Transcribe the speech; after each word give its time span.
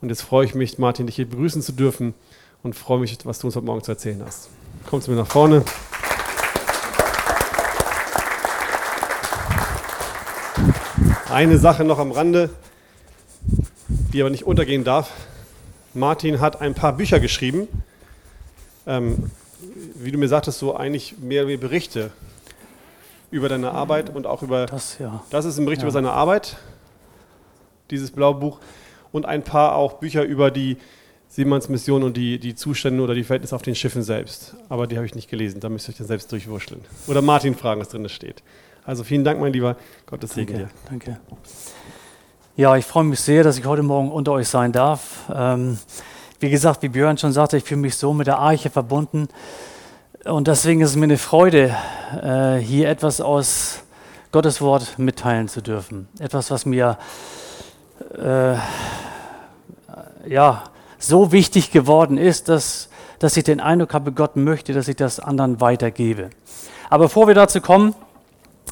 Und 0.00 0.08
jetzt 0.08 0.22
freue 0.22 0.44
ich 0.46 0.54
mich, 0.54 0.78
Martin, 0.78 1.06
dich 1.06 1.16
hier 1.16 1.28
begrüßen 1.28 1.62
zu 1.62 1.72
dürfen 1.72 2.14
und 2.62 2.74
freue 2.74 2.98
mich, 3.00 3.18
was 3.24 3.38
du 3.38 3.46
uns 3.46 3.56
heute 3.56 3.66
Morgen 3.66 3.82
zu 3.82 3.92
erzählen 3.92 4.22
hast. 4.24 4.48
Kommst 4.88 5.06
du 5.06 5.12
mir 5.12 5.18
nach 5.18 5.26
vorne? 5.26 5.62
Eine 11.30 11.58
Sache 11.58 11.84
noch 11.84 11.98
am 11.98 12.10
Rande, 12.10 12.50
die 13.88 14.20
aber 14.20 14.30
nicht 14.30 14.44
untergehen 14.44 14.84
darf. 14.84 15.10
Martin 15.94 16.40
hat 16.40 16.60
ein 16.60 16.74
paar 16.74 16.92
Bücher 16.94 17.20
geschrieben. 17.20 17.68
Ähm, 18.86 19.30
wie 19.94 20.10
du 20.10 20.18
mir 20.18 20.28
sagtest, 20.28 20.58
so 20.58 20.74
eigentlich 20.74 21.18
mehr 21.18 21.46
wie 21.46 21.56
Berichte 21.56 22.10
über 23.30 23.48
deine 23.48 23.70
Arbeit 23.72 24.10
und 24.14 24.26
auch 24.26 24.42
über. 24.42 24.66
Das, 24.66 24.98
ja. 24.98 25.22
Das 25.30 25.44
ist 25.44 25.58
ein 25.58 25.64
Bericht 25.64 25.82
Ja. 25.82 25.86
über 25.86 25.92
seine 25.92 26.12
Arbeit, 26.12 26.56
dieses 27.90 28.10
blaue 28.10 28.34
Buch. 28.34 28.58
Und 29.12 29.26
ein 29.26 29.42
paar 29.42 29.74
auch 29.74 29.94
Bücher 29.94 30.22
über 30.22 30.50
die 30.50 30.76
Seemanns 31.28 31.68
Mission 31.68 32.02
und 32.02 32.16
die, 32.16 32.38
die 32.38 32.54
Zustände 32.54 33.02
oder 33.02 33.14
die 33.14 33.22
Verhältnisse 33.22 33.54
auf 33.54 33.62
den 33.62 33.74
Schiffen 33.74 34.02
selbst. 34.02 34.56
Aber 34.68 34.86
die 34.86 34.96
habe 34.96 35.06
ich 35.06 35.14
nicht 35.14 35.30
gelesen, 35.30 35.60
da 35.60 35.68
müsst 35.68 35.88
ihr 35.88 35.92
euch 35.92 35.98
dann 35.98 36.06
selbst 36.08 36.30
durchwurschteln. 36.32 36.80
Oder 37.06 37.22
Martin 37.22 37.54
fragen, 37.54 37.80
was 37.80 37.88
drin 37.88 38.08
steht. 38.08 38.42
Also 38.84 39.04
vielen 39.04 39.22
Dank, 39.22 39.40
mein 39.40 39.52
Lieber. 39.52 39.76
Gottes 40.06 40.32
Segen 40.32 40.54
dir. 40.54 40.70
Danke, 40.88 41.06
danke. 41.06 41.20
Ja, 42.56 42.76
ich 42.76 42.84
freue 42.84 43.04
mich 43.04 43.20
sehr, 43.20 43.44
dass 43.44 43.58
ich 43.58 43.64
heute 43.64 43.82
Morgen 43.82 44.10
unter 44.10 44.32
euch 44.32 44.48
sein 44.48 44.72
darf. 44.72 45.30
Ähm, 45.32 45.78
wie 46.40 46.50
gesagt, 46.50 46.82
wie 46.82 46.88
Björn 46.88 47.16
schon 47.16 47.32
sagte, 47.32 47.56
ich 47.56 47.64
fühle 47.64 47.80
mich 47.80 47.94
so 47.94 48.12
mit 48.12 48.26
der 48.26 48.38
Arche 48.38 48.70
verbunden. 48.70 49.28
Und 50.24 50.48
deswegen 50.48 50.80
ist 50.80 50.90
es 50.90 50.96
mir 50.96 51.04
eine 51.04 51.16
Freude, 51.16 51.74
äh, 52.22 52.56
hier 52.56 52.88
etwas 52.88 53.20
aus 53.20 53.82
Gottes 54.32 54.60
Wort 54.60 54.98
mitteilen 54.98 55.48
zu 55.48 55.62
dürfen. 55.62 56.08
Etwas, 56.18 56.50
was 56.50 56.66
mir 56.66 56.98
äh, 58.18 58.56
ja, 60.28 60.64
so 60.98 61.32
wichtig 61.32 61.70
geworden 61.70 62.18
ist, 62.18 62.48
dass, 62.48 62.88
dass 63.18 63.36
ich 63.36 63.44
den 63.44 63.60
Eindruck 63.60 63.94
habe, 63.94 64.12
Gott 64.12 64.36
möchte, 64.36 64.72
dass 64.72 64.88
ich 64.88 64.96
das 64.96 65.20
anderen 65.20 65.60
weitergebe. 65.60 66.30
Aber 66.88 67.04
bevor 67.04 67.26
wir 67.26 67.34
dazu 67.34 67.60
kommen, 67.60 67.94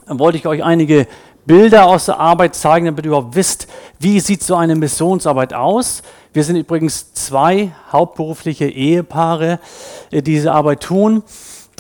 wollte 0.07 0.39
ich 0.39 0.47
euch 0.47 0.63
einige 0.63 1.07
Bilder 1.47 1.87
aus 1.87 2.07
der 2.07 2.21
Arbeit 2.21 2.55
zeigen, 2.55 2.87
damit 2.87 3.05
ihr 3.05 3.09
überhaupt 3.09 3.35
wisst, 3.35 3.69
wie 3.99 4.21
sieht 4.21 4.43
so 4.43 4.55
eine 4.55 4.75
Missionsarbeit 4.75 5.55
aus. 5.55 6.03
Wir 6.35 6.45
sind 6.45 6.57
übrigens 6.57 7.15
zwei 7.15 7.73
hauptberufliche 7.91 8.67
Ehepaare, 8.67 9.59
äh, 10.11 10.23
die 10.23 10.35
diese 10.35 10.53
Arbeit 10.53 10.83
tun. 10.83 11.23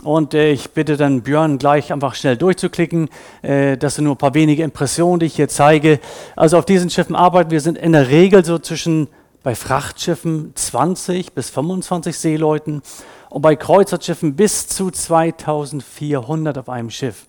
Und 0.04 0.34
äh, 0.34 0.50
ich 0.50 0.70
bitte 0.70 0.96
dann 0.96 1.22
Björn 1.22 1.58
gleich 1.58 1.92
einfach 1.92 2.14
schnell 2.14 2.36
durchzuklicken. 2.36 3.08
Äh, 3.42 3.76
das 3.76 3.96
sind 3.96 4.04
nur 4.04 4.14
ein 4.14 4.18
paar 4.18 4.34
wenige 4.34 4.62
Impressionen, 4.62 5.20
die 5.20 5.26
ich 5.26 5.36
hier 5.36 5.48
zeige. 5.48 6.00
Also 6.36 6.58
auf 6.58 6.64
diesen 6.64 6.90
Schiffen 6.90 7.16
arbeiten 7.16 7.50
wir 7.50 7.60
sind 7.60 7.78
in 7.78 7.92
der 7.92 8.08
Regel 8.08 8.44
so 8.44 8.58
zwischen 8.58 9.08
bei 9.42 9.54
Frachtschiffen 9.54 10.52
20 10.54 11.32
bis 11.32 11.50
25 11.50 12.16
Seeleuten 12.16 12.82
und 13.30 13.42
bei 13.42 13.56
Kreuzfahrtschiffen 13.56 14.36
bis 14.36 14.68
zu 14.68 14.90
2400 14.90 16.58
auf 16.58 16.68
einem 16.68 16.90
Schiff. 16.90 17.26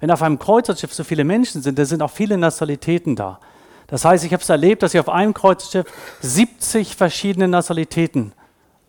Wenn 0.00 0.10
auf 0.10 0.22
einem 0.22 0.38
Kreuzfahrtschiff 0.38 0.92
so 0.92 1.04
viele 1.04 1.24
Menschen 1.24 1.62
sind, 1.62 1.78
dann 1.78 1.86
sind 1.86 2.02
auch 2.02 2.10
viele 2.10 2.36
Nationalitäten 2.36 3.16
da. 3.16 3.38
Das 3.86 4.04
heißt, 4.04 4.24
ich 4.24 4.32
habe 4.32 4.42
es 4.42 4.48
erlebt, 4.48 4.82
dass 4.82 4.94
ich 4.94 5.00
auf 5.00 5.08
einem 5.08 5.34
Kreuzfahrtschiff 5.34 5.86
70 6.20 6.96
verschiedene 6.96 7.48
Nationalitäten 7.48 8.32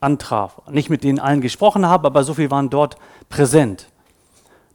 antraf. 0.04 0.62
Nicht 0.70 0.90
mit 0.90 1.04
denen 1.04 1.20
allen 1.20 1.42
gesprochen 1.42 1.88
habe, 1.88 2.08
aber 2.08 2.24
so 2.24 2.34
viele 2.34 2.52
waren 2.52 2.70
dort 2.70 2.98
präsent. 3.30 3.88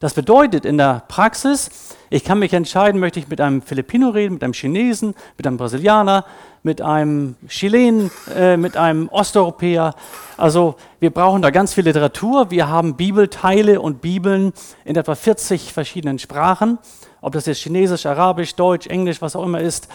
Das 0.00 0.14
bedeutet 0.14 0.64
in 0.64 0.78
der 0.78 1.02
Praxis, 1.08 1.96
ich 2.08 2.24
kann 2.24 2.38
mich 2.38 2.52
entscheiden, 2.52 3.00
möchte 3.00 3.18
ich 3.18 3.28
mit 3.28 3.40
einem 3.40 3.62
Filipino 3.62 4.10
reden, 4.10 4.34
mit 4.34 4.44
einem 4.44 4.52
Chinesen, 4.52 5.14
mit 5.36 5.46
einem 5.46 5.56
Brasilianer, 5.56 6.24
mit 6.62 6.80
einem 6.80 7.36
Chilenen, 7.48 8.10
äh, 8.34 8.56
mit 8.56 8.76
einem 8.76 9.08
Osteuropäer. 9.08 9.94
Also 10.36 10.76
wir 11.00 11.10
brauchen 11.10 11.42
da 11.42 11.50
ganz 11.50 11.74
viel 11.74 11.84
Literatur. 11.84 12.50
Wir 12.50 12.68
haben 12.68 12.96
Bibelteile 12.96 13.80
und 13.80 14.00
Bibeln 14.00 14.52
in 14.84 14.96
etwa 14.96 15.14
40 15.14 15.72
verschiedenen 15.72 16.18
Sprachen, 16.18 16.78
ob 17.20 17.32
das 17.32 17.46
jetzt 17.46 17.60
Chinesisch, 17.60 18.06
Arabisch, 18.06 18.54
Deutsch, 18.54 18.86
Englisch, 18.86 19.20
was 19.20 19.36
auch 19.36 19.44
immer 19.44 19.60
ist, 19.60 19.88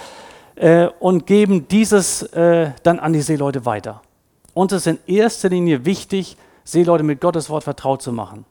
äh, 0.55 0.87
und 0.99 1.25
geben 1.25 1.67
dieses 1.67 2.23
äh, 2.33 2.71
dann 2.83 2.99
an 2.99 3.13
die 3.13 3.21
Seeleute 3.21 3.65
weiter. 3.65 4.01
Uns 4.53 4.71
ist 4.71 4.87
in 4.87 4.99
erster 5.07 5.49
Linie 5.49 5.85
wichtig, 5.85 6.37
Seeleute 6.63 7.03
mit 7.03 7.19
Gottes 7.19 7.49
Wort 7.49 7.63
vertraut 7.63 8.01
zu 8.01 8.11
machen 8.11 8.45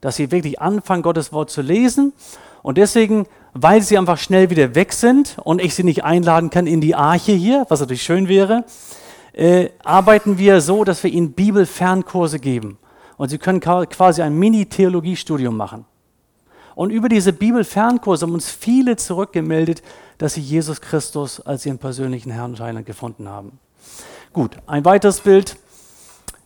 dass 0.00 0.16
sie 0.16 0.30
wirklich 0.30 0.60
anfangen, 0.60 1.02
Gottes 1.02 1.32
Wort 1.32 1.50
zu 1.50 1.62
lesen. 1.62 2.12
Und 2.62 2.78
deswegen, 2.78 3.26
weil 3.54 3.82
sie 3.82 3.98
einfach 3.98 4.18
schnell 4.18 4.50
wieder 4.50 4.74
weg 4.74 4.92
sind 4.92 5.36
und 5.42 5.60
ich 5.60 5.74
sie 5.74 5.84
nicht 5.84 6.04
einladen 6.04 6.50
kann 6.50 6.66
in 6.66 6.80
die 6.80 6.94
Arche 6.94 7.32
hier, 7.32 7.66
was 7.68 7.80
natürlich 7.80 8.02
schön 8.02 8.28
wäre, 8.28 8.64
äh, 9.32 9.70
arbeiten 9.84 10.38
wir 10.38 10.60
so, 10.60 10.84
dass 10.84 11.02
wir 11.02 11.10
ihnen 11.10 11.32
Bibelfernkurse 11.32 12.38
geben. 12.38 12.78
Und 13.16 13.28
sie 13.28 13.38
können 13.38 13.60
quasi 13.60 14.22
ein 14.22 14.38
Mini-Theologiestudium 14.38 15.56
machen. 15.56 15.84
Und 16.74 16.90
über 16.90 17.08
diese 17.08 17.32
Bibelfernkurse 17.32 18.24
haben 18.24 18.32
uns 18.32 18.50
viele 18.50 18.96
zurückgemeldet, 18.96 19.82
dass 20.16 20.34
sie 20.34 20.40
Jesus 20.40 20.80
Christus 20.80 21.40
als 21.40 21.66
ihren 21.66 21.78
persönlichen 21.78 22.30
Herrn 22.30 22.52
und 22.52 22.60
Heiland 22.60 22.86
gefunden 22.86 23.28
haben. 23.28 23.58
Gut, 24.32 24.56
ein 24.68 24.84
weiteres 24.84 25.20
Bild. 25.20 25.56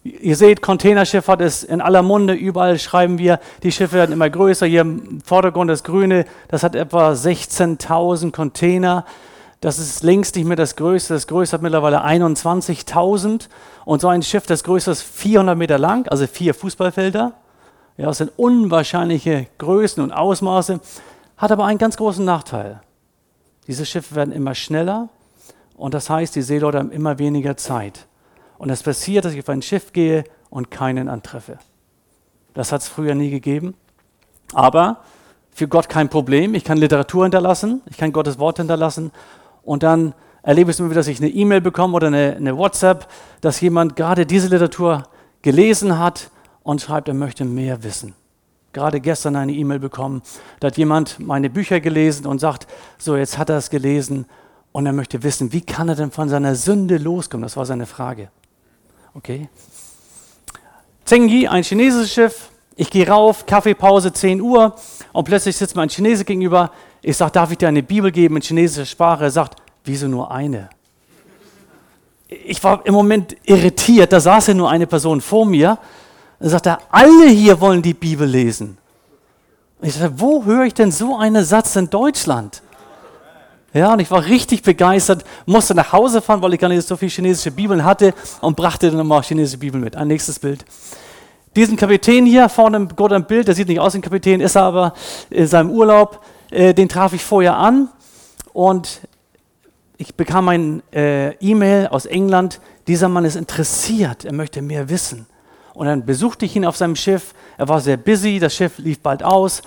Ihr 0.05 0.37
seht, 0.37 0.62
Containerschifffahrt 0.62 1.43
ist 1.43 1.65
in 1.65 1.83
aller 1.83 2.03
Munde, 2.03 2.33
überall 2.33 2.78
schreiben 2.78 3.19
wir, 3.19 3.41
die 3.62 3.72
Schiffe 3.72 3.97
werden 3.97 4.12
immer 4.12 4.28
größer. 4.31 4.65
Hier 4.67 4.83
im 4.83 5.21
Vordergrund 5.22 5.71
das 5.71 5.84
Grüne, 5.84 6.25
das 6.49 6.62
hat 6.62 6.75
etwa 6.75 7.12
16.000 7.12 8.33
Container. 8.33 9.05
Das 9.61 9.78
ist 9.78 10.03
längst 10.03 10.37
nicht 10.37 10.47
mehr 10.47 10.56
das 10.56 10.77
Größte. 10.77 11.12
Das 11.12 11.27
Größte 11.27 11.55
hat 11.55 11.62
mittlerweile 11.62 12.05
21.000. 12.05 13.49
Und 13.84 14.00
so 14.00 14.09
ein 14.09 14.23
Schiff, 14.23 14.47
das 14.47 14.65
Größte 14.65 14.91
ist 14.91 15.03
400 15.03 15.56
Meter 15.56 15.78
lang, 15.78 16.09
also 16.09 16.27
vier 16.27 16.55
Fußballfelder. 16.55 17.33
Ja, 17.99 18.06
das 18.06 18.19
sind 18.19 18.33
unwahrscheinliche 18.37 19.47
Größen 19.59 20.03
und 20.03 20.12
Ausmaße, 20.12 20.81
hat 21.37 21.53
aber 21.53 21.67
einen 21.67 21.78
ganz 21.78 21.99
großen 21.99 22.25
Nachteil. 22.25 22.81
Diese 23.67 23.87
Schiffe 23.87 24.15
werden 24.15 24.33
immer 24.33 24.55
schneller 24.55 25.09
und 25.77 25.95
das 25.95 26.09
heißt, 26.11 26.35
die 26.37 26.43
Seeleute 26.43 26.79
haben 26.79 26.91
immer 26.91 27.19
weniger 27.19 27.57
Zeit. 27.57 28.07
Und 28.59 28.71
es 28.71 28.83
passiert, 28.83 29.25
dass 29.25 29.33
ich 29.33 29.41
auf 29.41 29.49
ein 29.49 29.62
Schiff 29.62 29.93
gehe 29.93 30.25
und 30.51 30.71
keinen 30.71 31.09
antreffe. 31.09 31.59
Das 32.55 32.71
hat 32.71 32.83
es 32.83 32.89
früher 32.89 33.15
nie 33.15 33.31
gegeben. 33.31 33.75
Aber 34.53 34.99
für 35.51 35.69
Gott 35.69 35.89
kein 35.89 36.09
Problem. 36.09 36.55
Ich 36.55 36.65
kann 36.65 36.79
Literatur 36.79 37.25
hinterlassen, 37.25 37.83
ich 37.91 37.97
kann 37.97 38.12
Gottes 38.12 38.39
Wort 38.39 38.59
hinterlassen 38.59 39.11
und 39.62 39.83
dann 39.83 40.15
erlebe 40.43 40.71
ich 40.71 40.77
es 40.77 40.81
immer 40.81 40.91
wieder, 40.91 41.01
dass 41.01 41.09
ich 41.09 41.21
eine 41.21 41.31
E-Mail 41.31 41.61
bekomme 41.61 41.95
oder 41.95 42.09
eine, 42.09 42.35
eine 42.37 42.56
WhatsApp, 42.56 43.09
dass 43.41 43.61
jemand 43.61 43.97
gerade 43.97 44.27
diese 44.27 44.49
Literatur 44.49 45.05
gelesen 45.43 45.99
hat 45.99 46.31
und 46.62 46.81
schreibt, 46.81 47.09
er 47.09 47.15
möchte 47.15 47.45
mehr 47.45 47.83
wissen. 47.83 48.15
Gerade 48.73 49.01
gestern 49.01 49.37
eine 49.37 49.53
E-Mail 49.53 49.79
bekommen, 49.79 50.23
da 50.61 50.67
hat 50.67 50.77
jemand 50.77 51.21
meine 51.21 51.51
Bücher 51.51 51.81
gelesen 51.81 52.27
und 52.27 52.41
sagt, 52.41 52.67
so 52.99 53.17
jetzt 53.17 53.39
hat 53.39 53.49
er 53.49 53.59
es 53.59 53.71
gelesen 53.71 54.27
und 54.75 54.87
er 54.87 54.93
möchte 54.93 55.23
wissen, 55.23 55.53
wie 55.53 55.61
kann 55.61 55.89
er 55.89 55.95
denn 55.95 56.11
von 56.11 56.29
seiner 56.29 56.57
Sünde 56.57 56.99
loskommen? 56.99 57.45
Das 57.45 57.57
war 57.57 57.65
seine 57.65 57.87
Frage. 57.87 58.29
Okay. 59.15 59.49
Zengyi, 61.05 61.47
ein 61.47 61.62
chinesisches 61.62 62.12
Schiff. 62.12 62.49
Ich 62.75 62.91
gehe 62.91 63.07
rauf, 63.07 63.47
Kaffeepause 63.47 64.12
10 64.12 64.41
Uhr 64.41 64.75
und 65.12 65.25
plötzlich 65.25 65.57
sitzt 65.57 65.77
mir 65.77 65.83
ein 65.83 65.89
Chinese 65.91 66.25
gegenüber. 66.25 66.73
Ich 67.03 67.17
sage, 67.17 67.31
darf 67.31 67.53
ich 67.53 67.59
dir 67.59 67.69
eine 67.69 67.85
Bibel 67.85 68.11
geben 68.11 68.35
in 68.35 68.43
chinesischer 68.43 68.85
Sprache? 68.85 69.23
Er 69.23 69.31
sagt, 69.31 69.62
wieso 69.85 70.09
nur 70.09 70.33
eine? 70.33 70.71
Ich 72.27 72.62
war 72.65 72.85
im 72.85 72.95
Moment 72.95 73.37
irritiert, 73.45 74.12
da 74.12 74.19
saß 74.19 74.49
ja 74.49 74.55
nur 74.55 74.71
eine 74.71 74.89
Person 74.89 75.21
vor 75.21 75.47
mir. 75.47 75.79
Dann 76.41 76.49
sagt 76.49 76.67
er, 76.67 76.81
alle 76.91 77.29
hier 77.29 77.61
wollen 77.61 77.81
die 77.81 77.95
Bibel 77.95 78.27
lesen. 78.27 78.77
Ich 79.83 79.95
sagte, 79.95 80.19
wo 80.19 80.45
höre 80.45 80.65
ich 80.65 80.75
denn 80.75 80.91
so 80.91 81.17
einen 81.17 81.45
Satz 81.45 81.77
in 81.77 81.91
Deutschland? 81.91 82.61
Ja, 83.75 83.93
und 83.93 83.99
ich 83.99 84.09
war 84.09 84.25
richtig 84.25 84.62
begeistert, 84.62 85.25
musste 85.47 85.75
nach 85.75 85.93
Hause 85.93 86.23
fahren, 86.23 86.41
weil 86.41 86.55
ich 86.55 86.61
gar 86.61 86.69
nicht 86.69 86.87
so 86.87 86.97
viele 86.97 87.11
chinesische 87.11 87.51
Bibeln 87.51 87.85
hatte 87.85 88.15
und 88.41 88.56
brachte 88.56 88.87
dann 88.87 88.99
nochmal 88.99 89.23
chinesische 89.23 89.59
Bibeln 89.59 89.82
mit. 89.82 89.97
Ein 89.97 90.06
nächstes 90.06 90.38
Bild. 90.38 90.65
Diesen 91.56 91.76
Kapitän 91.76 92.25
hier 92.25 92.49
vorne 92.49 92.76
im 92.76 92.88
Gott 92.88 93.12
am 93.12 93.26
Bild, 93.26 93.49
der 93.49 93.55
sieht 93.56 93.67
nicht 93.67 93.81
aus 93.81 93.94
wie 93.94 93.99
ein 93.99 94.03
Kapitän, 94.03 94.41
ist 94.41 94.55
er 94.55 94.62
aber 94.62 94.94
in 95.29 95.49
seinem 95.49 95.71
Urlaub, 95.71 96.25
äh, 96.53 96.73
den 96.73 96.88
traf 96.88 97.15
ich 97.15 97.25
vorher 97.25 97.56
an 97.56 97.88
und 98.53 99.00
ich 99.97 100.15
bekam 100.15 100.49
ein 100.49 100.82
äh, 100.93 101.35
E-Mail 101.38 101.88
aus 101.88 102.06
England, 102.06 102.61
dieser 102.87 103.09
Mann 103.09 103.25
ist 103.25 103.35
interessiert, 103.35 104.25
er 104.25 104.35
möchte 104.35 104.62
mehr 104.62 104.88
wissen. 104.88 105.27
Und 105.75 105.87
dann 105.87 106.06
besuchte 106.06 106.44
ich 106.44 106.55
ihn 106.55 106.65
auf 106.65 106.77
seinem 106.77 106.94
Schiff, 106.94 107.35
er 107.59 107.69
war 107.69 107.81
sehr 107.81 107.97
busy, 107.97 108.38
das 108.38 108.55
Schiff 108.55 108.79
lief 108.79 109.00
bald 109.00 109.25
aus 109.25 109.62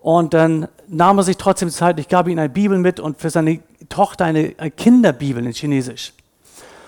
und 0.00 0.32
dann 0.32 0.68
nahm 0.92 1.18
er 1.18 1.24
sich 1.24 1.38
trotzdem 1.38 1.70
Zeit, 1.70 1.98
ich 1.98 2.08
gab 2.08 2.28
ihm 2.28 2.38
eine 2.38 2.48
Bibel 2.48 2.78
mit 2.78 3.00
und 3.00 3.18
für 3.18 3.30
seine 3.30 3.60
Tochter 3.88 4.26
eine, 4.26 4.50
Kinderbibel 4.50 5.44
in 5.44 5.52
Chinesisch. 5.52 6.12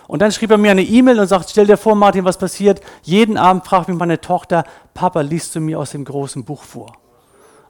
Und 0.06 0.20
dann 0.20 0.30
schrieb 0.30 0.50
er 0.50 0.58
mir 0.58 0.70
eine 0.70 0.82
E-Mail 0.82 1.18
und 1.18 1.26
sagt, 1.26 1.48
stell 1.48 1.66
dir 1.66 1.78
vor, 1.78 1.94
Martin, 1.94 2.26
was 2.26 2.36
passiert? 2.36 2.82
Jeden 3.02 3.38
Abend 3.38 3.66
fragt 3.66 3.88
mich 3.88 3.96
meine 3.96 4.20
Tochter, 4.20 4.64
Papa, 4.92 5.22
liest 5.22 5.54
du 5.54 5.60
mir 5.60 5.78
aus 5.78 5.92
dem 5.92 6.04
großen 6.04 6.44
Buch 6.44 6.62
vor? 6.62 6.92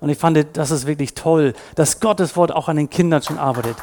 Und 0.00 0.08
ich 0.08 0.18
fand, 0.18 0.44
das 0.56 0.72
ist 0.72 0.86
wirklich 0.86 1.14
toll, 1.14 1.54
dass 1.76 2.00
Gottes 2.00 2.36
Wort 2.36 2.52
auch 2.52 2.68
an 2.68 2.76
den 2.76 2.90
Kindern 2.90 3.22
schon 3.22 3.38
arbeitet. 3.38 3.76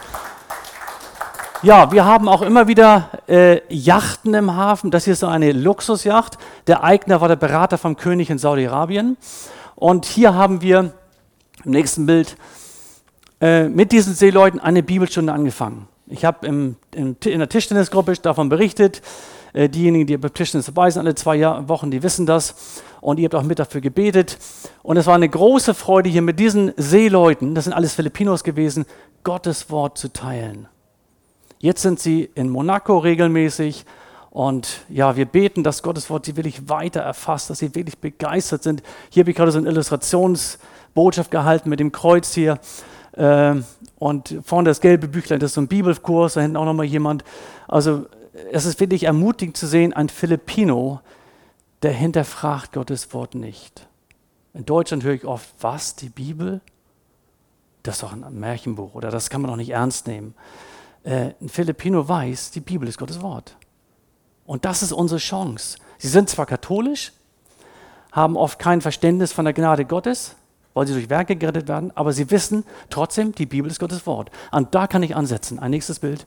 Ja, 1.64 1.92
wir 1.92 2.04
haben 2.04 2.28
auch 2.28 2.42
immer 2.42 2.68
wieder 2.68 3.10
äh, 3.28 3.62
Yachten 3.74 4.34
im 4.34 4.56
Hafen. 4.56 4.92
Das 4.92 5.06
hier 5.06 5.14
ist 5.14 5.20
so 5.20 5.28
eine 5.28 5.54
Luxusjacht. 5.54 6.38
Der 6.68 6.84
Eigner 6.84 7.22
war 7.22 7.30
der 7.30 7.38
Berater 7.38 7.78
vom 7.78 7.96
König 7.96 8.30
in 8.30 8.38
Saudi-Arabien. 8.38 9.16
Und 9.76 10.06
hier 10.06 10.34
haben 10.34 10.62
wir 10.62 10.92
im 11.66 11.72
nächsten 11.72 12.06
Bild 12.06 12.36
äh, 13.40 13.68
mit 13.70 13.92
diesen 13.92 14.14
Seeleuten 14.14 14.60
eine 14.60 14.84
Bibelstunde 14.84 15.34
angefangen. 15.34 15.88
Ich 16.08 16.26
habe 16.26 16.46
in 16.48 16.76
der 16.94 17.50
Tischtennisgruppe 17.50 18.14
davon 18.14 18.50
berichtet. 18.50 19.02
Äh, 19.54 19.70
diejenigen, 19.70 20.08
die 20.08 20.18
bei 20.18 20.30
Tischtennis 20.30 20.68
dabei 20.68 20.90
sind, 20.90 21.02
alle 21.02 21.16
zwei 21.16 21.36
Jahr, 21.36 21.68
Wochen, 21.68 21.92
die 21.92 22.04
wissen 22.04 22.26
das. 22.26 22.82
Und 23.02 23.20
ihr 23.20 23.26
habt 23.26 23.36
auch 23.36 23.44
mit 23.44 23.60
dafür 23.60 23.82
gebetet. 23.82 24.38
Und 24.84 24.98
es 24.98 25.08
war 25.08 25.16
eine 25.16 25.28
große 25.28 25.74
Freude, 25.74 26.10
hier 26.10 26.22
mit 26.22 26.40
diesen 26.40 26.74
Seeleuten, 26.78 27.56
das 27.56 27.66
sind 27.66 27.74
alles 27.74 27.94
Filipinos 27.94 28.44
gewesen, 28.44 28.86
Gottes 29.24 29.70
Wort 29.70 29.98
zu 29.98 30.14
teilen. 30.14 30.68
Jetzt 31.60 31.82
sind 31.82 32.00
sie 32.00 32.30
in 32.36 32.50
Monaco 32.50 32.98
regelmäßig. 32.98 33.86
Und 34.32 34.86
ja, 34.88 35.18
wir 35.18 35.26
beten, 35.26 35.62
dass 35.62 35.84
Gottes 35.84 36.10
Wort 36.10 36.26
sie 36.26 36.38
wirklich 36.38 36.70
weiter 36.70 37.02
erfasst, 37.02 37.50
dass 37.50 37.60
sie 37.60 37.76
wirklich 37.76 37.98
begeistert 37.98 38.64
sind. 38.64 38.82
Hier 39.10 39.24
habe 39.24 39.32
ich 39.32 39.38
gerade 39.38 39.52
so 39.52 39.58
eine 39.58 39.70
Illustrationsbotschaft 39.70 41.30
gehalten 41.30 41.70
mit 41.70 41.82
dem 41.82 41.92
Kreuz 41.92 42.34
hier. 42.34 42.58
Ähm, 43.16 43.66
und 44.00 44.40
vorne 44.46 44.70
das 44.70 44.80
gelbe 44.80 45.10
Büchlein, 45.10 45.42
das 45.42 45.52
ist 45.52 45.56
so 45.56 45.62
ein 45.62 45.68
Bibelkurs, 45.68 46.36
da 46.36 46.42
hinten 46.42 46.56
auch 46.56 46.66
nochmal 46.66 46.86
jemand. 46.86 47.26
Also 47.68 48.06
es 48.54 48.66
ist 48.66 48.80
wirklich 48.80 49.04
ermutigend 49.04 49.58
zu 49.58 49.68
sehen, 49.68 49.92
ein 49.92 50.08
Filipino, 50.08 51.02
der 51.84 51.92
hinterfragt 51.92 52.72
Gottes 52.72 53.14
Wort 53.14 53.36
nicht. 53.36 53.86
In 54.54 54.66
Deutschland 54.66 55.04
höre 55.04 55.14
ich 55.14 55.26
oft, 55.26 55.54
was, 55.60 55.98
die 55.98 56.10
Bibel? 56.10 56.62
Das 57.84 57.96
ist 57.96 58.04
doch 58.04 58.14
ein 58.14 58.40
Märchenbuch 58.40 58.96
oder 58.96 59.12
das 59.12 59.30
kann 59.30 59.42
man 59.42 59.52
doch 59.52 59.58
nicht 59.58 59.72
ernst 59.72 60.08
nehmen. 60.08 60.36
Äh, 61.04 61.32
ein 61.42 61.50
Filipino 61.50 62.08
weiß, 62.08 62.52
die 62.52 62.62
Bibel 62.62 62.88
ist 62.88 62.98
Gottes 62.98 63.22
Wort. 63.22 63.58
Und 64.52 64.66
das 64.66 64.84
ist 64.84 64.92
unsere 64.92 65.18
Chance. 65.18 65.78
Sie 65.98 66.10
sind 66.10 66.30
zwar 66.30 66.46
katholisch, 66.46 67.14
haben 68.12 68.36
oft 68.36 68.60
kein 68.60 68.82
Verständnis 68.82 69.32
von 69.32 69.46
der 69.46 69.54
Gnade 69.54 69.86
Gottes, 69.86 70.36
weil 70.74 70.86
sie 70.86 70.92
durch 70.92 71.10
Werke 71.10 71.38
gerettet 71.38 71.70
werden, 71.70 71.96
aber 71.96 72.12
sie 72.12 72.30
wissen 72.32 72.66
trotzdem, 72.90 73.34
die 73.34 73.46
Bibel 73.46 73.72
ist 73.72 73.80
Gottes 73.80 74.06
Wort. 74.06 74.30
Und 74.52 74.76
da 74.76 74.88
kann 74.88 75.04
ich 75.04 75.16
ansetzen. 75.16 75.58
Ein 75.58 75.72
nächstes 75.72 76.00
Bild. 76.00 76.26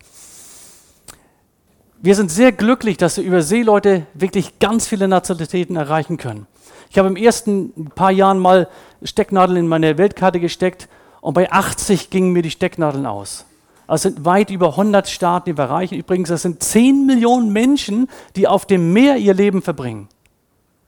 Wir 2.00 2.14
sind 2.14 2.30
sehr 2.30 2.50
glücklich, 2.52 2.96
dass 2.96 3.18
wir 3.18 3.24
über 3.24 3.42
Seeleute 3.42 4.06
wirklich 4.14 4.58
ganz 4.58 4.86
viele 4.86 5.06
Nationalitäten 5.06 5.76
erreichen 5.76 6.16
können. 6.16 6.46
Ich 6.88 6.96
habe 6.96 7.08
im 7.08 7.16
ersten 7.16 7.90
paar 7.90 8.10
Jahren 8.10 8.38
mal 8.38 8.70
Stecknadeln 9.02 9.58
in 9.58 9.68
meine 9.68 9.98
Weltkarte 9.98 10.40
gesteckt 10.40 10.88
und 11.20 11.34
bei 11.34 11.52
80 11.52 12.08
gingen 12.08 12.32
mir 12.32 12.40
die 12.40 12.50
Stecknadeln 12.50 13.04
aus. 13.04 13.44
Also 13.86 14.08
sind 14.08 14.24
weit 14.24 14.50
über 14.50 14.70
100 14.70 15.08
Staaten, 15.08 15.50
die 15.50 15.58
wir 15.58 15.64
erreichen. 15.64 15.96
Übrigens, 15.96 16.30
das 16.30 16.42
sind 16.42 16.62
10 16.62 17.06
Millionen 17.06 17.52
Menschen, 17.52 18.08
die 18.36 18.48
auf 18.48 18.66
dem 18.66 18.92
Meer 18.92 19.16
ihr 19.16 19.34
Leben 19.34 19.62
verbringen. 19.62 20.08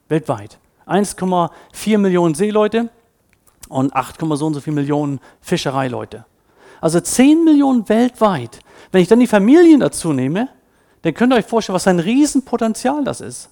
Weltweit. 0.08 0.58
1,4 0.87 1.98
Millionen 1.98 2.34
Seeleute 2.34 2.88
und 3.69 3.94
8, 3.94 4.20
so 4.20 4.46
und 4.46 4.54
so 4.54 4.60
viele 4.60 4.76
Millionen 4.76 5.20
Fischereileute. 5.40 6.25
Also 6.81 7.00
10 7.00 7.44
Millionen 7.44 7.88
weltweit. 7.88 8.60
Wenn 8.93 9.02
ich 9.02 9.08
dann 9.08 9.20
die 9.20 9.26
Familien 9.26 9.81
dazu 9.81 10.12
nehme, 10.12 10.49
dann 11.02 11.12
könnt 11.12 11.32
ihr 11.32 11.37
euch 11.37 11.46
vorstellen, 11.46 11.75
was 11.75 11.88
ein 11.88 11.99
Riesenpotenzial 11.99 13.04
das 13.04 13.20
ist. 13.20 13.50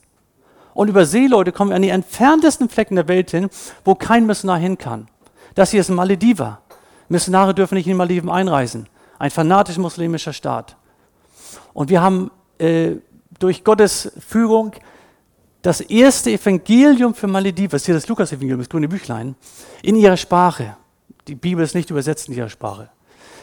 Und 0.74 0.88
über 0.88 1.04
Seeleute 1.06 1.52
kommen 1.52 1.70
wir 1.70 1.76
an 1.76 1.82
die 1.82 1.88
entferntesten 1.88 2.68
Flecken 2.68 2.96
der 2.96 3.08
Welt 3.08 3.30
hin, 3.30 3.48
wo 3.84 3.94
kein 3.94 4.26
Missionar 4.26 4.58
hin 4.58 4.78
kann. 4.78 5.08
Das 5.54 5.70
hier 5.70 5.80
ist 5.80 5.88
ein 5.88 5.96
Malediver. 5.96 6.60
Missionare 7.08 7.54
dürfen 7.54 7.74
nicht 7.74 7.86
in 7.86 7.92
die 7.92 7.98
Malediven 7.98 8.30
einreisen 8.30 8.88
ein 9.18 9.30
fanatisch 9.30 9.76
muslimischer 9.78 10.32
Staat. 10.32 10.76
Und 11.72 11.90
wir 11.90 12.00
haben 12.00 12.30
äh, 12.58 12.92
durch 13.38 13.64
Gottes 13.64 14.12
Führung 14.18 14.72
das 15.62 15.80
erste 15.80 16.30
Evangelium 16.30 17.14
für 17.14 17.26
Malediven, 17.26 17.78
hier 17.78 17.94
das 17.94 18.06
Lukas-Evangelium, 18.06 18.60
das 18.60 18.68
grüne 18.68 18.88
Büchlein, 18.88 19.34
in 19.82 19.96
ihrer 19.96 20.16
Sprache. 20.16 20.76
Die 21.26 21.34
Bibel 21.34 21.64
ist 21.64 21.74
nicht 21.74 21.90
übersetzt 21.90 22.28
in 22.28 22.34
ihrer 22.34 22.50
Sprache. 22.50 22.90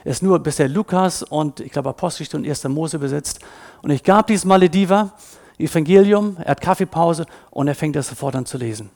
Es 0.04 0.18
ist 0.18 0.24
nur 0.24 0.40
bisher 0.40 0.68
Lukas 0.68 1.24
und 1.24 1.60
ich 1.60 1.72
glaube 1.72 1.90
Apostelgeschichte 1.90 2.38
und 2.38 2.48
1. 2.48 2.64
Mose 2.66 2.98
übersetzt. 2.98 3.40
Und 3.82 3.92
ich 3.92 4.04
gab 4.04 4.28
dieses 4.28 4.46
Malediver 4.46 5.14
Evangelium, 5.58 6.38
er 6.40 6.52
hat 6.52 6.62
Kaffeepause 6.62 7.26
und 7.52 7.68
er 7.68 7.76
fängt 7.76 7.96
das 7.96 8.08
sofort 8.08 8.36
an 8.36 8.46
zu 8.46 8.58
lesen. 8.58 8.90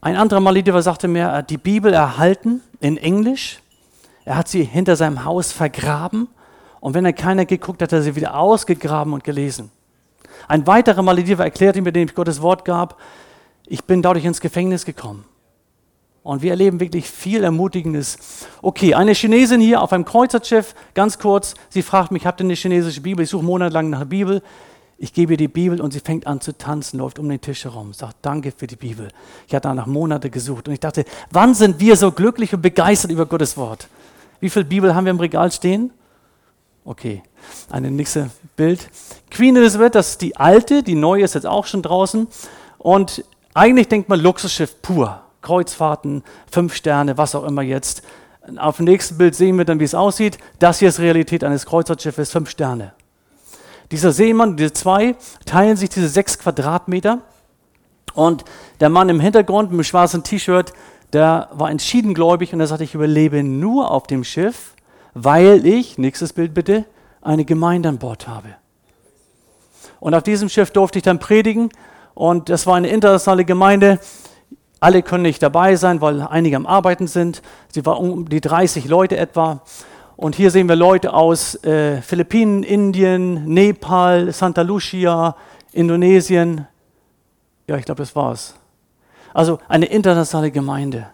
Ein 0.00 0.16
anderer 0.16 0.40
Malediver 0.40 0.82
sagte 0.82 1.08
mir, 1.08 1.24
er 1.24 1.32
hat 1.38 1.50
die 1.50 1.58
Bibel 1.58 1.92
erhalten 1.92 2.62
in 2.80 2.96
Englisch 2.96 3.60
er 4.24 4.36
hat 4.36 4.48
sie 4.48 4.64
hinter 4.64 4.96
seinem 4.96 5.24
Haus 5.24 5.52
vergraben 5.52 6.28
und 6.80 6.94
wenn 6.94 7.04
dann 7.04 7.14
keiner 7.14 7.44
geguckt 7.44 7.82
hat, 7.82 7.92
hat 7.92 7.98
er 7.98 8.02
sie 8.02 8.16
wieder 8.16 8.36
ausgegraben 8.36 9.12
und 9.12 9.24
gelesen. 9.24 9.70
Ein 10.48 10.66
weiterer 10.66 11.02
Malediver 11.02 11.44
erklärte 11.44 11.82
mir, 11.82 11.92
dem 11.92 12.08
ich 12.08 12.14
Gottes 12.14 12.42
Wort 12.42 12.64
gab, 12.64 12.98
ich 13.66 13.84
bin 13.84 14.02
dadurch 14.02 14.24
ins 14.24 14.40
Gefängnis 14.40 14.84
gekommen. 14.84 15.24
Und 16.22 16.42
wir 16.42 16.50
erleben 16.50 16.80
wirklich 16.80 17.08
viel 17.08 17.44
Ermutigendes. 17.44 18.18
Okay, 18.60 18.94
eine 18.94 19.12
Chinesin 19.12 19.60
hier 19.60 19.80
auf 19.80 19.92
einem 19.92 20.04
Kreuzerschiff, 20.04 20.74
ganz 20.92 21.18
kurz, 21.18 21.54
sie 21.70 21.82
fragt 21.82 22.10
mich, 22.10 22.26
habt 22.26 22.40
ihr 22.40 22.44
eine 22.44 22.54
chinesische 22.54 23.00
Bibel? 23.00 23.22
Ich 23.22 23.30
suche 23.30 23.44
monatelang 23.44 23.88
nach 23.90 24.00
der 24.00 24.06
Bibel. 24.06 24.42
Ich 24.98 25.14
gebe 25.14 25.32
ihr 25.32 25.36
die 25.38 25.48
Bibel 25.48 25.80
und 25.80 25.92
sie 25.94 26.00
fängt 26.00 26.26
an 26.26 26.42
zu 26.42 26.56
tanzen, 26.56 26.98
läuft 26.98 27.18
um 27.18 27.26
den 27.26 27.40
Tisch 27.40 27.64
herum, 27.64 27.94
sagt 27.94 28.16
Danke 28.20 28.52
für 28.54 28.66
die 28.66 28.76
Bibel. 28.76 29.08
Ich 29.48 29.54
hatte 29.54 29.68
danach 29.68 29.86
Monate 29.86 30.28
gesucht 30.28 30.68
und 30.68 30.74
ich 30.74 30.80
dachte, 30.80 31.06
wann 31.30 31.54
sind 31.54 31.80
wir 31.80 31.96
so 31.96 32.12
glücklich 32.12 32.52
und 32.52 32.60
begeistert 32.60 33.10
über 33.10 33.24
Gottes 33.24 33.56
Wort? 33.56 33.88
Wie 34.40 34.50
viele 34.50 34.64
Bibel 34.64 34.94
haben 34.94 35.04
wir 35.04 35.10
im 35.10 35.20
Regal 35.20 35.52
stehen? 35.52 35.92
Okay, 36.84 37.22
eine 37.70 37.90
nächste 37.90 38.30
Bild. 38.56 38.88
Queen 39.30 39.54
Elizabeth, 39.54 39.94
das 39.94 40.10
ist 40.10 40.22
die 40.22 40.36
alte, 40.36 40.82
die 40.82 40.94
neue 40.94 41.24
ist 41.24 41.34
jetzt 41.34 41.46
auch 41.46 41.66
schon 41.66 41.82
draußen. 41.82 42.26
Und 42.78 43.24
eigentlich 43.54 43.88
denkt 43.88 44.08
man 44.08 44.18
Luxusschiff 44.20 44.80
pur. 44.82 45.22
Kreuzfahrten, 45.42 46.22
fünf 46.50 46.74
Sterne, 46.74 47.16
was 47.16 47.34
auch 47.34 47.44
immer 47.44 47.62
jetzt. 47.62 48.02
Auf 48.56 48.76
dem 48.76 48.86
nächsten 48.86 49.18
Bild 49.18 49.34
sehen 49.34 49.56
wir 49.58 49.64
dann, 49.64 49.80
wie 49.80 49.84
es 49.84 49.94
aussieht. 49.94 50.38
Das 50.58 50.78
hier 50.78 50.88
ist 50.88 50.98
Realität 51.00 51.44
eines 51.44 51.66
Kreuzfahrtschiffes, 51.66 52.30
fünf 52.30 52.50
Sterne. 52.50 52.92
Dieser 53.90 54.12
Seemann, 54.12 54.56
diese 54.56 54.72
zwei, 54.72 55.16
teilen 55.46 55.76
sich 55.76 55.90
diese 55.90 56.08
sechs 56.08 56.38
Quadratmeter. 56.38 57.20
Und 58.14 58.44
der 58.80 58.88
Mann 58.88 59.08
im 59.08 59.20
Hintergrund 59.20 59.70
mit 59.70 59.80
dem 59.80 59.84
schwarzen 59.84 60.22
T-Shirt, 60.22 60.72
der 61.12 61.48
war 61.52 61.70
entschieden 61.70 62.14
gläubig 62.14 62.52
und 62.52 62.60
er 62.60 62.66
sagte, 62.66 62.84
ich 62.84 62.94
überlebe 62.94 63.42
nur 63.42 63.90
auf 63.90 64.06
dem 64.06 64.24
Schiff, 64.24 64.74
weil 65.14 65.66
ich, 65.66 65.98
nächstes 65.98 66.32
Bild 66.32 66.54
bitte, 66.54 66.84
eine 67.20 67.44
Gemeinde 67.44 67.88
an 67.88 67.98
Bord 67.98 68.28
habe. 68.28 68.48
Und 69.98 70.14
auf 70.14 70.22
diesem 70.22 70.48
Schiff 70.48 70.70
durfte 70.70 70.98
ich 70.98 71.02
dann 71.02 71.18
predigen 71.18 71.70
und 72.14 72.48
das 72.48 72.66
war 72.66 72.76
eine 72.76 72.88
internationale 72.88 73.44
Gemeinde. 73.44 73.98
Alle 74.78 75.02
können 75.02 75.22
nicht 75.22 75.42
dabei 75.42 75.76
sein, 75.76 76.00
weil 76.00 76.22
einige 76.22 76.56
am 76.56 76.66
Arbeiten 76.66 77.06
sind. 77.06 77.42
Sie 77.68 77.84
war 77.84 78.00
um 78.00 78.28
die 78.28 78.40
30 78.40 78.86
Leute 78.86 79.16
etwa. 79.16 79.62
Und 80.16 80.34
hier 80.34 80.50
sehen 80.50 80.68
wir 80.68 80.76
Leute 80.76 81.12
aus 81.12 81.54
äh, 81.64 82.00
Philippinen, 82.02 82.62
Indien, 82.62 83.46
Nepal, 83.46 84.32
Santa 84.32 84.62
Lucia, 84.62 85.34
Indonesien. 85.72 86.66
Ja, 87.66 87.76
ich 87.76 87.84
glaube, 87.84 88.02
das 88.02 88.14
war's. 88.14 88.59
Also 89.32 89.58
eine 89.68 89.86
internationale 89.86 90.50
Gemeinde. 90.50 91.06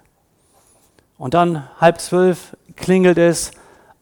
Und 1.18 1.35
dann 1.35 1.68
halb 1.80 2.00
zwölf 2.00 2.56
klingelt 2.76 3.18
es, 3.18 3.50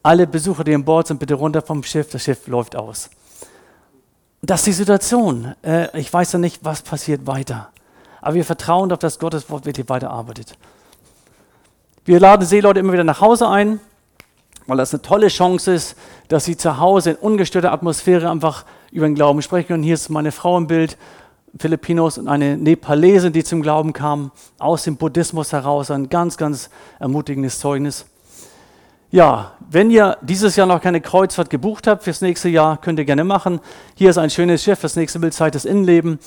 alle 0.03 0.27
Besucher, 0.27 0.63
die 0.63 0.75
an 0.75 0.85
Bord 0.85 1.07
sind, 1.07 1.19
bitte 1.19 1.33
runter 1.33 1.61
vom 1.61 1.81
Schiff, 1.83 2.11
das 2.11 2.23
Schiff 2.23 2.47
läuft 2.47 2.75
aus. 2.75 3.09
Das 4.41 4.59
ist 4.61 4.67
die 4.67 4.73
Situation. 4.73 5.55
Äh, 5.63 5.99
ich 5.99 6.13
weiß 6.13 6.33
ja 6.33 6.39
nicht, 6.39 6.63
was 6.63 6.83
passiert 6.83 7.25
weiter. 7.25 7.69
Aber 8.21 8.35
wir 8.35 8.45
vertrauen 8.45 8.89
darauf, 8.89 8.99
dass 8.99 9.17
Gottes 9.17 9.49
Wort 9.49 9.65
wirklich 9.65 9.89
weiterarbeitet. 9.89 10.57
Wir 12.05 12.19
laden 12.19 12.45
Seeleute 12.45 12.79
immer 12.79 12.93
wieder 12.93 13.03
nach 13.03 13.21
Hause 13.21 13.49
ein, 13.49 13.79
weil 14.67 14.77
das 14.77 14.93
eine 14.93 15.01
tolle 15.01 15.27
Chance 15.29 15.73
ist, 15.73 15.97
dass 16.27 16.45
sie 16.45 16.55
zu 16.55 16.77
Hause 16.77 17.11
in 17.11 17.15
ungestörter 17.17 17.71
Atmosphäre 17.71 18.29
einfach 18.29 18.65
über 18.91 19.07
den 19.07 19.15
Glauben 19.15 19.41
sprechen 19.41 19.67
können. 19.69 19.83
Hier 19.83 19.95
ist 19.95 20.09
meine 20.09 20.31
Frau 20.31 20.57
im 20.57 20.67
Bild. 20.67 20.97
Filipinos 21.57 22.17
und 22.17 22.27
eine 22.27 22.57
Nepalesin, 22.57 23.31
die 23.31 23.43
zum 23.43 23.61
Glauben 23.61 23.93
kam, 23.93 24.31
aus 24.59 24.83
dem 24.83 24.97
Buddhismus 24.97 25.53
heraus. 25.53 25.89
Ein 25.91 26.09
ganz, 26.09 26.37
ganz 26.37 26.69
ermutigendes 26.99 27.59
Zeugnis. 27.59 28.05
Ja, 29.11 29.53
wenn 29.69 29.89
ihr 29.89 30.17
dieses 30.21 30.55
Jahr 30.57 30.67
noch 30.67 30.81
keine 30.81 30.99
Kreuzfahrt 30.99 31.49
gebucht 31.49 31.87
habt 31.87 32.03
fürs 32.03 32.21
nächste 32.21 32.49
Jahr, 32.49 32.77
könnt 32.77 32.99
ihr 32.99 33.05
gerne 33.05 33.23
machen. 33.23 33.61
Hier 33.95 34.09
ist 34.09 34.17
ein 34.17 34.29
schönes 34.29 34.63
Schiff, 34.63 34.81
das 34.81 34.95
nächste 34.97 35.19
Bild 35.19 35.33
zeigt 35.33 35.55
das 35.55 35.63
Innenleben. 35.63 36.19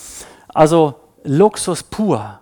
Also 0.49 0.95
Luxus 1.25 1.83
pur. 1.83 2.41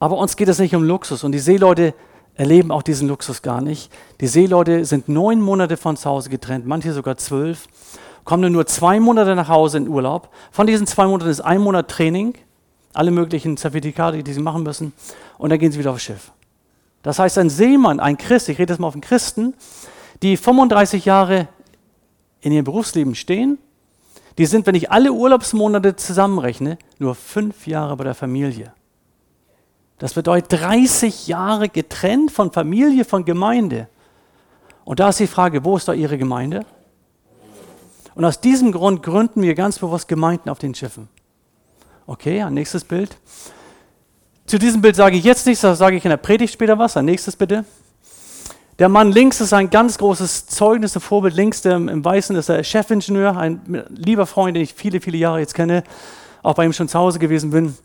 Aber 0.00 0.18
uns 0.18 0.36
geht 0.36 0.48
es 0.48 0.58
nicht 0.58 0.74
um 0.74 0.82
Luxus 0.82 1.22
und 1.22 1.32
die 1.32 1.38
Seeleute 1.38 1.94
erleben 2.34 2.70
auch 2.70 2.82
diesen 2.82 3.08
Luxus 3.08 3.42
gar 3.42 3.60
nicht. 3.60 3.92
Die 4.20 4.26
Seeleute 4.26 4.84
sind 4.84 5.08
neun 5.08 5.40
Monate 5.40 5.76
von 5.76 5.96
zu 5.96 6.10
Hause 6.10 6.28
getrennt, 6.28 6.66
manche 6.66 6.92
sogar 6.92 7.16
zwölf 7.16 7.66
kommen 8.26 8.52
nur 8.52 8.66
zwei 8.66 9.00
Monate 9.00 9.34
nach 9.34 9.48
Hause 9.48 9.78
in 9.78 9.88
Urlaub. 9.88 10.28
Von 10.50 10.66
diesen 10.66 10.86
zwei 10.86 11.06
Monaten 11.06 11.30
ist 11.30 11.40
ein 11.40 11.60
Monat 11.60 11.88
Training, 11.88 12.34
alle 12.92 13.10
möglichen 13.10 13.56
Zertifikate, 13.56 14.22
die 14.22 14.32
sie 14.34 14.40
machen 14.40 14.64
müssen, 14.64 14.92
und 15.38 15.48
dann 15.48 15.58
gehen 15.58 15.72
sie 15.72 15.78
wieder 15.78 15.92
aufs 15.92 16.02
Schiff. 16.02 16.32
Das 17.02 17.18
heißt, 17.18 17.38
ein 17.38 17.48
Seemann, 17.48 18.00
ein 18.00 18.18
Christ, 18.18 18.48
ich 18.48 18.58
rede 18.58 18.72
jetzt 18.72 18.80
mal 18.80 18.88
auf 18.88 18.94
einen 18.94 19.00
Christen, 19.00 19.54
die 20.22 20.36
35 20.36 21.04
Jahre 21.04 21.48
in 22.40 22.52
ihrem 22.52 22.64
Berufsleben 22.64 23.14
stehen, 23.14 23.58
die 24.38 24.46
sind, 24.46 24.66
wenn 24.66 24.74
ich 24.74 24.90
alle 24.90 25.12
Urlaubsmonate 25.12 25.96
zusammenrechne, 25.96 26.78
nur 26.98 27.14
fünf 27.14 27.66
Jahre 27.66 27.96
bei 27.96 28.04
der 28.04 28.14
Familie. 28.14 28.72
Das 29.98 30.14
bedeutet 30.14 30.60
30 30.60 31.28
Jahre 31.28 31.68
getrennt 31.68 32.32
von 32.32 32.50
Familie, 32.50 33.04
von 33.04 33.24
Gemeinde. 33.24 33.88
Und 34.84 35.00
da 35.00 35.08
ist 35.10 35.20
die 35.20 35.26
Frage, 35.26 35.64
wo 35.64 35.76
ist 35.76 35.88
da 35.88 35.94
Ihre 35.94 36.18
Gemeinde? 36.18 36.66
Und 38.16 38.24
aus 38.24 38.40
diesem 38.40 38.72
Grund 38.72 39.02
gründen 39.02 39.42
wir 39.42 39.54
ganz 39.54 39.78
bewusst 39.78 40.08
Gemeinden 40.08 40.48
auf 40.48 40.58
den 40.58 40.74
Schiffen. 40.74 41.08
Okay, 42.06 42.42
ein 42.42 42.54
nächstes 42.54 42.82
Bild. 42.82 43.18
Zu 44.46 44.58
diesem 44.58 44.80
Bild 44.80 44.96
sage 44.96 45.16
ich 45.16 45.24
jetzt 45.24 45.46
nichts, 45.46 45.60
da 45.60 45.74
sage 45.76 45.96
ich 45.96 46.04
in 46.04 46.08
der 46.08 46.16
Predigt 46.16 46.54
später 46.54 46.78
was. 46.78 46.96
Ein 46.96 47.04
nächstes 47.04 47.36
bitte. 47.36 47.66
Der 48.78 48.88
Mann 48.88 49.12
links 49.12 49.42
ist 49.42 49.52
ein 49.52 49.68
ganz 49.68 49.98
großes 49.98 50.46
Zeugnis, 50.46 50.96
ein 50.96 51.00
Vorbild. 51.00 51.34
Links 51.34 51.60
der 51.60 51.76
im 51.76 52.02
Weißen 52.02 52.34
ist 52.36 52.48
der 52.48 52.64
Chefingenieur, 52.64 53.36
ein 53.36 53.84
lieber 53.90 54.24
Freund, 54.24 54.56
den 54.56 54.62
ich 54.62 54.72
viele, 54.72 55.02
viele 55.02 55.18
Jahre 55.18 55.40
jetzt 55.40 55.54
kenne, 55.54 55.84
auch 56.42 56.54
bei 56.54 56.64
ihm 56.64 56.72
schon 56.72 56.88
zu 56.88 56.98
Hause 56.98 57.18
gewesen 57.18 57.50
bin. 57.50 57.76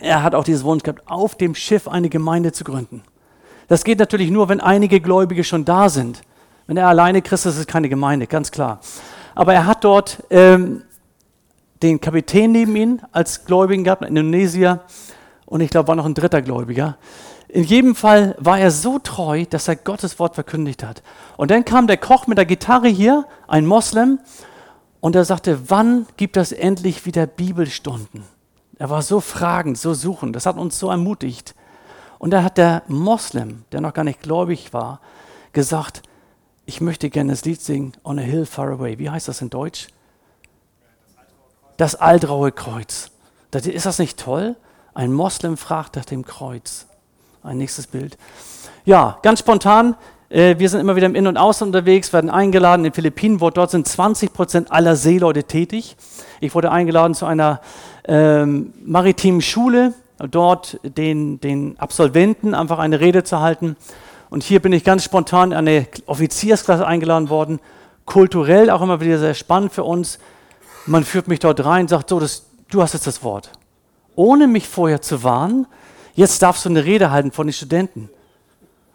Er 0.00 0.22
hat 0.22 0.34
auch 0.34 0.44
dieses 0.44 0.64
Wunsch 0.64 0.82
gehabt, 0.82 1.00
auf 1.06 1.34
dem 1.34 1.54
Schiff 1.54 1.88
eine 1.88 2.10
Gemeinde 2.10 2.52
zu 2.52 2.64
gründen. 2.64 3.02
Das 3.68 3.84
geht 3.84 3.98
natürlich 3.98 4.30
nur, 4.30 4.50
wenn 4.50 4.60
einige 4.60 5.00
Gläubige 5.00 5.44
schon 5.44 5.64
da 5.64 5.88
sind. 5.88 6.20
Wenn 6.66 6.76
er 6.76 6.88
alleine 6.88 7.22
Christ 7.22 7.46
ist, 7.46 7.54
ist 7.54 7.60
es 7.60 7.66
keine 7.66 7.88
Gemeinde, 7.88 8.26
ganz 8.26 8.50
klar. 8.50 8.80
Aber 9.34 9.54
er 9.54 9.66
hat 9.66 9.84
dort 9.84 10.22
ähm, 10.30 10.82
den 11.82 12.00
Kapitän 12.00 12.52
neben 12.52 12.76
ihm 12.76 13.00
als 13.12 13.44
Gläubigen 13.44 13.84
gehabt, 13.84 14.02
in 14.02 14.08
Indonesien. 14.08 14.80
Und 15.46 15.60
ich 15.60 15.70
glaube, 15.70 15.88
war 15.88 15.96
noch 15.96 16.06
ein 16.06 16.14
dritter 16.14 16.42
Gläubiger. 16.42 16.96
In 17.48 17.64
jedem 17.64 17.94
Fall 17.94 18.34
war 18.38 18.58
er 18.58 18.70
so 18.70 18.98
treu, 18.98 19.44
dass 19.48 19.68
er 19.68 19.76
Gottes 19.76 20.18
Wort 20.18 20.34
verkündigt 20.34 20.82
hat. 20.82 21.02
Und 21.36 21.50
dann 21.50 21.64
kam 21.64 21.86
der 21.86 21.98
Koch 21.98 22.26
mit 22.26 22.38
der 22.38 22.46
Gitarre 22.46 22.88
hier, 22.88 23.26
ein 23.46 23.66
Moslem, 23.66 24.20
und 25.00 25.16
er 25.16 25.24
sagte, 25.24 25.68
wann 25.68 26.06
gibt 26.16 26.36
es 26.36 26.52
endlich 26.52 27.04
wieder 27.04 27.26
Bibelstunden? 27.26 28.24
Er 28.78 28.88
war 28.88 29.02
so 29.02 29.20
fragend, 29.20 29.76
so 29.76 29.94
suchend, 29.94 30.34
das 30.34 30.46
hat 30.46 30.56
uns 30.56 30.78
so 30.78 30.90
ermutigt. 30.90 31.54
Und 32.18 32.30
da 32.30 32.42
hat 32.42 32.56
der 32.56 32.84
Moslem, 32.86 33.64
der 33.72 33.80
noch 33.80 33.92
gar 33.92 34.04
nicht 34.04 34.22
gläubig 34.22 34.72
war, 34.72 35.00
gesagt, 35.52 36.02
ich 36.66 36.80
möchte 36.80 37.10
gerne 37.10 37.32
das 37.32 37.44
Lied 37.44 37.60
singen, 37.60 37.92
On 38.04 38.18
a 38.18 38.22
Hill 38.22 38.46
Far 38.46 38.68
Away. 38.70 38.98
Wie 38.98 39.10
heißt 39.10 39.28
das 39.28 39.42
in 39.42 39.50
Deutsch? 39.50 39.88
Das 41.76 41.94
Altraue 41.96 42.52
Kreuz. 42.52 43.10
Ist 43.52 43.86
das 43.86 43.98
nicht 43.98 44.18
toll? 44.18 44.56
Ein 44.94 45.12
Moslem 45.12 45.56
fragt 45.56 45.96
nach 45.96 46.04
dem 46.04 46.24
Kreuz. 46.24 46.86
Ein 47.42 47.58
nächstes 47.58 47.86
Bild. 47.86 48.16
Ja, 48.84 49.18
ganz 49.22 49.40
spontan. 49.40 49.96
Äh, 50.28 50.58
wir 50.58 50.68
sind 50.68 50.80
immer 50.80 50.96
wieder 50.96 51.06
im 51.06 51.14
In- 51.14 51.26
und 51.26 51.36
Ausland 51.36 51.74
unterwegs, 51.74 52.12
werden 52.12 52.30
eingeladen 52.30 52.84
in 52.84 52.90
den 52.90 52.94
Philippinen, 52.94 53.40
wo 53.40 53.50
dort 53.50 53.70
sind 53.70 53.86
20 53.86 54.32
Prozent 54.32 54.72
aller 54.72 54.96
Seeleute 54.96 55.44
tätig. 55.44 55.96
Ich 56.40 56.54
wurde 56.54 56.70
eingeladen 56.70 57.14
zu 57.14 57.26
einer 57.26 57.60
ähm, 58.04 58.72
maritimen 58.84 59.42
Schule, 59.42 59.94
dort 60.30 60.78
den, 60.84 61.40
den 61.40 61.78
Absolventen 61.78 62.54
einfach 62.54 62.78
eine 62.78 63.00
Rede 63.00 63.24
zu 63.24 63.40
halten. 63.40 63.76
Und 64.32 64.42
hier 64.42 64.60
bin 64.60 64.72
ich 64.72 64.82
ganz 64.82 65.04
spontan 65.04 65.52
an 65.52 65.68
eine 65.68 65.86
Offiziersklasse 66.06 66.86
eingeladen 66.86 67.28
worden. 67.28 67.60
Kulturell 68.06 68.70
auch 68.70 68.80
immer 68.80 69.00
wieder 69.00 69.18
sehr 69.18 69.34
spannend 69.34 69.72
für 69.72 69.84
uns. 69.84 70.18
Man 70.86 71.04
führt 71.04 71.28
mich 71.28 71.38
dort 71.38 71.64
rein, 71.64 71.86
sagt 71.86 72.08
so, 72.08 72.18
das, 72.18 72.46
du 72.70 72.82
hast 72.82 72.94
jetzt 72.94 73.06
das 73.06 73.22
Wort. 73.22 73.52
Ohne 74.16 74.46
mich 74.48 74.66
vorher 74.66 75.00
zu 75.02 75.22
warnen, 75.22 75.66
Jetzt 76.14 76.42
darfst 76.42 76.64
du 76.64 76.68
eine 76.68 76.84
Rede 76.84 77.10
halten 77.10 77.32
von 77.32 77.46
den 77.46 77.52
Studenten. 77.52 78.10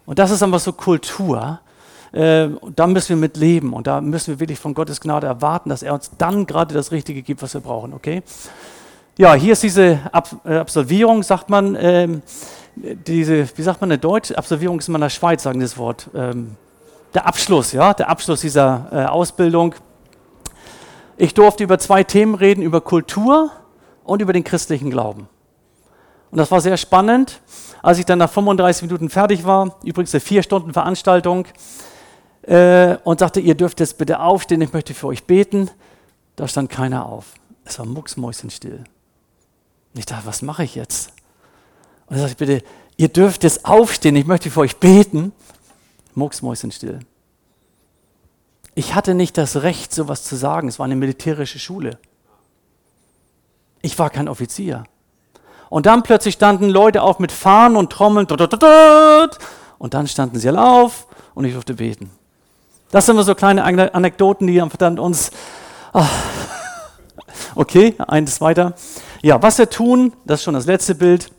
Und 0.05 0.19
das 0.19 0.31
ist 0.31 0.43
einfach 0.43 0.59
so 0.59 0.71
Kultur. 0.71 1.59
Äh, 2.11 2.49
da 2.75 2.87
müssen 2.87 3.09
wir 3.09 3.15
mit 3.17 3.37
leben 3.37 3.73
und 3.73 3.87
da 3.87 3.99
müssen 4.01 4.27
wir 4.33 4.39
wirklich 4.39 4.59
von 4.59 4.73
Gottes 4.73 5.01
Gnade 5.01 5.27
erwarten, 5.27 5.69
dass 5.69 5.83
er 5.83 5.93
uns 5.93 6.11
dann 6.17 6.45
gerade 6.45 6.73
das 6.73 6.91
Richtige 6.91 7.21
gibt, 7.21 7.41
was 7.41 7.53
wir 7.53 7.61
brauchen. 7.61 7.93
Okay? 7.93 8.23
Ja, 9.17 9.33
hier 9.33 9.53
ist 9.53 9.63
diese 9.63 9.99
Ab 10.11 10.29
äh, 10.45 10.57
Absolvierung, 10.57 11.23
sagt 11.23 11.49
man. 11.49 11.75
Ähm, 11.79 12.21
diese, 13.05 13.47
wie 13.57 13.61
sagt 13.61 13.81
man 13.81 13.91
in 13.91 13.99
Deutsch? 13.99 14.31
Absolvierung 14.31 14.79
ist 14.79 14.87
immer 14.87 14.97
in 14.97 15.01
der 15.01 15.09
Schweiz, 15.09 15.43
sagen 15.43 15.59
das 15.59 15.77
Wort. 15.77 16.09
Ähm, 16.13 16.55
der 17.13 17.25
Abschluss, 17.25 17.71
ja, 17.71 17.93
der 17.93 18.09
Abschluss 18.09 18.41
dieser 18.41 18.87
äh, 18.91 19.05
Ausbildung. 19.05 19.75
Ich 21.17 21.33
durfte 21.33 21.63
über 21.63 21.79
zwei 21.79 22.03
Themen 22.03 22.35
reden, 22.35 22.61
über 22.61 22.81
Kultur 22.81 23.51
und 24.03 24.21
über 24.21 24.33
den 24.33 24.43
christlichen 24.43 24.89
Glauben. 24.91 25.27
Und 26.29 26.37
das 26.37 26.51
war 26.51 26.61
sehr 26.61 26.77
spannend. 26.77 27.41
Als 27.81 27.99
ich 27.99 28.05
dann 28.05 28.19
nach 28.19 28.29
35 28.29 28.83
Minuten 28.83 29.09
fertig 29.09 29.45
war, 29.45 29.77
übrigens 29.83 30.13
eine 30.13 30.21
vier 30.21 30.43
Stunden 30.43 30.73
Veranstaltung, 30.73 31.47
äh, 32.47 32.97
und 33.03 33.19
sagte, 33.19 33.39
ihr 33.39 33.55
dürft 33.55 33.79
jetzt 33.79 33.97
bitte 33.97 34.19
aufstehen, 34.19 34.61
ich 34.61 34.73
möchte 34.73 34.93
für 34.93 35.07
euch 35.07 35.25
beten, 35.25 35.69
da 36.35 36.47
stand 36.47 36.69
keiner 36.69 37.05
auf. 37.05 37.33
Es 37.65 37.77
war 37.79 37.85
mucksmäuschenstill. 37.85 38.83
Und 39.93 39.99
ich 39.99 40.05
dachte, 40.05 40.25
was 40.25 40.41
mache 40.41 40.63
ich 40.63 40.75
jetzt? 40.75 41.11
Und 42.07 42.17
sagte 42.17 42.31
ich, 42.31 42.37
bitte, 42.37 42.63
ihr 42.97 43.09
dürft 43.09 43.43
jetzt 43.43 43.65
aufstehen, 43.65 44.15
ich 44.15 44.25
möchte 44.25 44.49
für 44.49 44.61
euch 44.61 44.77
beten. 44.77 45.31
Mucksmäuschenstill. 46.15 46.99
Ich 48.75 48.95
hatte 48.95 49.13
nicht 49.13 49.37
das 49.37 49.63
Recht, 49.63 49.93
sowas 49.93 50.23
zu 50.23 50.35
sagen. 50.35 50.67
Es 50.67 50.79
war 50.79 50.85
eine 50.85 50.95
militärische 50.95 51.59
Schule. 51.59 51.97
Ich 53.81 53.97
war 53.99 54.09
kein 54.09 54.27
Offizier. 54.27 54.83
Und 55.69 55.85
dann 55.85 56.03
plötzlich 56.03 56.35
standen 56.35 56.69
Leute 56.69 57.01
auf 57.01 57.19
mit 57.19 57.31
Fahnen 57.31 57.75
und 57.75 57.91
Trommeln. 57.91 58.27
Und 59.79 59.93
dann 59.93 60.07
standen 60.07 60.39
sie 60.39 60.47
alle 60.47 60.63
auf 60.63 61.07
und 61.35 61.45
ich 61.45 61.53
durfte 61.53 61.73
beten. 61.73 62.09
Das 62.91 63.05
sind 63.05 63.15
immer 63.15 63.23
so 63.23 63.35
kleine 63.35 63.63
Anekdoten, 63.63 64.47
die 64.47 64.63
dann 64.77 64.99
uns. 64.99 65.31
Ach. 65.93 66.09
Okay, 67.55 67.95
eins 67.97 68.39
weiter. 68.39 68.73
Ja, 69.21 69.41
was 69.41 69.57
wir 69.57 69.69
tun, 69.69 70.13
das 70.25 70.39
ist 70.39 70.43
schon 70.43 70.53
das 70.53 70.67
letzte 70.67 70.93
Bild. 70.93 71.31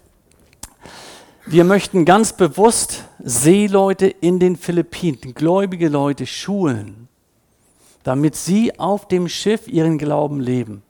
Wir 1.50 1.64
möchten 1.64 2.04
ganz 2.04 2.34
bewusst 2.34 3.04
Seeleute 3.20 4.06
in 4.06 4.38
den 4.38 4.54
Philippinen, 4.54 5.32
gläubige 5.32 5.88
Leute 5.88 6.26
schulen, 6.26 7.08
damit 8.02 8.36
sie 8.36 8.78
auf 8.78 9.08
dem 9.08 9.30
Schiff 9.30 9.66
ihren 9.66 9.96
Glauben 9.96 10.40
leben. 10.40 10.82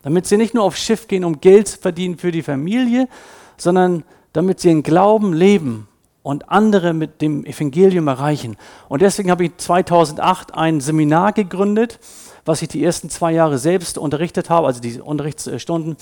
Damit 0.00 0.26
sie 0.26 0.38
nicht 0.38 0.54
nur 0.54 0.64
aufs 0.64 0.80
Schiff 0.80 1.08
gehen, 1.08 1.26
um 1.26 1.42
Geld 1.42 1.68
zu 1.68 1.78
verdienen 1.78 2.16
für 2.16 2.32
die 2.32 2.42
Familie, 2.42 3.06
sondern 3.58 4.02
damit 4.32 4.60
sie 4.60 4.70
in 4.70 4.82
Glauben 4.82 5.34
leben 5.34 5.88
und 6.22 6.48
andere 6.48 6.94
mit 6.94 7.20
dem 7.20 7.44
Evangelium 7.44 8.08
erreichen. 8.08 8.56
Und 8.88 9.02
deswegen 9.02 9.30
habe 9.30 9.44
ich 9.44 9.58
2008 9.58 10.54
ein 10.54 10.80
Seminar 10.80 11.34
gegründet, 11.34 12.00
was 12.46 12.62
ich 12.62 12.68
die 12.68 12.82
ersten 12.82 13.10
zwei 13.10 13.32
Jahre 13.32 13.58
selbst 13.58 13.98
unterrichtet 13.98 14.48
habe, 14.48 14.68
also 14.68 14.80
die 14.80 15.02
Unterrichtsstunden, 15.02 15.98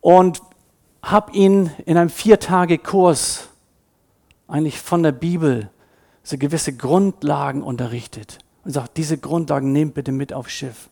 und 0.00 0.40
habe 1.10 1.32
ihn 1.32 1.70
in 1.86 1.96
einem 1.96 2.10
Viertage-Kurs 2.10 3.48
eigentlich 4.48 4.80
von 4.80 5.02
der 5.02 5.12
Bibel 5.12 5.70
so 6.22 6.38
gewisse 6.38 6.74
Grundlagen 6.74 7.62
unterrichtet. 7.62 8.38
Und 8.64 8.72
sagt, 8.72 8.96
diese 8.96 9.18
Grundlagen 9.18 9.72
nehmt 9.72 9.92
bitte 9.94 10.10
mit 10.10 10.32
aufs 10.32 10.52
Schiff 10.52 10.88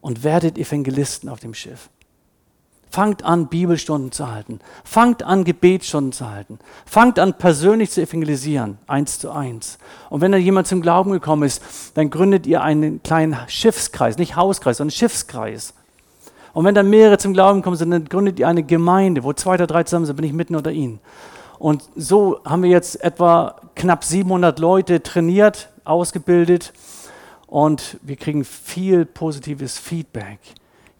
und 0.00 0.24
werdet 0.24 0.58
Evangelisten 0.58 1.28
auf 1.28 1.38
dem 1.38 1.54
Schiff. 1.54 1.88
Fangt 2.90 3.24
an, 3.24 3.48
Bibelstunden 3.48 4.12
zu 4.12 4.30
halten. 4.30 4.60
Fangt 4.84 5.22
an, 5.22 5.44
Gebetsstunden 5.44 6.12
zu 6.12 6.28
halten. 6.28 6.58
Fangt 6.84 7.18
an, 7.18 7.38
persönlich 7.38 7.90
zu 7.90 8.02
evangelisieren, 8.02 8.78
eins 8.86 9.18
zu 9.18 9.30
eins. 9.30 9.78
Und 10.10 10.20
wenn 10.20 10.30
da 10.30 10.38
jemand 10.38 10.66
zum 10.66 10.82
Glauben 10.82 11.10
gekommen 11.10 11.44
ist, 11.44 11.62
dann 11.94 12.10
gründet 12.10 12.46
ihr 12.46 12.62
einen 12.62 13.02
kleinen 13.02 13.36
Schiffskreis, 13.48 14.18
nicht 14.18 14.36
Hauskreis, 14.36 14.76
sondern 14.76 14.92
Schiffskreis. 14.92 15.74
Und 16.54 16.64
wenn 16.64 16.74
dann 16.74 16.88
mehrere 16.88 17.18
zum 17.18 17.34
Glauben 17.34 17.60
gekommen 17.60 17.76
sind, 17.76 17.90
dann 17.90 18.04
gründet 18.04 18.38
ihr 18.38 18.48
eine 18.48 18.62
Gemeinde, 18.62 19.24
wo 19.24 19.32
zwei 19.32 19.54
oder 19.54 19.66
drei 19.66 19.82
zusammen 19.82 20.06
sind, 20.06 20.16
bin 20.16 20.24
ich 20.24 20.32
mitten 20.32 20.54
unter 20.54 20.70
ihnen. 20.70 21.00
Und 21.58 21.82
so 21.96 22.40
haben 22.44 22.62
wir 22.62 22.70
jetzt 22.70 23.02
etwa 23.02 23.56
knapp 23.74 24.04
700 24.04 24.58
Leute 24.58 25.02
trainiert, 25.02 25.68
ausgebildet 25.84 26.72
und 27.46 27.98
wir 28.02 28.16
kriegen 28.16 28.44
viel 28.44 29.04
positives 29.04 29.78
Feedback, 29.78 30.38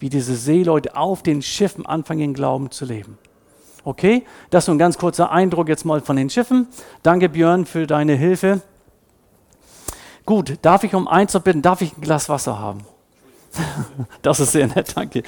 wie 0.01 0.09
diese 0.09 0.35
Seeleute 0.35 0.97
auf 0.97 1.23
den 1.23 1.41
Schiffen 1.41 1.87
anfangen, 1.87 2.21
in 2.21 2.35
Glauben 2.35 2.71
zu 2.71 2.85
leben. 2.85 3.19
Okay, 3.85 4.25
das 4.51 4.63
ist 4.65 4.67
so 4.67 4.73
ein 4.73 4.79
ganz 4.79 4.99
kurzer 4.99 5.31
Eindruck 5.31 5.69
jetzt 5.69 5.85
mal 5.85 6.01
von 6.01 6.17
den 6.17 6.31
Schiffen. 6.31 6.67
Danke 7.03 7.29
Björn 7.29 7.67
für 7.67 7.87
deine 7.87 8.15
Hilfe. 8.15 8.61
Gut, 10.25 10.59
darf 10.63 10.85
ich 10.85 10.95
um 10.95 11.07
eins 11.07 11.35
noch 11.35 11.43
bitten, 11.43 11.63
darf 11.63 11.83
ich 11.83 11.97
ein 11.97 12.01
Glas 12.01 12.29
Wasser 12.29 12.59
haben? 12.59 12.87
das 14.23 14.41
ist 14.41 14.53
sehr 14.53 14.67
nett, 14.67 14.97
danke. 14.97 15.23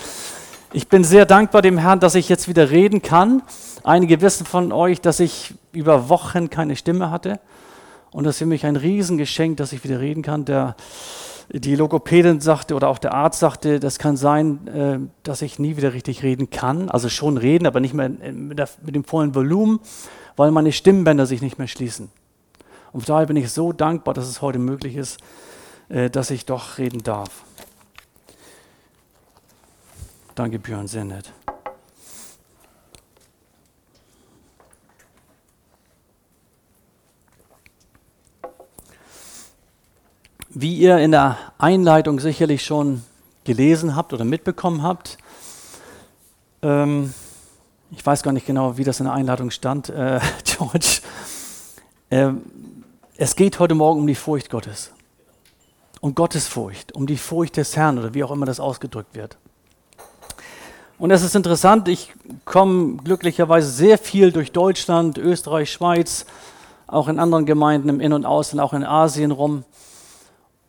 Ich 0.72 0.88
bin 0.88 1.04
sehr 1.04 1.26
dankbar 1.26 1.62
dem 1.62 1.78
Herrn, 1.78 2.00
dass 2.00 2.14
ich 2.14 2.28
jetzt 2.28 2.48
wieder 2.48 2.70
reden 2.70 3.00
kann. 3.00 3.42
Einige 3.82 4.20
wissen 4.20 4.44
von 4.44 4.72
euch, 4.72 5.00
dass 5.00 5.20
ich 5.20 5.54
über 5.72 6.08
Wochen 6.08 6.50
keine 6.50 6.76
Stimme 6.76 7.10
hatte. 7.10 7.40
Und 8.10 8.24
das 8.24 8.34
ist 8.34 8.38
für 8.40 8.46
mich 8.46 8.66
ein 8.66 8.76
Riesengeschenk, 8.76 9.56
dass 9.56 9.72
ich 9.72 9.84
wieder 9.84 10.00
reden 10.00 10.22
kann. 10.22 10.44
Der, 10.44 10.76
die 11.50 11.76
Logopädin 11.76 12.40
sagte 12.40 12.74
oder 12.74 12.88
auch 12.88 12.98
der 12.98 13.14
Arzt 13.14 13.40
sagte, 13.40 13.78
das 13.78 13.98
kann 13.98 14.16
sein, 14.16 14.66
äh, 14.66 14.98
dass 15.22 15.42
ich 15.42 15.58
nie 15.58 15.76
wieder 15.76 15.92
richtig 15.92 16.22
reden 16.22 16.50
kann. 16.50 16.90
Also 16.90 17.08
schon 17.08 17.36
reden, 17.36 17.66
aber 17.66 17.80
nicht 17.80 17.94
mehr 17.94 18.08
mit, 18.08 18.58
der, 18.58 18.68
mit 18.84 18.94
dem 18.94 19.04
vollen 19.04 19.34
Volumen, 19.34 19.80
weil 20.36 20.50
meine 20.50 20.72
Stimmbänder 20.72 21.26
sich 21.26 21.42
nicht 21.42 21.58
mehr 21.58 21.68
schließen. 21.68 22.10
Und 22.92 23.08
daher 23.08 23.26
bin 23.26 23.36
ich 23.36 23.52
so 23.52 23.72
dankbar, 23.72 24.14
dass 24.14 24.26
es 24.26 24.42
heute 24.42 24.58
möglich 24.58 24.96
ist, 24.96 25.20
äh, 25.88 26.10
dass 26.10 26.30
ich 26.30 26.44
doch 26.44 26.78
reden 26.78 27.02
darf. 27.02 27.45
Danke, 30.36 30.58
Björn, 30.58 30.86
sehr 30.86 31.06
nett. 31.06 31.32
Wie 40.50 40.76
ihr 40.76 40.98
in 40.98 41.12
der 41.12 41.38
Einleitung 41.56 42.20
sicherlich 42.20 42.62
schon 42.62 43.02
gelesen 43.44 43.96
habt 43.96 44.12
oder 44.12 44.26
mitbekommen 44.26 44.82
habt, 44.82 45.16
ähm, 46.60 47.14
ich 47.90 48.04
weiß 48.04 48.22
gar 48.22 48.32
nicht 48.32 48.46
genau, 48.46 48.76
wie 48.76 48.84
das 48.84 49.00
in 49.00 49.06
der 49.06 49.14
Einleitung 49.14 49.50
stand, 49.50 49.88
äh, 49.88 50.20
George, 50.44 51.00
äh, 52.10 52.32
es 53.16 53.36
geht 53.36 53.58
heute 53.58 53.74
Morgen 53.74 54.00
um 54.00 54.06
die 54.06 54.14
Furcht 54.14 54.50
Gottes, 54.50 54.92
um 56.02 56.14
Gottes 56.14 56.46
Furcht, 56.46 56.92
um 56.92 57.06
die 57.06 57.16
Furcht 57.16 57.56
des 57.56 57.74
Herrn 57.74 57.98
oder 57.98 58.12
wie 58.12 58.22
auch 58.22 58.30
immer 58.30 58.44
das 58.44 58.60
ausgedrückt 58.60 59.14
wird. 59.14 59.38
Und 60.98 61.10
es 61.10 61.22
ist 61.22 61.34
interessant, 61.36 61.88
ich 61.88 62.14
komme 62.46 62.96
glücklicherweise 62.96 63.68
sehr 63.68 63.98
viel 63.98 64.32
durch 64.32 64.52
Deutschland, 64.52 65.18
Österreich, 65.18 65.70
Schweiz, 65.70 66.24
auch 66.86 67.08
in 67.08 67.18
anderen 67.18 67.44
Gemeinden 67.44 67.90
im 67.90 68.00
In- 68.00 68.14
und 68.14 68.24
Ausland, 68.24 68.62
auch 68.62 68.72
in 68.72 68.82
Asien 68.82 69.30
rum. 69.30 69.64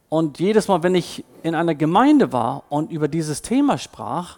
Und 0.09 0.39
jedes 0.39 0.67
Mal, 0.67 0.83
wenn 0.83 0.95
ich 0.95 1.23
in 1.43 1.55
einer 1.55 1.75
Gemeinde 1.75 2.33
war 2.33 2.63
und 2.67 2.91
über 2.91 3.07
dieses 3.07 3.41
Thema 3.41 3.77
sprach, 3.77 4.37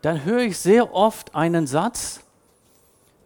dann 0.00 0.24
höre 0.24 0.42
ich 0.42 0.58
sehr 0.58 0.94
oft 0.94 1.34
einen 1.34 1.66
Satz, 1.66 2.20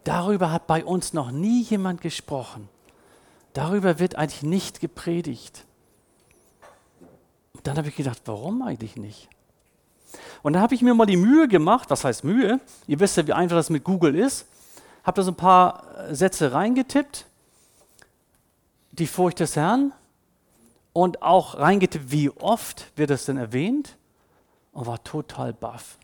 darüber 0.03 0.51
hat 0.51 0.67
bei 0.67 0.83
uns 0.83 1.13
noch 1.13 1.31
nie 1.31 1.63
jemand 1.63 2.01
gesprochen. 2.01 2.67
Darüber 3.53 3.99
wird 3.99 4.15
eigentlich 4.15 4.43
nicht 4.43 4.81
gepredigt. 4.81 5.65
Und 7.53 7.65
dann 7.65 7.77
habe 7.77 7.87
ich 7.87 7.95
gedacht, 7.95 8.21
warum 8.25 8.61
eigentlich 8.61 8.97
nicht? 8.97 9.29
Und 10.43 10.53
dann 10.53 10.61
habe 10.61 10.75
ich 10.75 10.81
mir 10.81 10.93
mal 10.93 11.05
die 11.05 11.17
Mühe 11.17 11.47
gemacht, 11.47 11.89
was 11.89 12.03
heißt 12.03 12.23
Mühe? 12.23 12.59
Ihr 12.87 12.99
wisst 12.99 13.17
ja, 13.17 13.27
wie 13.27 13.33
einfach 13.33 13.55
das 13.55 13.69
mit 13.69 13.83
Google 13.83 14.15
ist. 14.15 14.45
Habe 15.03 15.17
da 15.17 15.23
so 15.23 15.31
ein 15.31 15.35
paar 15.35 15.83
Sätze 16.11 16.53
reingetippt. 16.53 17.25
Die 18.91 19.07
Furcht 19.07 19.39
des 19.39 19.55
Herrn, 19.55 19.93
und 20.97 21.21
auch 21.21 21.59
reingetippt, 21.59 22.09
wie 22.09 22.31
oft 22.31 22.91
wird 22.95 23.11
es 23.11 23.25
denn 23.25 23.37
erwähnt 23.37 23.95
und 24.71 24.87
war 24.87 25.03
total 25.03 25.53
baff. 25.53 25.99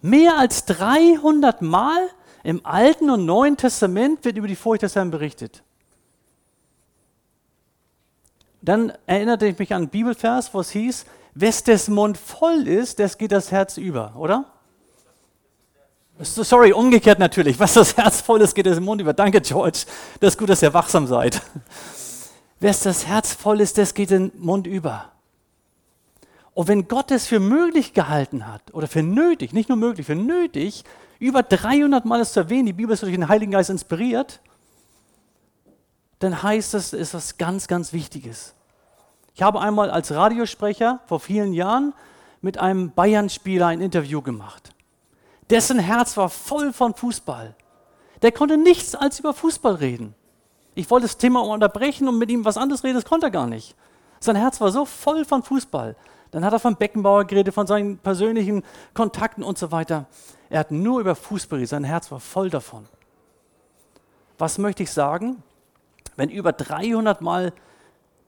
Mehr 0.00 0.36
als 0.36 0.64
300 0.64 1.62
Mal 1.62 2.08
im 2.42 2.66
Alten 2.66 3.08
und 3.08 3.24
Neuen 3.24 3.56
Testament 3.56 4.24
wird 4.24 4.36
über 4.36 4.48
die 4.48 4.56
Furcht 4.56 4.82
des 4.82 4.96
Herrn 4.96 5.12
berichtet. 5.12 5.62
Dann 8.62 8.92
erinnerte 9.06 9.46
ich 9.46 9.56
mich 9.56 9.72
an 9.72 9.82
einen 9.82 9.90
Bibelvers, 9.90 10.52
wo 10.52 10.58
es 10.58 10.70
hieß, 10.70 11.06
wes 11.34 11.64
des 11.64 11.88
Mund 11.88 12.18
voll 12.18 12.66
ist, 12.68 12.98
des 12.98 13.18
geht 13.18 13.32
das 13.32 13.50
Herz 13.50 13.76
über, 13.76 14.14
oder? 14.16 14.46
Sorry, 16.20 16.72
umgekehrt 16.72 17.18
natürlich. 17.18 17.58
Was 17.58 17.74
das 17.74 17.96
Herz 17.96 18.20
voll 18.20 18.42
ist, 18.42 18.54
geht 18.54 18.66
das 18.66 18.78
Mund 18.78 19.00
über. 19.00 19.12
Danke, 19.12 19.40
George. 19.40 19.86
Das 20.20 20.34
ist 20.34 20.38
gut, 20.38 20.50
dass 20.50 20.62
ihr 20.62 20.72
wachsam 20.72 21.06
seid. 21.06 21.42
Wer 22.60 22.72
das 22.72 23.06
Herz 23.06 23.32
voll 23.32 23.60
ist, 23.60 23.76
das 23.78 23.94
geht 23.94 24.10
den 24.10 24.30
Mund 24.36 24.66
über. 24.66 25.10
Und 26.54 26.68
wenn 26.68 26.86
Gott 26.86 27.10
es 27.10 27.26
für 27.26 27.40
möglich 27.40 27.94
gehalten 27.94 28.46
hat, 28.46 28.74
oder 28.74 28.86
für 28.86 29.02
nötig, 29.02 29.52
nicht 29.52 29.68
nur 29.68 29.78
möglich, 29.78 30.06
für 30.06 30.14
nötig, 30.14 30.84
über 31.18 31.42
300 31.42 32.04
Mal 32.04 32.20
es 32.20 32.34
zu 32.34 32.40
erwähnen, 32.40 32.66
die 32.66 32.72
Bibel 32.72 32.92
ist 32.92 33.02
durch 33.02 33.12
den 33.12 33.28
Heiligen 33.28 33.52
Geist 33.52 33.70
inspiriert, 33.70 34.40
dann 36.18 36.42
heißt 36.42 36.74
das, 36.74 36.92
ist 36.92 37.14
was 37.14 37.36
ganz, 37.38 37.66
ganz 37.66 37.92
Wichtiges. 37.92 38.54
Ich 39.34 39.42
habe 39.42 39.60
einmal 39.60 39.90
als 39.90 40.12
Radiosprecher 40.12 41.00
vor 41.06 41.20
vielen 41.20 41.52
Jahren 41.52 41.94
mit 42.40 42.58
einem 42.58 42.90
Bayern-Spieler 42.90 43.66
ein 43.66 43.80
Interview 43.80 44.20
gemacht. 44.20 44.74
Dessen 45.48 45.78
Herz 45.78 46.16
war 46.16 46.28
voll 46.28 46.72
von 46.72 46.94
Fußball. 46.94 47.54
Der 48.20 48.32
konnte 48.32 48.56
nichts 48.56 48.94
als 48.94 49.20
über 49.20 49.32
Fußball 49.32 49.74
reden. 49.74 50.14
Ich 50.74 50.90
wollte 50.90 51.06
das 51.06 51.18
Thema 51.18 51.40
unterbrechen 51.40 52.08
und 52.08 52.18
mit 52.18 52.30
ihm 52.30 52.44
was 52.44 52.56
anderes 52.56 52.84
reden, 52.84 52.94
das 52.94 53.04
konnte 53.04 53.26
er 53.26 53.30
gar 53.30 53.46
nicht. 53.46 53.74
Sein 54.20 54.36
Herz 54.36 54.60
war 54.60 54.70
so 54.70 54.84
voll 54.84 55.24
von 55.24 55.42
Fußball. 55.42 55.96
Dann 56.30 56.44
hat 56.44 56.52
er 56.52 56.58
von 56.58 56.76
Beckenbauer 56.76 57.26
geredet, 57.26 57.52
von 57.52 57.66
seinen 57.66 57.98
persönlichen 57.98 58.62
Kontakten 58.94 59.44
und 59.44 59.58
so 59.58 59.70
weiter. 59.70 60.06
Er 60.48 60.60
hat 60.60 60.70
nur 60.70 61.00
über 61.00 61.14
Fußball 61.14 61.58
geredet, 61.58 61.70
sein 61.70 61.84
Herz 61.84 62.10
war 62.10 62.20
voll 62.20 62.48
davon. 62.48 62.86
Was 64.38 64.58
möchte 64.58 64.82
ich 64.82 64.90
sagen? 64.90 65.42
Wenn 66.16 66.30
über 66.30 66.52
300 66.52 67.20
Mal 67.20 67.52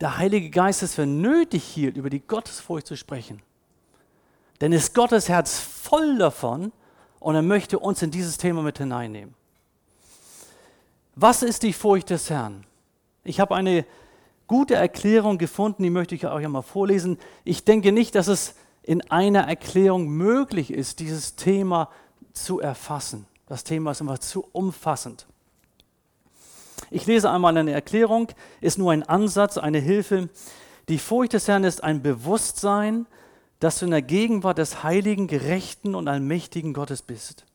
der 0.01 0.19
Heilige 0.19 0.51
Geist 0.51 0.83
es 0.83 0.95
für 0.95 1.07
nötig 1.07 1.65
hielt, 1.65 1.97
über 1.97 2.11
die 2.11 2.21
Gottesfurcht 2.21 2.87
zu 2.87 2.97
sprechen, 2.97 3.43
dann 4.59 4.73
ist 4.73 4.95
Gottes 4.95 5.29
Herz 5.29 5.59
voll 5.59 6.19
davon 6.19 6.73
und 7.21 7.35
er 7.35 7.43
möchte 7.43 7.79
uns 7.79 8.03
in 8.03 8.11
dieses 8.11 8.39
Thema 8.39 8.63
mit 8.63 8.79
hineinnehmen. 8.79 9.35
Was 11.17 11.43
ist 11.43 11.63
die 11.63 11.73
Furcht 11.73 12.11
des 12.11 12.31
Herrn? 12.31 12.65
Ich 13.23 13.41
habe 13.41 13.55
eine 13.55 13.87
gute 14.47 14.75
Erklärung 14.75 15.39
gefunden, 15.39 15.83
die 15.83 15.91
möchte 15.91 16.15
ich 16.15 16.27
euch 16.27 16.45
einmal 16.45 16.63
vorlesen. 16.63 17.19
Ich 17.45 17.65
denke 17.65 17.93
nicht, 17.93 18.15
dass 18.15 18.27
es 18.27 18.55
in 18.83 19.01
einer 19.11 19.49
Erklärung 19.49 20.09
möglich 20.09 20.71
ist, 20.71 20.99
dieses 21.01 21.37
Thema 21.37 21.89
zu 22.33 22.61
erfassen. 22.61 23.27
Das 23.47 23.65
Thema 23.65 23.93
ist 23.93 24.01
immer 24.01 24.21
zu 24.21 24.47
umfassend. 24.53 25.27
Ich 26.95 27.07
lese 27.07 27.29
einmal 27.29 27.57
eine 27.57 27.73
Erklärung, 27.73 28.29
ist 28.61 28.79
nur 28.79 28.93
ein 28.93 29.03
Ansatz, 29.03 29.59
eine 29.59 29.81
Hilfe. 29.81 30.29
Die 30.89 31.01
Furcht 31.01 31.33
des 31.33 31.49
Herrn 31.49 31.65
ist 31.65 31.83
ein 31.83 32.03
Bewusstsein, 32.03 33.07
dass 33.59 33.81
du 33.81 33.87
in 33.87 33.91
der 33.91 34.01
Gegenwart 34.01 34.59
des 34.59 34.85
heiligen, 34.85 35.27
gerechten 35.27 35.97
und 35.97 36.07
allmächtigen 36.07 36.73
Gottes 36.73 37.03
bist. 37.03 37.47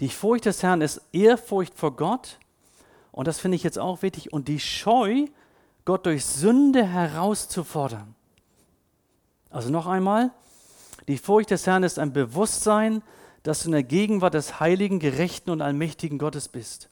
Die 0.00 0.08
Furcht 0.08 0.46
des 0.46 0.60
Herrn 0.64 0.80
ist 0.80 1.02
Ehrfurcht 1.12 1.74
vor 1.78 1.94
Gott, 1.94 2.40
und 3.12 3.28
das 3.28 3.38
finde 3.38 3.54
ich 3.54 3.62
jetzt 3.62 3.78
auch 3.78 4.02
wichtig, 4.02 4.32
und 4.32 4.48
die 4.48 4.58
Scheu, 4.58 5.26
Gott 5.84 6.06
durch 6.06 6.24
Sünde 6.24 6.84
herauszufordern. 6.84 8.16
Also 9.50 9.70
noch 9.70 9.86
einmal, 9.86 10.32
die 11.06 11.18
Furcht 11.18 11.52
des 11.52 11.64
Herrn 11.68 11.84
ist 11.84 12.00
ein 12.00 12.12
Bewusstsein, 12.12 13.04
dass 13.44 13.60
du 13.60 13.68
in 13.68 13.72
der 13.72 13.84
Gegenwart 13.84 14.34
des 14.34 14.58
heiligen, 14.58 14.98
gerechten 14.98 15.50
und 15.50 15.62
allmächtigen 15.62 16.18
Gottes 16.18 16.48
bist. 16.48 16.88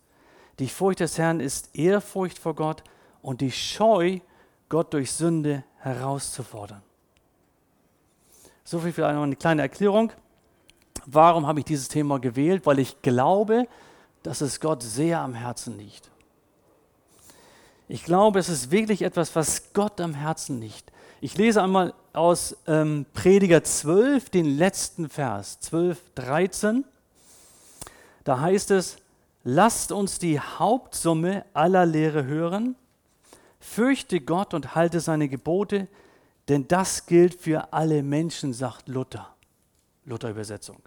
Die 0.60 0.68
Furcht 0.68 1.00
des 1.00 1.16
Herrn 1.16 1.40
ist 1.40 1.74
Ehrfurcht 1.74 2.38
vor 2.38 2.54
Gott 2.54 2.84
und 3.22 3.40
die 3.40 3.50
Scheu, 3.50 4.18
Gott 4.68 4.92
durch 4.92 5.10
Sünde 5.10 5.64
herauszufordern. 5.78 6.82
So 8.62 8.78
viel 8.78 8.92
für 8.92 9.06
eine 9.06 9.36
kleine 9.36 9.62
Erklärung. 9.62 10.12
Warum 11.06 11.46
habe 11.46 11.60
ich 11.60 11.64
dieses 11.64 11.88
Thema 11.88 12.20
gewählt? 12.20 12.66
Weil 12.66 12.78
ich 12.78 13.00
glaube, 13.00 13.66
dass 14.22 14.42
es 14.42 14.60
Gott 14.60 14.82
sehr 14.82 15.20
am 15.20 15.32
Herzen 15.32 15.78
liegt. 15.78 16.10
Ich 17.88 18.04
glaube, 18.04 18.38
es 18.38 18.50
ist 18.50 18.70
wirklich 18.70 19.00
etwas, 19.00 19.34
was 19.34 19.72
Gott 19.72 19.98
am 19.98 20.12
Herzen 20.12 20.60
liegt. 20.60 20.92
Ich 21.22 21.38
lese 21.38 21.62
einmal 21.62 21.94
aus 22.12 22.54
ähm, 22.66 23.06
Prediger 23.14 23.64
12, 23.64 24.28
den 24.28 24.58
letzten 24.58 25.08
Vers, 25.08 25.58
12, 25.60 25.98
13. 26.16 26.84
Da 28.24 28.40
heißt 28.40 28.70
es, 28.72 28.98
lasst 29.44 29.92
uns 29.92 30.18
die 30.18 30.38
Hauptsumme 30.38 31.44
aller 31.54 31.86
Lehre 31.86 32.24
hören, 32.24 32.76
fürchte 33.58 34.20
Gott 34.20 34.54
und 34.54 34.74
halte 34.74 35.00
seine 35.00 35.28
Gebote, 35.28 35.88
denn 36.48 36.66
das 36.68 37.06
gilt 37.06 37.34
für 37.34 37.72
alle 37.72 38.02
Menschen, 38.02 38.52
sagt 38.52 38.88
Luther, 38.88 39.34
Luther-Übersetzung. 40.04 40.82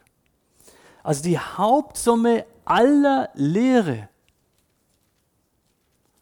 Also 1.04 1.24
die 1.24 1.38
Hauptsumme 1.38 2.46
aller 2.66 3.30
Lehre 3.34 4.10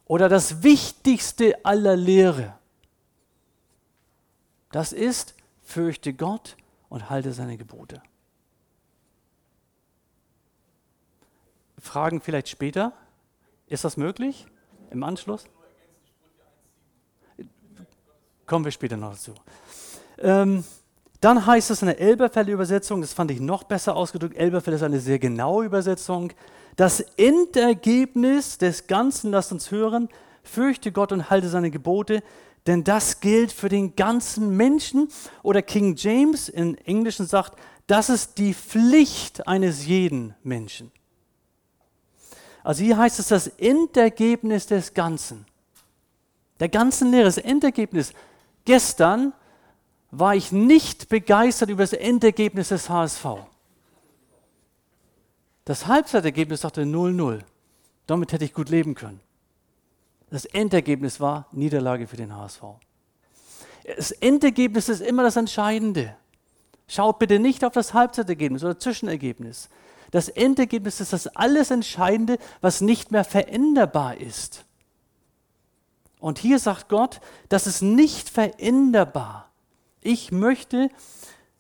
oder 0.06 0.28
das 0.28 0.64
Wichtigste 0.64 1.64
aller 1.64 1.96
Lehre, 1.96 2.56
das 4.72 4.94
ist, 4.94 5.36
fürchte 5.64 6.14
Gott 6.14 6.56
und 6.90 7.10
halte 7.10 7.34
seine 7.34 7.58
Gebote. 7.58 8.02
Fragen 11.82 12.22
vielleicht 12.22 12.48
später. 12.48 12.94
Ist 13.68 13.84
das 13.84 13.98
möglich 13.98 14.46
im 14.92 15.04
Anschluss? 15.04 15.44
Kommen 18.46 18.64
wir 18.64 18.72
später 18.72 18.98
noch 18.98 19.12
dazu. 19.12 19.34
Ähm, 20.18 20.64
dann 21.20 21.46
heißt 21.46 21.72
es 21.72 21.82
in 21.82 21.88
der 21.88 22.00
Elberfelder 22.00 22.52
Übersetzung, 22.52 23.02
das 23.02 23.14
fand 23.14 23.32
ich 23.32 23.40
noch 23.40 23.64
besser 23.64 23.96
ausgedrückt, 23.96 24.36
Elberfeld 24.36 24.76
ist 24.76 24.84
eine 24.84 25.00
sehr 25.00 25.20
genaue 25.20 25.66
Übersetzung, 25.66 26.34
das 26.76 27.02
Endergebnis 27.18 28.58
des 28.58 28.88
Ganzen, 28.88 29.32
lasst 29.32 29.52
uns 29.52 29.72
hören, 29.72 30.10
fürchte 30.44 30.92
Gott 30.92 31.12
und 31.12 31.30
halte 31.30 31.50
seine 31.50 31.72
Gebote, 31.72 32.24
denn 32.68 32.84
das 32.84 33.20
gilt 33.20 33.52
für 33.52 33.70
den 33.70 33.96
ganzen 33.96 34.56
Menschen. 34.56 35.10
Oder 35.44 35.62
King 35.62 35.96
James 35.96 36.50
im 36.50 36.76
Englischen 36.86 37.26
sagt, 37.26 37.58
das 37.88 38.10
ist 38.10 38.38
die 38.38 38.54
Pflicht 38.54 39.48
eines 39.48 39.86
jeden 39.86 40.36
Menschen. 40.44 40.92
Also 42.64 42.84
hier 42.84 42.98
heißt 42.98 43.20
es 43.20 43.28
das 43.28 43.48
Endergebnis 43.48 44.68
des 44.68 44.94
Ganzen. 44.94 45.46
Der 46.60 46.70
ganzen 46.70 47.12
Lehre, 47.12 47.26
das 47.26 47.38
Endergebnis. 47.38 48.14
Gestern 48.66 49.34
war 50.12 50.36
ich 50.36 50.52
nicht 50.52 51.10
begeistert 51.10 51.70
über 51.70 51.84
das 51.84 51.94
Endergebnis 51.94 52.70
des 52.70 52.90
HSV. 52.90 53.26
Das 55.66 55.88
Halbzeitergebnis 55.88 56.62
sagte 56.62 56.84
0-0. 56.84 57.42
Damit 58.08 58.34
hätte 58.34 58.46
ich 58.46 58.54
gut 58.54 58.70
leben 58.70 58.94
können. 58.94 59.22
Das 60.30 60.46
Endergebnis 60.46 61.20
war 61.20 61.48
Niederlage 61.52 62.08
für 62.08 62.18
den 62.18 62.36
HSV. 62.36 62.62
Das 63.98 64.12
Endergebnis 64.12 64.90
ist 64.90 65.02
immer 65.02 65.24
das 65.24 65.36
Entscheidende. 65.36 66.16
Schaut 66.88 67.20
bitte 67.20 67.40
nicht 67.40 67.64
auf 67.64 67.74
das 67.74 67.94
Halbzeitergebnis 67.94 68.64
oder 68.64 68.78
Zwischenergebnis. 68.78 69.70
Das 70.12 70.30
Endergebnis 70.30 71.00
ist 71.00 71.14
das 71.14 71.28
alles 71.28 71.72
Entscheidende, 71.72 72.38
was 72.60 72.82
nicht 72.82 73.12
mehr 73.12 73.24
veränderbar 73.24 74.18
ist. 74.18 74.66
Und 76.20 76.38
hier 76.38 76.60
sagt 76.60 76.90
Gott, 76.90 77.20
das 77.50 77.66
ist 77.66 77.82
nicht 77.82 78.30
veränderbar. 78.30 79.50
Ich 80.02 80.32
möchte, 80.32 80.90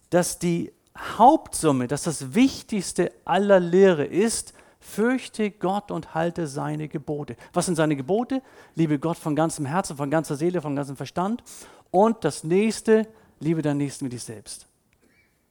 dass 0.09 0.37
die 0.37 0.71
Hauptsumme, 0.97 1.87
dass 1.87 2.03
das 2.03 2.35
Wichtigste 2.35 3.11
aller 3.25 3.59
Lehre 3.59 4.05
ist, 4.05 4.53
fürchte 4.79 5.51
Gott 5.51 5.89
und 5.89 6.13
halte 6.13 6.47
seine 6.47 6.87
Gebote. 6.87 7.37
Was 7.53 7.67
sind 7.67 7.75
seine 7.75 7.95
Gebote? 7.95 8.41
Liebe 8.75 8.99
Gott 8.99 9.17
von 9.17 9.35
ganzem 9.35 9.65
Herzen, 9.65 9.95
von 9.95 10.11
ganzer 10.11 10.35
Seele, 10.35 10.61
von 10.61 10.75
ganzem 10.75 10.97
Verstand. 10.97 11.43
Und 11.91 12.23
das 12.23 12.43
nächste, 12.43 13.07
liebe 13.39 13.61
deinen 13.61 13.77
Nächsten 13.77 14.05
wie 14.05 14.09
dich 14.09 14.23
selbst. 14.23 14.67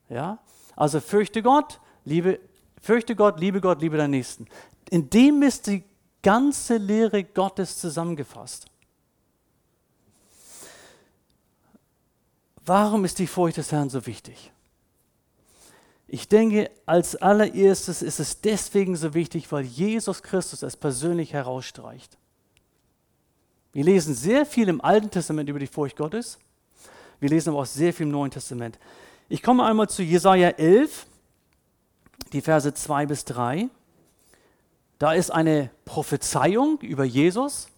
Ja? 0.09 0.39
Also 0.77 1.01
fürchte 1.01 1.43
Gott, 1.43 1.81
liebe, 2.05 2.41
fürchte 2.81 3.15
Gott, 3.15 3.41
liebe 3.41 3.61
Gott, 3.61 3.81
liebe 3.81 3.97
deinen 3.97 4.11
Nächsten. 4.11 4.47
In 4.91 5.11
dem 5.11 5.43
ist 5.43 5.67
die 5.67 5.85
ganze 6.23 6.77
Lehre 6.77 7.25
Gottes 7.25 7.79
zusammengefasst. 7.79 8.67
Warum 12.65 13.05
ist 13.05 13.19
die 13.19 13.27
Furcht 13.27 13.57
des 13.57 13.73
Herrn 13.73 13.91
so 13.91 14.07
wichtig? 14.07 14.53
Ich 16.13 16.29
denke, 16.29 16.71
als 16.87 17.15
allererstes 17.17 18.03
ist 18.03 18.19
es 18.19 18.41
deswegen 18.41 18.97
so 18.97 19.15
wichtig, 19.15 19.51
weil 19.53 19.65
Jesus 19.65 20.23
Christus 20.23 20.63
es 20.63 20.77
persönlich 20.77 21.33
herausstreicht. 21.33 22.19
Wir 23.73 23.85
lesen 23.85 24.15
sehr 24.15 24.45
viel 24.45 24.69
im 24.69 24.81
Alten 24.81 25.11
Testament 25.11 25.49
über 25.49 25.61
die 25.61 25.69
Furcht 25.69 25.97
Gottes. 25.97 26.39
Wir 27.21 27.29
lesen 27.29 27.51
aber 27.51 27.61
auch 27.61 27.67
sehr 27.67 27.95
viel 27.95 28.07
im 28.07 28.13
Neuen 28.13 28.33
Testament. 28.33 28.79
Ich 29.29 29.43
komme 29.43 29.65
einmal 29.65 29.89
zu 29.89 30.03
Jesaja 30.03 30.49
11, 30.49 31.07
die 32.33 32.41
Verse 32.41 32.73
2 32.73 33.07
bis 33.07 33.25
3. 33.25 33.69
Da 34.99 35.13
ist 35.13 35.31
eine 35.31 35.71
Prophezeiung 35.85 36.81
über 36.81 37.05
Jesus. 37.05 37.69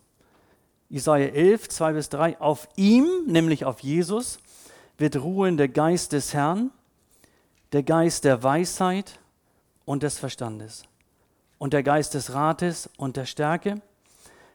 Jesaja 0.88 1.26
11, 1.26 1.68
2 1.68 1.92
bis 1.92 2.08
3. 2.08 2.40
Auf 2.40 2.68
ihm, 2.76 3.06
nämlich 3.26 3.64
auf 3.64 3.80
Jesus, 3.80 4.38
wird 4.98 5.16
ruhen 5.16 5.56
der 5.56 5.68
Geist 5.68 6.12
des 6.12 6.34
Herrn, 6.34 6.70
der 7.72 7.82
Geist 7.82 8.24
der 8.24 8.42
Weisheit 8.42 9.20
und 9.84 10.02
des 10.02 10.18
Verstandes 10.18 10.84
und 11.62 11.72
der 11.72 11.84
Geist 11.84 12.14
des 12.14 12.34
Rates 12.34 12.90
und 12.96 13.16
der 13.16 13.24
Stärke, 13.24 13.80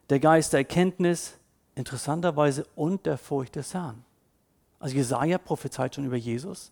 der 0.09 0.19
Geist 0.19 0.51
der 0.51 0.59
Erkenntnis, 0.59 1.35
interessanterweise, 1.73 2.65
und 2.75 3.05
der 3.05 3.17
Furcht 3.17 3.55
des 3.55 3.73
Herrn. 3.73 4.03
Also 4.77 4.95
Jesaja 4.95 5.37
prophezeit 5.37 5.95
schon 5.95 6.03
über 6.03 6.17
Jesus, 6.17 6.69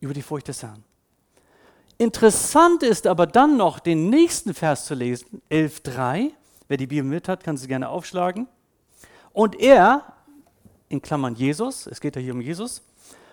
über 0.00 0.14
die 0.14 0.22
Furcht 0.22 0.48
des 0.48 0.62
Herrn. 0.62 0.82
Interessant 2.00 2.82
ist 2.82 3.06
aber 3.06 3.26
dann 3.26 3.58
noch 3.58 3.78
den 3.78 4.08
nächsten 4.08 4.54
Vers 4.54 4.86
zu 4.86 4.94
lesen, 4.94 5.42
11.3. 5.50 6.32
Wer 6.66 6.76
die 6.78 6.86
Bibel 6.86 7.04
mit 7.04 7.28
hat, 7.28 7.44
kann 7.44 7.58
sie 7.58 7.68
gerne 7.68 7.90
aufschlagen. 7.90 8.48
Und 9.34 9.60
er, 9.60 10.14
in 10.88 11.02
Klammern 11.02 11.34
Jesus, 11.34 11.86
es 11.86 12.00
geht 12.00 12.16
ja 12.16 12.22
hier 12.22 12.32
um 12.32 12.40
Jesus, 12.40 12.80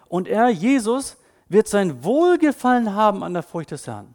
und 0.10 0.27
er, 0.27 0.49
Jesus, 0.49 1.15
wird 1.47 1.69
sein 1.69 2.03
Wohlgefallen 2.03 2.93
haben 2.93 3.23
an 3.23 3.34
der 3.34 3.41
Furcht 3.41 3.71
des 3.71 3.88
Herrn. 3.88 4.13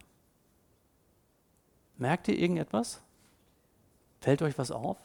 Merkt 1.96 2.28
ihr 2.28 2.38
irgendetwas? 2.38 3.00
Fällt 4.20 4.42
euch 4.42 4.58
was 4.58 4.70
auf? 4.70 4.98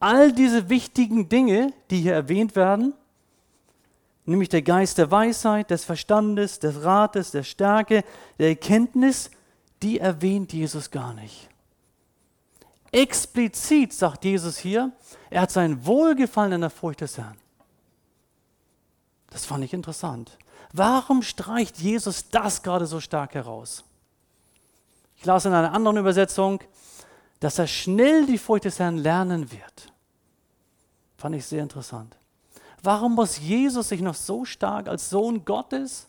All 0.00 0.32
diese 0.32 0.68
wichtigen 0.68 1.30
Dinge, 1.30 1.72
die 1.88 2.02
hier 2.02 2.12
erwähnt 2.12 2.56
werden, 2.56 2.92
nämlich 4.28 4.48
der 4.48 4.62
Geist 4.62 4.98
der 4.98 5.10
Weisheit, 5.10 5.70
des 5.70 5.84
Verstandes, 5.84 6.58
des 6.58 6.82
Rates, 6.82 7.30
der 7.30 7.42
Stärke, 7.42 8.04
der 8.38 8.48
Erkenntnis, 8.48 9.30
die 9.82 9.98
erwähnt 9.98 10.52
Jesus 10.52 10.90
gar 10.90 11.14
nicht. 11.14 11.48
Explizit 12.92 13.92
sagt 13.92 14.24
Jesus 14.24 14.58
hier, 14.58 14.92
er 15.30 15.42
hat 15.42 15.50
sein 15.50 15.84
Wohlgefallen 15.84 16.54
an 16.54 16.60
der 16.62 16.70
Furcht 16.70 17.00
des 17.00 17.18
Herrn. 17.18 17.36
Das 19.30 19.44
fand 19.44 19.64
ich 19.64 19.72
interessant. 19.72 20.38
Warum 20.72 21.22
streicht 21.22 21.78
Jesus 21.78 22.28
das 22.28 22.62
gerade 22.62 22.86
so 22.86 23.00
stark 23.00 23.34
heraus? 23.34 23.84
Ich 25.16 25.24
las 25.24 25.44
in 25.44 25.52
einer 25.52 25.72
anderen 25.72 25.98
Übersetzung, 25.98 26.60
dass 27.40 27.58
er 27.58 27.66
schnell 27.66 28.26
die 28.26 28.38
Furcht 28.38 28.64
des 28.64 28.78
Herrn 28.78 28.96
lernen 28.98 29.50
wird. 29.50 29.92
Fand 31.16 31.34
ich 31.34 31.44
sehr 31.44 31.62
interessant. 31.62 32.16
Warum 32.82 33.14
muss 33.14 33.38
Jesus 33.38 33.88
sich 33.88 34.00
noch 34.00 34.14
so 34.14 34.44
stark 34.44 34.88
als 34.88 35.10
Sohn 35.10 35.44
Gottes 35.44 36.06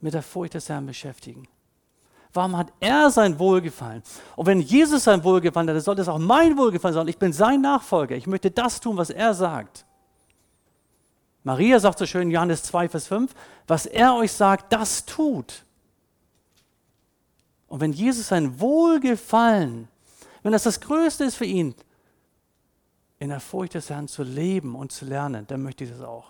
mit 0.00 0.14
der 0.14 0.22
Furcht 0.22 0.54
des 0.54 0.68
Herrn 0.68 0.86
beschäftigen? 0.86 1.46
Warum 2.32 2.56
hat 2.56 2.72
er 2.80 3.10
sein 3.10 3.38
Wohlgefallen? 3.38 4.02
Und 4.34 4.46
wenn 4.46 4.60
Jesus 4.60 5.04
sein 5.04 5.22
Wohlgefallen 5.22 5.68
hat, 5.68 5.76
dann 5.76 5.82
sollte 5.82 6.02
es 6.02 6.08
auch 6.08 6.18
mein 6.18 6.58
Wohlgefallen 6.58 6.94
sein. 6.94 7.08
Ich 7.08 7.18
bin 7.18 7.32
sein 7.32 7.60
Nachfolger. 7.60 8.16
Ich 8.16 8.26
möchte 8.26 8.50
das 8.50 8.80
tun, 8.80 8.96
was 8.96 9.10
er 9.10 9.34
sagt. 9.34 9.86
Maria 11.44 11.78
sagt 11.78 11.98
so 11.98 12.06
schön 12.06 12.22
in 12.22 12.30
Johannes 12.32 12.64
2, 12.64 12.88
Vers 12.88 13.06
5, 13.06 13.32
was 13.68 13.86
er 13.86 14.16
euch 14.16 14.32
sagt, 14.32 14.72
das 14.72 15.04
tut. 15.04 15.64
Und 17.68 17.80
wenn 17.80 17.92
Jesus 17.92 18.28
sein 18.28 18.58
Wohlgefallen, 18.58 19.88
wenn 20.42 20.52
das 20.52 20.64
das 20.64 20.80
Größte 20.80 21.24
ist 21.24 21.36
für 21.36 21.44
ihn, 21.44 21.74
in 23.24 23.30
der 23.30 23.40
Furcht 23.40 23.72
des 23.72 23.88
Herrn 23.88 24.06
zu 24.06 24.22
leben 24.22 24.74
und 24.74 24.92
zu 24.92 25.06
lernen, 25.06 25.46
dann 25.46 25.62
möchte 25.62 25.84
ich 25.84 25.90
das 25.90 26.02
auch. 26.02 26.28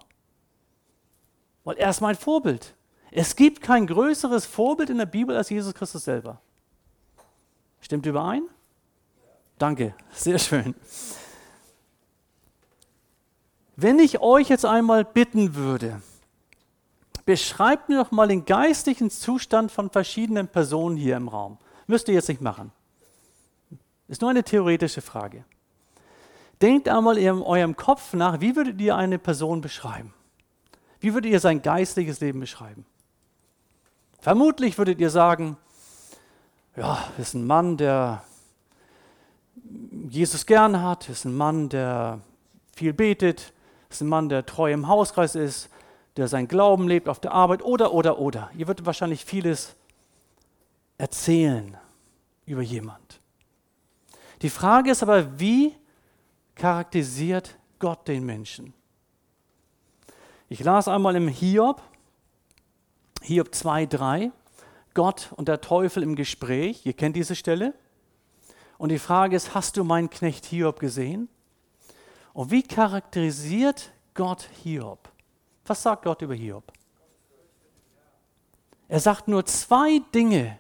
Weil 1.65 1.77
er 1.77 1.91
ist 1.91 2.01
mein 2.01 2.15
Vorbild. 2.15 2.75
Es 3.11 3.35
gibt 3.35 3.61
kein 3.61 3.87
größeres 3.87 4.47
Vorbild 4.47 4.91
in 4.91 4.99
der 4.99 5.07
Bibel 5.07 5.37
als 5.37 5.51
Jesus 5.51 5.75
Christus 5.75 6.05
selber. 6.05 6.41
Stimmt 7.81 8.07
überein? 8.07 8.45
Danke, 9.59 9.95
sehr 10.13 10.39
schön. 10.39 10.75
Wenn 13.75 13.99
ich 13.99 14.21
euch 14.21 14.49
jetzt 14.49 14.65
einmal 14.65 15.05
bitten 15.05 15.57
würde, 15.57 16.01
beschreibt 17.25 17.89
mir 17.89 18.05
doch 18.05 18.13
mal 18.13 18.29
den 18.29 18.45
geistlichen 18.45 19.11
Zustand 19.11 19.73
von 19.73 19.91
verschiedenen 19.91 20.47
Personen 20.47 20.97
hier 20.97 21.17
im 21.17 21.27
Raum. 21.27 21.59
Müsst 21.89 22.07
ihr 22.07 22.15
jetzt 22.15 22.29
nicht 22.29 22.41
machen. 22.41 22.71
Ist 24.07 24.21
nur 24.21 24.31
eine 24.31 24.45
theoretische 24.45 25.01
Frage. 25.01 25.45
Denkt 26.65 26.89
einmal 26.89 27.19
in 27.19 27.43
eurem 27.43 27.77
Kopf 27.77 28.15
nach, 28.15 28.41
wie 28.41 28.57
würdet 28.57 28.81
ihr 28.81 28.97
eine 28.97 29.19
Person 29.19 29.61
beschreiben? 29.61 30.15
Wie 30.99 31.13
würdet 31.13 31.31
ihr 31.31 31.39
sein 31.39 31.61
geistliches 31.61 32.21
Leben 32.21 32.41
beschreiben? 32.41 32.87
Vermutlich 34.19 34.79
würdet 34.79 34.99
ihr 34.99 35.11
sagen, 35.11 35.59
ja, 36.75 37.05
ist 37.19 37.35
ein 37.35 37.47
Mann, 37.47 37.77
der 37.77 38.25
Jesus 40.09 40.47
gern 40.47 40.81
hat, 40.81 41.07
ist 41.11 41.27
ein 41.27 41.37
Mann, 41.37 41.69
der 41.69 42.23
viel 42.75 42.95
betet, 42.95 43.53
ist 43.91 44.01
ein 44.01 44.09
Mann, 44.09 44.31
der 44.31 44.47
treu 44.47 44.73
im 44.73 44.89
Hauskreis 44.89 45.35
ist, 45.35 45.69
der 46.17 46.29
sein 46.29 46.49
Glauben 46.49 46.89
lebt 46.89 47.11
auf 47.11 47.21
der 47.21 47.33
Arbeit 47.33 47.63
oder, 47.63 47.93
oder, 47.93 48.19
oder. 48.19 48.51
Ihr 48.57 48.69
würdet 48.69 48.87
wahrscheinlich 48.87 49.27
vieles 49.27 49.75
erzählen 50.97 51.77
über 52.47 52.63
jemand. 52.63 53.21
Die 54.41 54.49
Frage 54.49 54.93
ist 54.93 55.03
aber, 55.03 55.39
wie 55.39 55.75
charakterisiert 56.55 57.57
Gott 57.79 58.07
den 58.09 58.25
Menschen? 58.25 58.75
Ich 60.49 60.61
las 60.61 60.89
einmal 60.89 61.17
im 61.17 61.29
Hiob, 61.29 61.83
Hiob 63.23 63.49
2,3, 63.49 64.31
Gott 64.93 65.31
und 65.37 65.49
der 65.49 65.61
Teufel 65.61 66.03
im 66.03 66.15
Gespräch. 66.15 66.85
Ihr 66.85 66.93
kennt 66.93 67.17
diese 67.17 67.35
Stelle. 67.35 67.75
Und 68.79 68.91
die 68.91 68.99
Frage 68.99 69.37
ist, 69.37 69.55
hast 69.55 69.77
du 69.77 69.85
meinen 69.85 70.11
Knecht 70.11 70.45
Hiob 70.47 70.79
gesehen? 70.79 71.29
Und 72.33 72.51
wie 72.51 72.63
charakterisiert 72.63 73.91
Gott 74.15 74.49
Hiob? 74.63 75.09
Was 75.67 75.83
sagt 75.83 76.05
Gott 76.05 76.23
über 76.23 76.35
Hiob? 76.35 76.73
Er 78.89 79.01
sagt 79.01 79.29
nur 79.29 79.47
zwei 79.47 80.01
Dinge. 80.15 80.59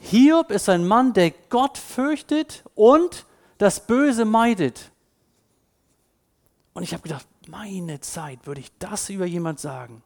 Hiob 0.00 0.50
ist 0.50 0.68
ein 0.68 0.86
Mann, 0.86 1.12
der 1.12 1.32
Gott 1.50 1.76
fürchtet 1.76 2.62
und 2.74 3.26
das 3.58 3.86
Böse 3.86 4.24
meidet. 4.24 4.90
Und 6.74 6.82
ich 6.82 6.92
habe 6.92 7.02
gedacht, 7.02 7.26
meine 7.48 8.00
Zeit, 8.00 8.46
würde 8.46 8.60
ich 8.60 8.70
das 8.78 9.10
über 9.10 9.26
jemand 9.26 9.60
sagen? 9.60 10.02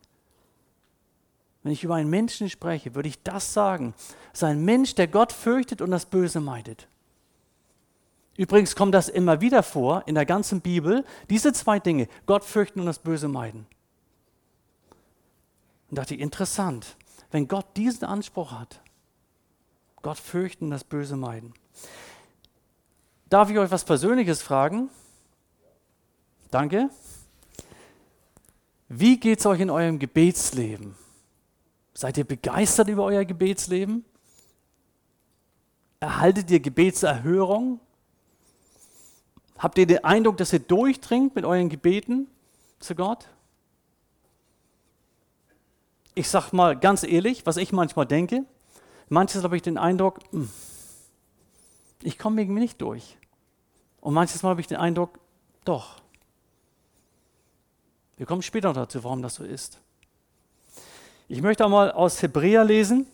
wenn 1.62 1.72
ich 1.72 1.84
über 1.84 1.94
einen 1.94 2.10
Menschen 2.10 2.50
spreche, 2.50 2.94
würde 2.94 3.08
ich 3.08 3.22
das 3.22 3.52
sagen. 3.52 3.94
Es 4.32 4.40
ist 4.40 4.44
ein 4.44 4.64
Mensch, 4.64 4.94
der 4.94 5.06
Gott 5.06 5.32
fürchtet 5.32 5.80
und 5.80 5.90
das 5.90 6.06
Böse 6.06 6.40
meidet. 6.40 6.88
Übrigens 8.36 8.74
kommt 8.74 8.94
das 8.94 9.08
immer 9.08 9.40
wieder 9.40 9.62
vor 9.62 10.02
in 10.06 10.14
der 10.14 10.26
ganzen 10.26 10.60
Bibel, 10.60 11.04
diese 11.30 11.52
zwei 11.52 11.78
Dinge, 11.78 12.08
Gott 12.26 12.44
fürchten 12.44 12.80
und 12.80 12.86
das 12.86 12.98
Böse 12.98 13.28
meiden. 13.28 13.66
Und 15.90 15.98
dachte 15.98 16.14
ich, 16.14 16.20
interessant, 16.20 16.96
wenn 17.30 17.46
Gott 17.46 17.66
diesen 17.76 18.04
Anspruch 18.06 18.52
hat, 18.52 18.80
Gott 20.00 20.18
fürchten 20.18 20.66
und 20.66 20.70
das 20.70 20.84
Böse 20.84 21.16
meiden. 21.16 21.54
Darf 23.32 23.48
ich 23.48 23.58
euch 23.58 23.70
was 23.70 23.82
Persönliches 23.82 24.42
fragen? 24.42 24.90
Danke. 26.50 26.90
Wie 28.90 29.18
geht 29.18 29.38
es 29.38 29.46
euch 29.46 29.60
in 29.60 29.70
eurem 29.70 29.98
Gebetsleben? 29.98 30.94
Seid 31.94 32.18
ihr 32.18 32.24
begeistert 32.24 32.88
über 32.88 33.04
euer 33.04 33.24
Gebetsleben? 33.24 34.04
Erhaltet 35.98 36.50
ihr 36.50 36.60
Gebetserhörung? 36.60 37.80
Habt 39.56 39.78
ihr 39.78 39.86
den 39.86 40.04
Eindruck, 40.04 40.36
dass 40.36 40.52
ihr 40.52 40.60
durchdringt 40.60 41.34
mit 41.34 41.46
euren 41.46 41.70
Gebeten 41.70 42.26
zu 42.80 42.94
Gott? 42.94 43.30
Ich 46.14 46.28
sag 46.28 46.52
mal 46.52 46.78
ganz 46.78 47.02
ehrlich, 47.02 47.46
was 47.46 47.56
ich 47.56 47.72
manchmal 47.72 48.04
denke. 48.04 48.44
Manches 49.08 49.42
habe 49.42 49.56
ich 49.56 49.62
den 49.62 49.78
Eindruck, 49.78 50.20
hm, 50.32 50.50
ich 52.02 52.18
komme 52.18 52.42
irgendwie 52.42 52.60
nicht 52.60 52.82
durch. 52.82 53.16
Und 54.02 54.14
manches 54.14 54.42
Mal 54.42 54.50
habe 54.50 54.60
ich 54.60 54.66
den 54.66 54.78
Eindruck, 54.78 55.18
doch. 55.64 56.02
Wir 58.16 58.26
kommen 58.26 58.42
später 58.42 58.72
dazu, 58.72 59.02
warum 59.04 59.22
das 59.22 59.36
so 59.36 59.44
ist. 59.44 59.80
Ich 61.28 61.40
möchte 61.40 61.64
einmal 61.64 61.92
aus 61.92 62.20
Hebräer 62.20 62.64
lesen, 62.64 63.06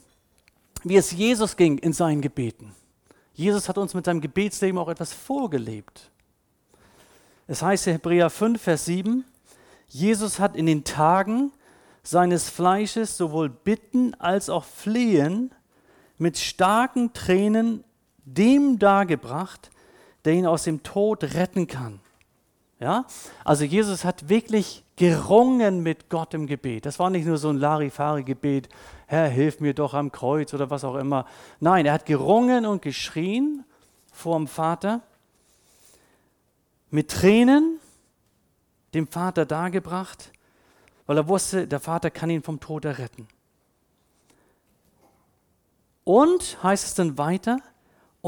wie 0.83 0.97
es 0.97 1.13
Jesus 1.13 1.57
ging 1.57 1.79
in 1.79 1.93
seinen 1.93 2.23
Gebeten. 2.23 2.75
Jesus 3.35 3.69
hat 3.69 3.77
uns 3.79 3.93
mit 3.93 4.07
seinem 4.07 4.23
Gebetsleben 4.23 4.79
auch 4.79 4.89
etwas 4.89 5.13
vorgelebt. 5.13 6.11
Es 7.47 7.63
heißt 7.63 7.87
in 7.87 7.93
Hebräer 7.93 8.31
5, 8.31 8.61
Vers 8.61 8.87
7, 8.87 9.25
Jesus 9.89 10.41
hat 10.41 10.57
in 10.57 10.67
den 10.67 10.85
Tagen 10.85 11.53
seines 12.03 12.49
Fleisches 12.49 13.17
sowohl 13.17 13.51
Bitten 13.51 14.15
als 14.15 14.49
auch 14.49 14.65
Flehen 14.65 15.55
mit 16.17 16.39
starken 16.39 17.13
Tränen 17.13 17.85
dem 18.25 18.79
dargebracht, 18.79 19.71
der 20.29 20.37
ihn 20.37 20.47
aus 20.47 20.65
dem 20.65 20.83
Tod 20.83 21.25
retten 21.25 21.67
kann. 21.67 22.01
Ja? 22.81 23.07
Also 23.45 23.65
Jesus 23.65 24.05
hat 24.05 24.29
wirklich 24.29 24.85
gerungen 24.97 25.83
mit 25.83 26.11
Gott 26.11 26.35
im 26.35 26.47
Gebet. 26.47 26.85
Das 26.85 26.99
war 26.99 27.09
nicht 27.09 27.27
nur 27.27 27.39
so 27.39 27.49
ein 27.49 27.57
Larifari-Gebet, 27.57 28.69
Herr, 29.07 29.27
hilf 29.31 29.61
mir 29.61 29.73
doch 29.73 29.95
am 29.95 30.13
Kreuz 30.13 30.53
oder 30.53 30.69
was 30.69 30.85
auch 30.85 30.97
immer. 30.97 31.25
Nein, 31.61 31.87
er 31.87 31.95
hat 31.95 32.05
gerungen 32.05 32.67
und 32.67 32.83
geschrien 32.83 33.65
vor 34.13 34.37
dem 34.37 34.49
Vater, 34.49 35.01
mit 36.91 37.11
Tränen 37.11 37.81
dem 38.93 39.07
Vater 39.07 39.47
dargebracht, 39.47 40.31
weil 41.07 41.17
er 41.17 41.27
wusste, 41.27 41.67
der 41.67 41.81
Vater 41.81 42.11
kann 42.11 42.29
ihn 42.29 42.43
vom 42.43 42.61
Tod 42.61 42.85
erretten. 42.85 43.29
Und, 46.05 46.63
heißt 46.63 46.85
es 46.85 46.93
dann 46.93 47.17
weiter, 47.17 47.61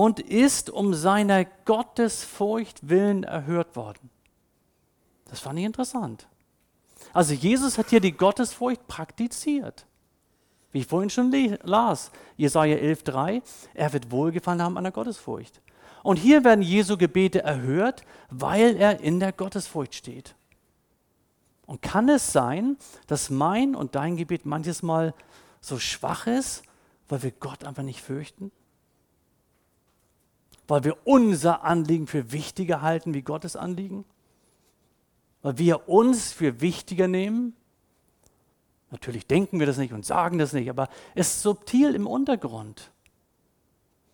und 0.01 0.19
ist 0.19 0.71
um 0.71 0.95
seiner 0.95 1.45
Gottesfurcht 1.45 2.89
willen 2.89 3.23
erhört 3.23 3.77
worden. 3.77 4.09
Das 5.27 5.41
fand 5.41 5.59
ich 5.59 5.67
interessant. 5.67 6.27
Also 7.13 7.35
Jesus 7.35 7.77
hat 7.77 7.91
hier 7.91 8.01
die 8.01 8.17
Gottesfurcht 8.17 8.87
praktiziert. 8.87 9.85
Wie 10.73 10.79
ich 10.79 10.87
vorhin 10.87 11.11
schon 11.11 11.31
las, 11.65 12.13
Jesaja 12.39 12.79
11,3, 12.79 13.43
er 13.75 13.93
wird 13.93 14.11
Wohlgefallen 14.11 14.63
haben 14.63 14.79
an 14.79 14.85
der 14.85 14.93
Gottesfurcht. 14.93 15.61
Und 16.03 16.17
hier 16.17 16.45
werden 16.45 16.63
Jesu 16.63 16.97
Gebete 16.97 17.43
erhört, 17.43 18.03
weil 18.31 18.77
er 18.77 19.01
in 19.01 19.21
der 19.21 19.33
Gottesfurcht 19.33 19.95
steht. 19.95 20.35
Und 21.67 21.83
kann 21.83 22.09
es 22.09 22.33
sein, 22.33 22.79
dass 23.07 23.29
mein 23.29 23.75
und 23.75 23.97
dein 23.97 24.17
Gebet 24.17 24.47
manches 24.47 24.83
Mal 24.83 25.13
so 25.61 25.79
schwach 25.79 26.27
ist, 26.27 26.63
weil 27.07 27.23
wir 27.23 27.33
Gott 27.33 27.65
einfach 27.65 27.83
nicht 27.83 28.01
fürchten? 28.01 28.51
Weil 30.71 30.85
wir 30.85 30.97
unser 31.05 31.65
Anliegen 31.65 32.07
für 32.07 32.33
wichtiger 32.33 32.81
halten 32.81 33.13
wie 33.13 33.23
Gottes 33.23 33.57
Anliegen? 33.57 34.05
weil 35.43 35.59
wir 35.59 35.89
uns 35.89 36.33
für 36.33 36.61
wichtiger 36.61 37.09
nehmen. 37.09 37.55
Natürlich 38.91 39.27
denken 39.27 39.61
wir 39.61 39.67
das 39.67 39.79
nicht 39.79 39.93
und 39.93 40.05
sagen 40.05 40.39
das 40.39 40.53
nicht, 40.53 40.69
aber 40.69 40.89
es 41.15 41.29
ist 41.29 41.43
subtil 41.43 41.95
im 41.95 42.07
Untergrund. 42.07 42.91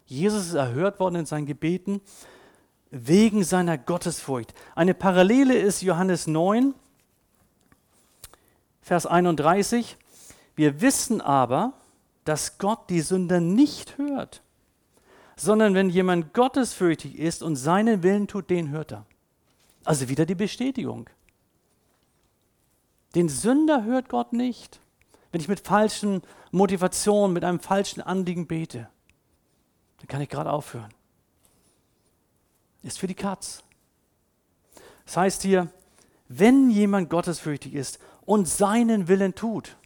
Jesus 0.07 0.47
ist 0.47 0.55
erhört 0.55 1.01
worden 1.01 1.17
in 1.17 1.27
seinen 1.27 1.47
Gebeten 1.47 2.01
wegen 2.91 3.43
seiner 3.43 3.79
Gottesfurcht. 3.79 4.55
Eine 4.75 4.95
Parallele 4.95 5.59
ist 5.59 5.83
Johannes 5.83 6.27
9, 6.27 6.75
Vers 8.83 9.07
31. 9.07 9.97
Wir 10.55 10.81
wissen 10.81 11.21
aber, 11.21 11.73
dass 12.25 12.59
Gott 12.59 12.89
die 12.89 13.01
Sünder 13.01 13.41
nicht 13.41 13.99
hört, 13.99 14.43
sondern 15.37 15.75
wenn 15.75 15.91
jemand 15.91 16.33
gottesfürchtig 16.33 17.19
ist 17.19 17.43
und 17.43 17.57
seinen 17.57 18.03
Willen 18.03 18.27
tut, 18.27 18.49
den 18.49 18.71
hört 18.71 18.93
er. 18.93 19.07
Also 19.85 20.09
wieder 20.09 20.27
die 20.27 20.35
Bestätigung. 20.35 21.09
Den 23.15 23.29
Sünder 23.29 23.85
hört 23.85 24.09
Gott 24.09 24.33
nicht, 24.33 24.81
wenn 25.31 25.41
ich 25.41 25.49
mit 25.49 25.61
falschen 25.61 26.23
Motivationen, 26.51 27.35
mit 27.35 27.45
einem 27.45 27.61
falschen 27.61 28.01
Anliegen 28.01 28.47
bete. 28.47 28.89
Dann 29.99 30.09
kann 30.09 30.23
ich 30.23 30.29
gerade 30.29 30.51
aufhören. 30.51 30.93
Ist 32.83 32.99
für 32.99 33.07
die 33.07 33.15
Katz. 33.15 33.63
Das 35.05 35.17
heißt 35.17 35.43
hier, 35.43 35.69
wenn 36.29 36.71
jemand 36.71 37.11
gottesfürchtig 37.11 37.75
ist 37.75 37.99
und 38.25 38.49
seinen 38.49 39.09
Willen 39.09 39.35
tut, 39.35 39.77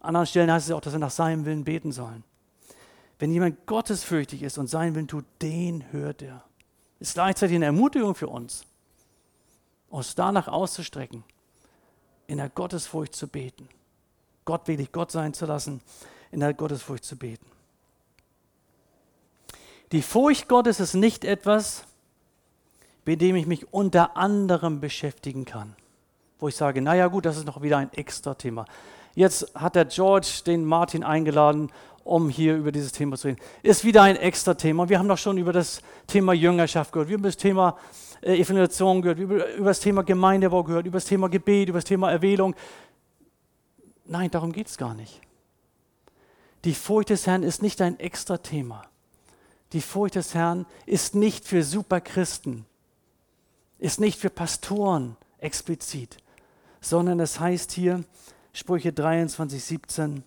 an 0.00 0.08
anderen 0.08 0.26
Stellen 0.26 0.50
heißt 0.50 0.68
es 0.68 0.74
auch, 0.74 0.80
dass 0.80 0.92
wir 0.92 1.00
nach 1.00 1.10
seinem 1.10 1.44
Willen 1.44 1.64
beten 1.64 1.92
sollen. 1.92 2.24
Wenn 3.18 3.32
jemand 3.32 3.66
gottesfürchtig 3.66 4.42
ist 4.42 4.58
und 4.58 4.68
seinen 4.68 4.94
Willen 4.94 5.08
tut, 5.08 5.24
den 5.42 5.90
hört 5.92 6.22
er. 6.22 6.44
Ist 7.00 7.14
gleichzeitig 7.14 7.56
eine 7.56 7.66
Ermutigung 7.66 8.14
für 8.14 8.28
uns, 8.28 8.64
uns 9.88 10.14
danach 10.14 10.48
auszustrecken 10.48 11.24
in 12.26 12.36
der 12.36 12.50
Gottesfurcht 12.50 13.16
zu 13.16 13.26
beten. 13.26 13.68
Gott 14.44 14.68
will 14.68 14.80
ich 14.80 14.92
Gott 14.92 15.10
sein 15.10 15.34
zu 15.34 15.46
lassen, 15.46 15.80
in 16.30 16.40
der 16.40 16.54
Gottesfurcht 16.54 17.04
zu 17.04 17.16
beten. 17.16 17.46
Die 19.92 20.02
Furcht 20.02 20.48
Gottes 20.48 20.80
ist 20.80 20.94
nicht 20.94 21.24
etwas, 21.24 21.84
mit 23.06 23.22
dem 23.22 23.36
ich 23.36 23.46
mich 23.46 23.72
unter 23.72 24.18
anderem 24.18 24.80
beschäftigen 24.80 25.46
kann. 25.46 25.74
Wo 26.38 26.48
ich 26.48 26.56
sage, 26.56 26.82
naja 26.82 27.08
gut, 27.08 27.24
das 27.24 27.38
ist 27.38 27.46
noch 27.46 27.62
wieder 27.62 27.78
ein 27.78 27.92
extra 27.94 28.34
Thema. 28.34 28.66
Jetzt 29.14 29.54
hat 29.54 29.74
der 29.74 29.86
George 29.86 30.42
den 30.44 30.66
Martin 30.66 31.02
eingeladen, 31.02 31.72
um 32.08 32.30
hier 32.30 32.56
über 32.56 32.72
dieses 32.72 32.92
Thema 32.92 33.16
zu 33.16 33.28
reden. 33.28 33.40
Ist 33.62 33.84
wieder 33.84 34.02
ein 34.02 34.16
extra 34.16 34.54
Thema. 34.54 34.88
Wir 34.88 34.98
haben 34.98 35.08
doch 35.08 35.18
schon 35.18 35.36
über 35.36 35.52
das 35.52 35.82
Thema 36.06 36.32
Jüngerschaft 36.32 36.90
gehört. 36.90 37.08
Wir 37.10 37.16
haben 37.16 37.22
das 37.22 37.36
Thema 37.36 37.76
äh, 38.22 38.40
Evangelisation 38.40 39.02
gehört, 39.02 39.18
über, 39.18 39.54
über 39.54 39.68
das 39.68 39.80
Thema 39.80 40.02
Gemeindebau 40.02 40.64
gehört, 40.64 40.86
über 40.86 40.96
das 40.96 41.04
Thema 41.04 41.28
Gebet, 41.28 41.68
über 41.68 41.78
das 41.78 41.84
Thema 41.84 42.10
Erwählung. 42.10 42.54
Nein, 44.06 44.30
darum 44.30 44.52
geht 44.52 44.68
es 44.68 44.78
gar 44.78 44.94
nicht. 44.94 45.20
Die 46.64 46.74
Furcht 46.74 47.10
des 47.10 47.26
Herrn 47.26 47.42
ist 47.42 47.62
nicht 47.62 47.80
ein 47.82 48.00
extra 48.00 48.38
Thema. 48.38 48.86
Die 49.74 49.82
Furcht 49.82 50.14
des 50.14 50.34
Herrn 50.34 50.64
ist 50.86 51.14
nicht 51.14 51.44
für 51.44 51.62
Superchristen, 51.62 52.64
ist 53.78 54.00
nicht 54.00 54.18
für 54.18 54.30
Pastoren 54.30 55.16
explizit, 55.38 56.16
sondern 56.80 57.20
es 57.20 57.38
heißt 57.38 57.70
hier, 57.72 58.02
Sprüche 58.54 58.94
23, 58.94 59.62
17, 59.62 60.24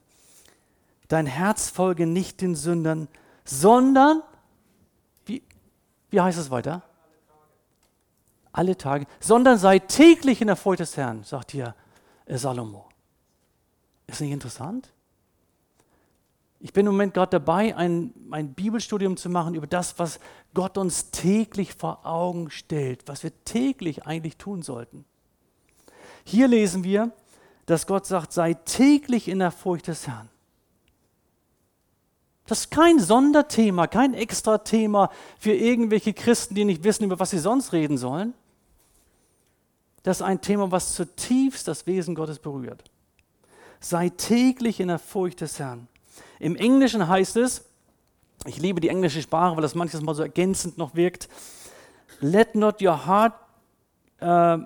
dein 1.11 1.25
Herz 1.25 1.69
folge 1.69 2.05
nicht 2.05 2.41
den 2.41 2.55
Sündern, 2.55 3.07
sondern, 3.43 4.21
wie, 5.25 5.43
wie 6.09 6.21
heißt 6.21 6.39
es 6.39 6.51
weiter? 6.51 6.83
alle 8.51 8.77
Tage, 8.77 9.05
sondern 9.19 9.57
sei 9.57 9.79
täglich 9.79 10.41
in 10.41 10.47
der 10.47 10.55
Furcht 10.55 10.81
des 10.81 10.97
Herrn, 10.97 11.23
sagt 11.23 11.51
hier 11.51 11.75
Salomo. 12.27 12.87
Ist 14.07 14.21
nicht 14.21 14.31
interessant? 14.31 14.91
Ich 16.59 16.73
bin 16.73 16.85
im 16.85 16.91
Moment 16.91 17.15
gerade 17.15 17.31
dabei, 17.31 17.75
ein, 17.75 18.13
ein 18.29 18.53
Bibelstudium 18.53 19.17
zu 19.17 19.29
machen 19.29 19.55
über 19.55 19.65
das, 19.67 19.97
was 19.97 20.19
Gott 20.53 20.77
uns 20.77 21.09
täglich 21.09 21.73
vor 21.73 22.05
Augen 22.05 22.51
stellt, 22.51 23.07
was 23.07 23.23
wir 23.23 23.31
täglich 23.45 24.05
eigentlich 24.05 24.37
tun 24.37 24.61
sollten. 24.61 25.05
Hier 26.23 26.47
lesen 26.47 26.83
wir, 26.83 27.11
dass 27.65 27.87
Gott 27.87 28.05
sagt, 28.05 28.31
sei 28.31 28.53
täglich 28.53 29.27
in 29.27 29.39
der 29.39 29.51
Furcht 29.51 29.87
des 29.87 30.07
Herrn. 30.07 30.29
Das 32.51 32.65
ist 32.65 32.71
kein 32.71 32.99
Sonderthema, 32.99 33.87
kein 33.87 34.13
Extra-Thema 34.13 35.09
für 35.39 35.53
irgendwelche 35.53 36.11
Christen, 36.11 36.53
die 36.53 36.65
nicht 36.65 36.83
wissen, 36.83 37.05
über 37.05 37.17
was 37.17 37.29
sie 37.29 37.39
sonst 37.39 37.71
reden 37.71 37.97
sollen. 37.97 38.33
Das 40.03 40.17
ist 40.17 40.21
ein 40.21 40.41
Thema, 40.41 40.69
was 40.69 40.93
zutiefst 40.93 41.65
das 41.69 41.87
Wesen 41.87 42.13
Gottes 42.13 42.39
berührt. 42.39 42.83
Sei 43.79 44.09
täglich 44.09 44.81
in 44.81 44.89
der 44.89 44.99
Furcht 44.99 45.39
des 45.39 45.59
Herrn. 45.59 45.87
Im 46.39 46.57
Englischen 46.57 47.07
heißt 47.07 47.37
es, 47.37 47.63
ich 48.45 48.57
liebe 48.57 48.81
die 48.81 48.89
englische 48.89 49.21
Sprache, 49.21 49.55
weil 49.55 49.61
das 49.61 49.73
manches 49.73 50.01
Mal 50.01 50.13
so 50.13 50.23
ergänzend 50.23 50.77
noch 50.77 50.93
wirkt, 50.93 51.29
let 52.19 52.53
not 52.53 52.81
your 52.81 53.05
heart 53.05 53.33
uh, 54.21 54.57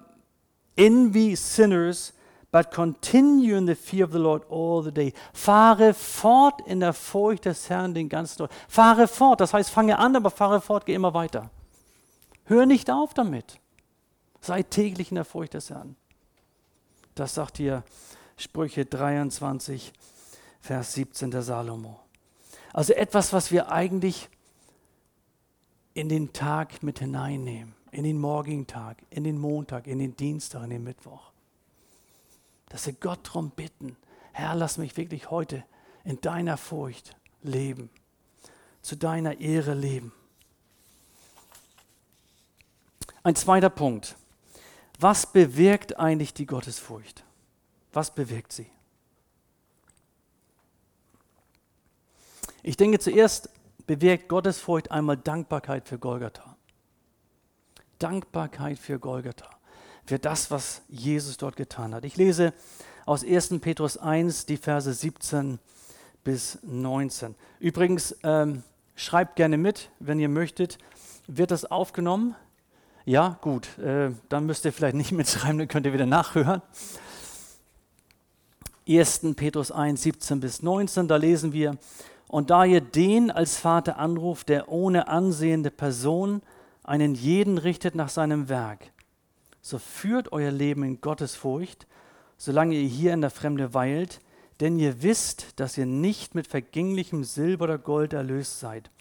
envy 0.76 1.36
sinners, 1.36 2.16
but 2.56 2.72
continue 2.72 3.58
in 3.58 3.66
the 3.66 3.76
fear 3.76 4.06
of 4.06 4.14
the 4.14 4.18
Lord 4.18 4.44
all 4.50 4.82
the 4.82 4.90
day. 4.90 5.12
Fahre 5.34 5.94
fort 5.94 6.62
in 6.66 6.80
der 6.80 6.94
Furcht 6.94 7.44
des 7.44 7.70
Herrn 7.70 7.94
den 7.94 8.08
ganzen 8.08 8.38
Tag. 8.38 8.52
Fahre 8.70 9.10
fort, 9.10 9.42
das 9.42 9.54
heißt, 9.54 9.70
fange 9.70 10.00
an, 10.00 10.16
aber 10.16 10.32
fahre 10.32 10.62
fort, 10.62 10.86
geh 10.86 10.94
immer 10.94 11.14
weiter. 11.14 11.52
Hör 12.46 12.66
nicht 12.66 12.90
auf 12.90 13.14
damit. 13.14 13.60
Sei 14.40 14.64
täglich 14.64 15.12
in 15.12 15.16
der 15.16 15.26
Furcht 15.26 15.54
des 15.54 15.70
Herrn. 15.70 15.98
Das 17.14 17.34
sagt 17.34 17.58
hier 17.58 17.84
Sprüche 18.38 18.86
23, 18.86 19.92
Vers 20.62 20.94
17 20.94 21.32
der 21.32 21.42
Salomo. 21.42 22.00
Also 22.72 22.94
etwas, 22.94 23.34
was 23.34 23.52
wir 23.52 23.70
eigentlich 23.70 24.30
in 25.94 26.08
den 26.08 26.32
Tag 26.32 26.84
mit 26.84 27.00
hineinnehmen, 27.00 27.76
in 27.92 28.06
den 28.06 28.18
morgigen 28.18 28.66
Tag, 28.66 29.04
in 29.10 29.26
den 29.26 29.38
Montag, 29.38 29.88
in 29.88 30.00
den 30.00 30.16
Dienstag, 30.16 30.64
in 30.64 30.70
den 30.70 30.86
Mittwoch. 30.86 31.35
Dass 32.76 32.88
wir 32.88 32.94
Gott 32.94 33.26
darum 33.26 33.52
bitten, 33.52 33.96
Herr, 34.34 34.54
lass 34.54 34.78
mich 34.78 34.98
wirklich 34.98 35.32
heute 35.32 35.64
in 36.04 36.20
deiner 36.20 36.58
Furcht 36.58 37.16
leben, 37.42 37.90
zu 38.82 38.98
deiner 38.98 39.40
Ehre 39.40 39.74
leben. 39.74 40.12
Ein 43.24 43.38
zweiter 43.38 43.70
Punkt. 43.70 44.18
Was 45.00 45.32
bewirkt 45.32 45.98
eigentlich 45.98 46.34
die 46.34 46.46
Gottesfurcht? 46.46 47.24
Was 47.94 48.14
bewirkt 48.14 48.52
sie? 48.52 48.70
Ich 52.62 52.76
denke, 52.76 53.00
zuerst 53.00 53.50
bewirkt 53.88 54.28
Gottesfurcht 54.28 54.92
einmal 54.92 55.16
Dankbarkeit 55.16 55.88
für 55.88 55.98
Golgatha. 55.98 56.58
Dankbarkeit 58.00 58.78
für 58.78 59.00
Golgatha, 59.00 59.50
für 60.06 60.20
das, 60.20 60.52
was 60.52 60.82
Jesus 60.88 61.38
dort 61.38 61.56
getan 61.56 61.94
hat. 61.94 62.06
Ich 62.06 62.18
lese 62.18 62.54
aus 63.06 63.24
1. 63.24 63.60
Petrus 63.60 63.98
1 63.98 64.46
die 64.46 64.58
Verse 64.58 64.92
17 64.92 65.60
bis 66.24 66.60
19. 66.64 67.36
Übrigens, 67.60 68.16
ähm, 68.24 68.64
schreibt 68.96 69.36
gerne 69.36 69.58
mit, 69.58 69.90
wenn 70.00 70.20
ihr 70.20 70.30
möchtet. 70.30 70.78
Wird 71.28 71.52
das 71.52 71.66
aufgenommen? 71.66 72.36
Ja, 73.06 73.38
gut. 73.42 73.78
Äh, 73.78 74.12
dann 74.30 74.46
müsst 74.46 74.66
ihr 74.66 74.74
vielleicht 74.74 74.96
nicht 74.96 75.12
mitschreiben, 75.14 75.60
dann 75.60 75.68
könnt 75.68 75.86
ihr 75.86 75.94
wieder 75.94 76.06
nachhören. 76.06 76.62
1. 78.88 79.22
Petrus 79.36 79.72
1, 79.72 80.02
17 80.04 80.40
bis 80.40 80.62
19, 80.62 81.08
da 81.08 81.16
lesen 81.16 81.54
wir, 81.54 81.78
und 82.28 82.50
da 82.50 82.66
ihr 82.66 82.82
den 82.82 83.32
als 83.32 83.58
Vater 83.58 83.98
anruft, 83.98 84.50
der 84.50 84.70
ohne 84.70 85.08
ansehende 85.08 85.72
Person 85.72 86.42
einen 86.84 87.16
jeden 87.16 87.58
richtet 87.58 87.96
nach 87.96 88.10
seinem 88.10 88.50
Werk, 88.50 88.92
so 89.66 89.80
führt 89.80 90.32
euer 90.32 90.52
Leben 90.52 90.84
in 90.84 91.02
Gottesfurcht, 91.02 91.88
solange 92.38 92.76
ihr 92.76 92.88
hier 92.88 93.16
in 93.16 93.22
der 93.22 93.32
Fremde 93.32 93.74
weilt, 93.74 94.22
denn 94.60 94.78
ihr 94.78 95.02
wisst, 95.02 95.60
dass 95.60 95.76
ihr 95.76 95.88
nicht 95.88 96.36
mit 96.36 96.46
vergänglichem 96.46 97.24
Silber 97.24 97.64
oder 97.64 97.80
Gold 97.80 98.14
erlöst 98.14 98.60
seid, 98.60 98.92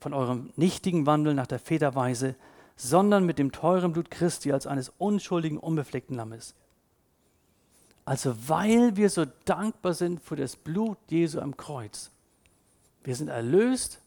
von 0.00 0.14
eurem 0.14 0.54
nichtigen 0.56 1.04
Wandel 1.04 1.34
nach 1.34 1.46
der 1.46 1.58
Väterweise, 1.58 2.34
sondern 2.76 3.26
mit 3.26 3.38
dem 3.38 3.52
teuren 3.52 3.92
Blut 3.92 4.10
Christi 4.10 4.52
als 4.52 4.66
eines 4.66 4.90
unschuldigen, 4.96 5.58
unbefleckten 5.58 6.16
Lammes. 6.16 6.54
Also 8.06 8.34
weil 8.48 8.96
wir 8.96 9.10
so 9.10 9.26
dankbar 9.44 9.92
sind 9.92 10.22
für 10.22 10.36
das 10.36 10.56
Blut 10.56 10.96
Jesu 11.10 11.40
am 11.40 11.58
Kreuz, 11.58 12.10
wir 13.04 13.14
sind 13.14 13.28
erlöst, 13.28 14.00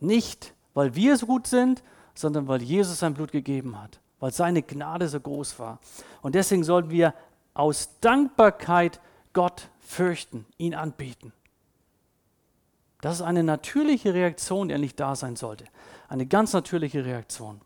nicht 0.00 0.52
weil 0.74 0.94
wir 0.94 1.16
so 1.16 1.24
gut 1.24 1.46
sind, 1.46 1.82
sondern 2.14 2.46
weil 2.46 2.60
Jesus 2.60 2.98
sein 2.98 3.14
Blut 3.14 3.32
gegeben 3.32 3.80
hat, 3.80 4.00
weil 4.20 4.32
seine 4.32 4.62
Gnade 4.62 5.08
so 5.08 5.20
groß 5.20 5.58
war. 5.58 5.78
Und 6.22 6.34
deswegen 6.34 6.64
sollten 6.64 6.90
wir 6.90 7.14
aus 7.52 7.90
Dankbarkeit 8.00 9.00
Gott 9.32 9.68
fürchten, 9.80 10.46
ihn 10.58 10.74
anbeten. 10.74 11.32
Das 13.00 13.16
ist 13.16 13.22
eine 13.22 13.42
natürliche 13.42 14.14
Reaktion, 14.14 14.68
die 14.68 14.74
eigentlich 14.74 14.94
da 14.94 15.14
sein 15.14 15.36
sollte. 15.36 15.66
Eine 16.08 16.26
ganz 16.26 16.52
natürliche 16.52 17.04
Reaktion. 17.04 17.60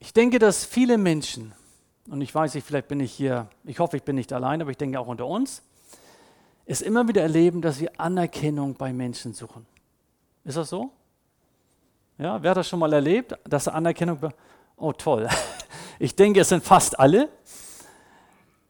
Ich 0.00 0.12
denke, 0.12 0.38
dass 0.38 0.64
viele 0.64 0.98
Menschen, 0.98 1.54
und 2.10 2.20
ich 2.20 2.34
weiß 2.34 2.54
nicht, 2.54 2.66
vielleicht 2.66 2.88
bin 2.88 3.00
ich 3.00 3.12
hier, 3.12 3.48
ich 3.64 3.78
hoffe, 3.78 3.96
ich 3.96 4.02
bin 4.02 4.16
nicht 4.16 4.32
allein, 4.32 4.60
aber 4.60 4.70
ich 4.70 4.76
denke 4.76 4.98
auch 4.98 5.06
unter 5.06 5.26
uns, 5.26 5.62
es 6.66 6.82
immer 6.82 7.06
wieder 7.08 7.22
erleben, 7.22 7.62
dass 7.62 7.80
wir 7.80 8.00
Anerkennung 8.00 8.74
bei 8.74 8.92
Menschen 8.92 9.32
suchen. 9.32 9.66
Ist 10.44 10.56
das 10.56 10.70
so? 10.70 10.92
Ja, 12.18 12.42
wer 12.42 12.50
hat 12.50 12.56
das 12.56 12.68
schon 12.68 12.78
mal 12.78 12.92
erlebt, 12.92 13.36
dass 13.44 13.66
er 13.66 13.74
Anerkennung. 13.74 14.18
Oh, 14.76 14.92
toll. 14.92 15.28
Ich 16.00 16.16
denke, 16.16 16.40
es 16.40 16.48
sind 16.48 16.64
fast 16.64 16.98
alle. 16.98 17.28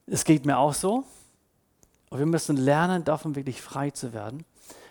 Es 0.07 0.26
geht 0.26 0.44
mir 0.44 0.59
auch 0.59 0.74
so. 0.74 1.04
Und 2.11 2.18
wir 2.18 2.26
müssen 2.26 2.59
lernen, 2.59 3.02
davon 3.02 3.35
wirklich 3.35 3.62
frei 3.62 3.90
zu 3.90 4.12
werden. 4.12 4.44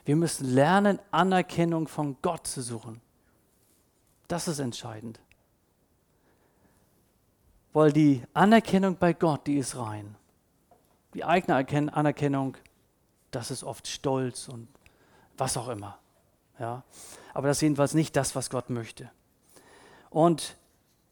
Wir 0.04 0.16
müssen 0.16 0.48
lernen, 0.48 0.98
Anerkennung 1.12 1.88
von 1.88 2.18
Gott 2.24 2.48
zu 2.48 2.64
suchen. 2.64 3.02
Das 4.28 4.48
ist 4.48 4.58
entscheidend. 4.58 5.20
Weil 7.72 7.94
die 7.94 8.24
Anerkennung 8.34 8.98
bei 8.98 9.14
Gott, 9.14 9.46
die 9.46 9.58
ist 9.58 9.78
rein. 9.78 10.16
Die 11.14 11.24
eigene 11.24 11.56
Anerkennung 11.94 12.58
das 13.34 13.52
ist 13.52 13.64
oft 13.64 13.88
Stolz 13.88 14.48
und 14.48 14.68
was 15.38 15.58
auch 15.58 15.68
immer. 15.70 15.98
Ja? 16.60 16.84
Aber 17.34 17.48
das 17.48 17.58
ist 17.58 17.62
jedenfalls 17.62 17.94
nicht 17.94 18.16
das, 18.16 18.36
was 18.36 18.50
Gott 18.50 18.70
möchte. 18.70 19.10
Und 20.10 20.56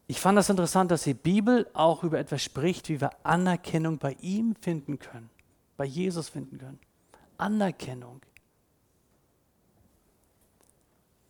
ich 0.07 0.19
fand 0.19 0.37
das 0.37 0.49
interessant, 0.49 0.91
dass 0.91 1.03
die 1.03 1.13
Bibel 1.13 1.67
auch 1.73 2.03
über 2.03 2.19
etwas 2.19 2.43
spricht, 2.43 2.89
wie 2.89 3.01
wir 3.01 3.11
Anerkennung 3.23 3.97
bei 3.97 4.15
ihm 4.21 4.55
finden 4.55 4.99
können, 4.99 5.29
bei 5.77 5.85
Jesus 5.85 6.29
finden 6.29 6.57
können. 6.57 6.79
Anerkennung. 7.37 8.21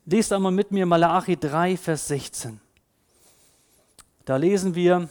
Lest 0.05 0.33
einmal 0.33 0.51
mit 0.51 0.71
mir 0.71 0.85
Malachi 0.85 1.37
3, 1.37 1.77
Vers 1.77 2.07
16. 2.07 2.59
Da 4.25 4.35
lesen 4.35 4.75
wir, 4.75 5.09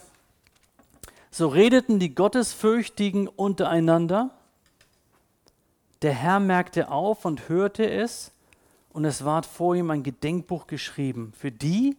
so 1.31 1.47
redeten 1.47 1.97
die 1.97 2.13
Gottesfürchtigen 2.13 3.27
untereinander 3.27 4.31
der 6.01 6.13
Herr 6.13 6.39
merkte 6.39 6.89
auf 6.89 7.25
und 7.25 7.47
hörte 7.47 7.89
es, 7.89 8.31
und 8.93 9.05
es 9.05 9.23
ward 9.23 9.45
vor 9.45 9.75
ihm 9.75 9.89
ein 9.89 10.03
Gedenkbuch 10.03 10.67
geschrieben 10.67 11.33
für 11.33 11.51
die, 11.51 11.97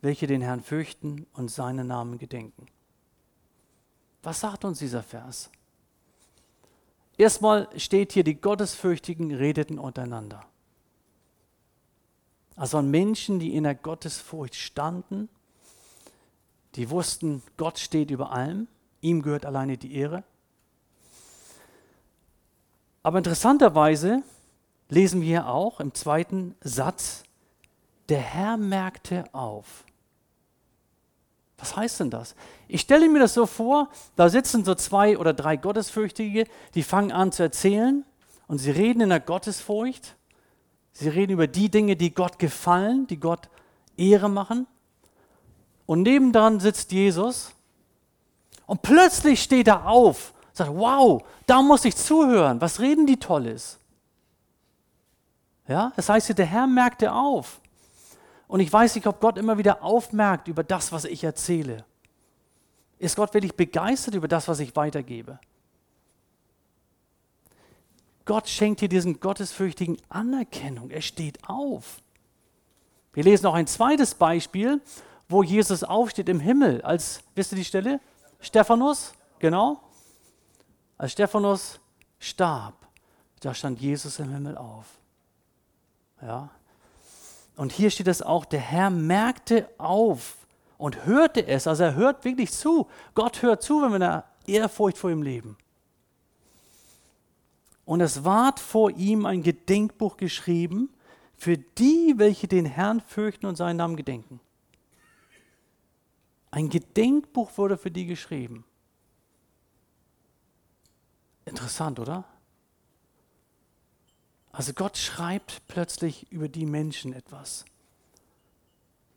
welche 0.00 0.26
den 0.26 0.42
Herrn 0.42 0.60
fürchten 0.60 1.26
und 1.34 1.50
seinen 1.50 1.86
Namen 1.86 2.18
gedenken. 2.18 2.66
Was 4.22 4.40
sagt 4.40 4.64
uns 4.64 4.78
dieser 4.78 5.02
Vers? 5.02 5.50
Erstmal 7.16 7.68
steht 7.78 8.12
hier, 8.12 8.24
die 8.24 8.40
Gottesfürchtigen 8.40 9.32
redeten 9.34 9.78
untereinander. 9.78 10.44
Also 12.56 12.78
an 12.78 12.90
Menschen, 12.90 13.38
die 13.38 13.54
in 13.54 13.64
der 13.64 13.74
Gottesfurcht 13.74 14.54
standen, 14.54 15.28
die 16.74 16.90
wussten, 16.90 17.42
Gott 17.56 17.78
steht 17.78 18.10
über 18.10 18.32
allem, 18.32 18.66
ihm 19.00 19.22
gehört 19.22 19.46
alleine 19.46 19.76
die 19.76 19.94
Ehre. 19.94 20.24
Aber 23.02 23.18
interessanterweise 23.18 24.22
lesen 24.88 25.20
wir 25.20 25.26
hier 25.26 25.48
auch 25.48 25.80
im 25.80 25.94
zweiten 25.94 26.54
Satz, 26.60 27.24
der 28.08 28.20
Herr 28.20 28.56
merkte 28.56 29.24
auf. 29.32 29.84
Was 31.58 31.76
heißt 31.76 32.00
denn 32.00 32.10
das? 32.10 32.34
Ich 32.68 32.82
stelle 32.82 33.08
mir 33.08 33.20
das 33.20 33.34
so 33.34 33.46
vor, 33.46 33.88
da 34.16 34.28
sitzen 34.28 34.64
so 34.64 34.74
zwei 34.74 35.16
oder 35.16 35.32
drei 35.32 35.56
Gottesfürchtige, 35.56 36.46
die 36.74 36.82
fangen 36.82 37.12
an 37.12 37.32
zu 37.32 37.42
erzählen 37.42 38.04
und 38.46 38.58
sie 38.58 38.70
reden 38.70 39.00
in 39.00 39.08
der 39.08 39.20
Gottesfurcht. 39.20 40.16
Sie 40.92 41.08
reden 41.08 41.32
über 41.32 41.46
die 41.46 41.70
Dinge, 41.70 41.96
die 41.96 42.14
Gott 42.14 42.38
gefallen, 42.38 43.06
die 43.06 43.18
Gott 43.18 43.48
Ehre 43.96 44.28
machen. 44.28 44.66
Und 45.86 46.02
nebendran 46.02 46.60
sitzt 46.60 46.92
Jesus 46.92 47.52
und 48.66 48.82
plötzlich 48.82 49.42
steht 49.42 49.68
er 49.68 49.86
auf 49.86 50.34
sagt, 50.54 50.70
wow, 50.74 51.22
da 51.46 51.60
muss 51.60 51.84
ich 51.84 51.96
zuhören. 51.96 52.60
Was 52.60 52.80
reden 52.80 53.06
die 53.06 53.18
Tolles? 53.18 53.78
Ja, 55.66 55.92
das 55.96 56.08
heißt, 56.08 56.36
der 56.36 56.46
Herr 56.46 56.66
merkte 56.66 57.12
auf. 57.12 57.60
Und 58.46 58.60
ich 58.60 58.72
weiß 58.72 58.94
nicht, 58.94 59.06
ob 59.06 59.20
Gott 59.20 59.38
immer 59.38 59.58
wieder 59.58 59.82
aufmerkt 59.82 60.48
über 60.48 60.62
das, 60.62 60.92
was 60.92 61.04
ich 61.04 61.24
erzähle. 61.24 61.84
Ist 62.98 63.16
Gott 63.16 63.34
wirklich 63.34 63.56
begeistert 63.56 64.14
über 64.14 64.28
das, 64.28 64.46
was 64.48 64.60
ich 64.60 64.76
weitergebe? 64.76 65.38
Gott 68.24 68.48
schenkt 68.48 68.80
hier 68.80 68.88
diesen 68.88 69.20
gottesfürchtigen 69.20 69.98
Anerkennung. 70.08 70.90
Er 70.90 71.02
steht 71.02 71.38
auf. 71.48 72.00
Wir 73.12 73.24
lesen 73.24 73.46
auch 73.46 73.54
ein 73.54 73.66
zweites 73.66 74.14
Beispiel, 74.14 74.80
wo 75.28 75.42
Jesus 75.42 75.84
aufsteht 75.84 76.28
im 76.28 76.40
Himmel. 76.40 76.82
Als, 76.82 77.20
wisst 77.34 77.52
ihr 77.52 77.56
die 77.56 77.64
Stelle? 77.64 78.00
Stephanus, 78.40 79.12
genau. 79.38 79.80
Als 80.96 81.12
Stephanus 81.12 81.80
starb, 82.18 82.74
da 83.40 83.54
stand 83.54 83.80
Jesus 83.80 84.18
im 84.18 84.30
Himmel 84.30 84.56
auf. 84.56 84.86
Ja. 86.24 86.50
Und 87.56 87.72
hier 87.72 87.90
steht 87.90 88.08
es 88.08 88.22
auch, 88.22 88.44
der 88.44 88.60
Herr 88.60 88.90
merkte 88.90 89.68
auf 89.78 90.36
und 90.78 91.04
hörte 91.04 91.46
es. 91.46 91.66
Also 91.66 91.84
er 91.84 91.94
hört 91.94 92.24
wirklich 92.24 92.50
zu. 92.50 92.88
Gott 93.14 93.42
hört 93.42 93.62
zu, 93.62 93.82
wenn 93.82 93.90
wir 93.90 93.96
in 93.96 94.00
der 94.00 94.24
Ehrfurcht 94.46 94.98
vor 94.98 95.10
ihm 95.10 95.22
leben. 95.22 95.56
Und 97.84 98.00
es 98.00 98.24
ward 98.24 98.58
vor 98.58 98.90
ihm 98.90 99.26
ein 99.26 99.42
Gedenkbuch 99.42 100.16
geschrieben 100.16 100.88
für 101.36 101.58
die, 101.58 102.14
welche 102.16 102.48
den 102.48 102.64
Herrn 102.64 103.00
fürchten 103.00 103.46
und 103.46 103.56
seinen 103.56 103.76
Namen 103.76 103.96
gedenken. 103.96 104.40
Ein 106.50 106.70
Gedenkbuch 106.70 107.50
wurde 107.58 107.76
für 107.76 107.90
die 107.90 108.06
geschrieben. 108.06 108.64
Interessant, 111.44 112.00
oder? 112.00 112.24
Also 114.54 114.72
Gott 114.72 114.96
schreibt 114.96 115.66
plötzlich 115.66 116.30
über 116.30 116.48
die 116.48 116.64
Menschen 116.64 117.12
etwas. 117.12 117.64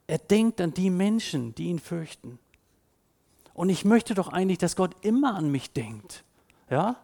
Er 0.08 0.18
denkt 0.18 0.60
an 0.60 0.74
die 0.74 0.90
Menschen, 0.90 1.54
die 1.54 1.68
ihn 1.68 1.78
fürchten. 1.78 2.40
Und 3.54 3.70
ich 3.70 3.86
möchte 3.86 4.16
doch 4.16 4.30
eigentlich, 4.30 4.58
dass 4.58 4.76
Gott 4.76 4.96
immer 5.02 5.36
an 5.36 5.52
mich 5.52 5.72
denkt. 5.74 6.24
Ja? 6.72 6.96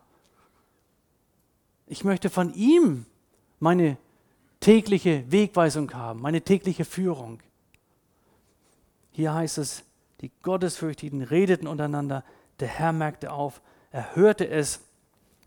Ich 1.86 2.04
möchte 2.04 2.32
von 2.32 2.56
ihm 2.56 3.06
meine 3.60 3.98
tägliche 4.62 5.32
Wegweisung 5.32 5.94
haben, 5.94 6.20
meine 6.20 6.42
tägliche 6.42 6.86
Führung. 6.86 7.40
Hier 9.12 9.32
heißt 9.36 9.60
es, 9.60 9.84
die 10.22 10.32
Gottesfürchtigen 10.42 11.22
redeten 11.22 11.68
untereinander, 11.68 12.24
der 12.60 12.68
Herr 12.68 12.94
merkte 12.94 13.32
auf, 13.32 13.62
er 13.92 14.16
hörte 14.16 14.48
es 14.48 14.80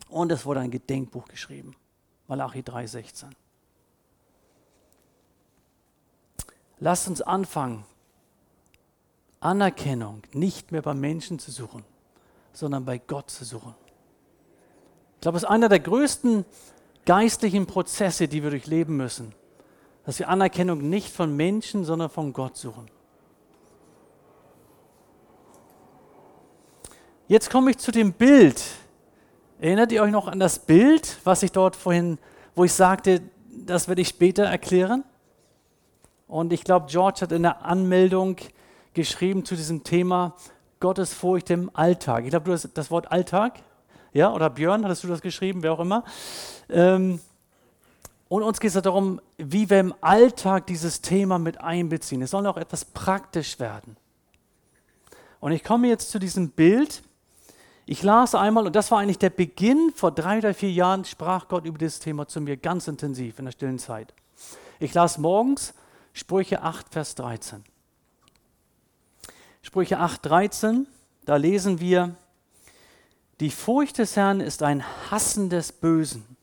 und 0.09 0.31
es 0.31 0.47
wurde 0.47 0.61
ein 0.61 0.71
Gedenkbuch 0.71 1.27
geschrieben. 1.27 1.75
Malachi 2.29 2.61
3,16. 2.61 3.27
Lasst 6.79 7.09
uns 7.09 7.23
anfangen, 7.23 7.85
Anerkennung 9.41 10.23
nicht 10.33 10.73
mehr 10.73 10.83
beim 10.83 11.01
Menschen 11.01 11.39
zu 11.39 11.51
suchen, 11.51 11.85
sondern 12.53 12.85
bei 12.85 12.99
Gott 12.99 13.31
zu 13.31 13.45
suchen. 13.45 13.75
Ich 15.15 15.21
glaube, 15.21 15.39
es 15.39 15.45
ist 15.45 15.49
einer 15.49 15.69
der 15.69 15.81
größten 15.81 16.45
geistlichen 17.05 17.67
Prozesse, 17.67 18.29
die 18.29 18.43
wir 18.43 18.51
durchleben 18.51 18.97
müssen, 18.97 19.33
dass 20.05 20.19
wir 20.19 20.29
Anerkennung 20.29 20.89
nicht 20.89 21.13
von 21.13 21.35
Menschen, 21.35 21.85
sondern 21.85 22.11
von 22.11 22.33
Gott 22.33 22.57
suchen. 22.57 22.91
Jetzt 27.29 27.51
komme 27.51 27.71
ich 27.71 27.79
zu 27.79 27.91
dem 27.91 28.13
Bild. 28.13 28.63
Erinnert 29.59 29.91
ihr 29.91 30.03
euch 30.03 30.11
noch 30.11 30.29
an 30.29 30.39
das 30.39 30.59
Bild, 30.59 31.17
was 31.25 31.43
ich 31.43 31.51
dort 31.51 31.77
vorhin, 31.77 32.19
wo 32.55 32.65
ich 32.65 32.75
sagte, 32.75 33.23
das 33.49 33.89
werde 33.89 34.03
ich 34.03 34.09
später 34.09 34.45
erklären? 34.45 35.03
Und 36.29 36.53
ich 36.53 36.63
glaube, 36.63 36.87
George 36.91 37.23
hat 37.23 37.33
in 37.33 37.43
der 37.43 37.65
Anmeldung 37.65 38.37
geschrieben 38.93 39.47
zu 39.47 39.57
diesem 39.57 39.83
Thema 39.83 40.35
Gottesfurcht 40.79 41.49
im 41.49 41.71
Alltag. 41.73 42.25
Ich 42.25 42.31
glaube, 42.31 42.45
du 42.45 42.53
hast 42.53 42.69
das 42.75 42.91
Wort 42.91 43.11
Alltag, 43.11 43.61
ja, 44.13 44.31
oder 44.31 44.51
Björn, 44.51 44.85
hattest 44.85 45.05
du 45.05 45.09
das 45.09 45.23
geschrieben, 45.23 45.63
wer 45.63 45.73
auch 45.73 45.81
immer. 45.81 46.05
Ähm, 46.69 47.19
und 48.29 48.43
uns 48.43 48.61
geht 48.61 48.75
es 48.75 48.83
darum, 48.83 49.23
wie 49.39 49.71
wir 49.71 49.81
im 49.81 49.95
Alltag 50.03 50.67
dieses 50.67 51.01
Thema 51.01 51.39
mit 51.39 51.63
einbeziehen. 51.63 52.21
Es 52.21 52.33
soll 52.33 52.47
auch 52.47 52.59
etwas 52.59 52.85
praktisch 52.85 53.59
werden. 53.59 53.97
Und 55.41 55.53
ich 55.53 55.65
komme 55.65 55.89
jetzt 55.89 56.11
zu 56.11 56.19
diesem 56.19 56.51
Bild. 56.51 57.03
Ich 57.89 58.03
las 58.03 58.35
einmal, 58.35 58.67
und 58.67 58.75
das 58.75 58.91
war 58.91 58.99
eigentlich 58.99 59.19
der 59.19 59.31
Beginn, 59.31 59.93
vor 59.95 60.11
drei 60.11 60.39
oder 60.39 60.55
vier 60.55 60.73
Jahren 60.73 61.05
sprach 61.05 61.47
Gott 61.47 61.65
über 61.65 61.79
dieses 61.79 62.01
Thema 62.01 62.27
zu 62.27 62.41
mir 62.41 62.57
ganz 62.57 62.89
intensiv 62.89 63.39
in 63.39 63.45
der 63.45 63.53
stillen 63.53 63.79
Zeit. 63.79 64.13
Ich 64.81 64.93
las 64.93 65.19
morgens 65.19 65.73
Sprüche 66.13 66.63
8, 66.63 66.89
Vers 66.91 67.15
13. 67.15 67.65
Sprüche 69.63 69.99
8, 69.99 70.27
13, 70.27 70.87
da 71.25 71.37
lesen 71.37 71.79
wir, 71.79 72.17
die 73.39 73.51
Furcht 73.51 73.99
des 73.99 74.17
Herrn 74.17 74.41
ist 74.41 74.63
ein 74.65 74.83
Hassen 75.11 75.49
des 75.49 75.71
Bösen. 75.71 76.37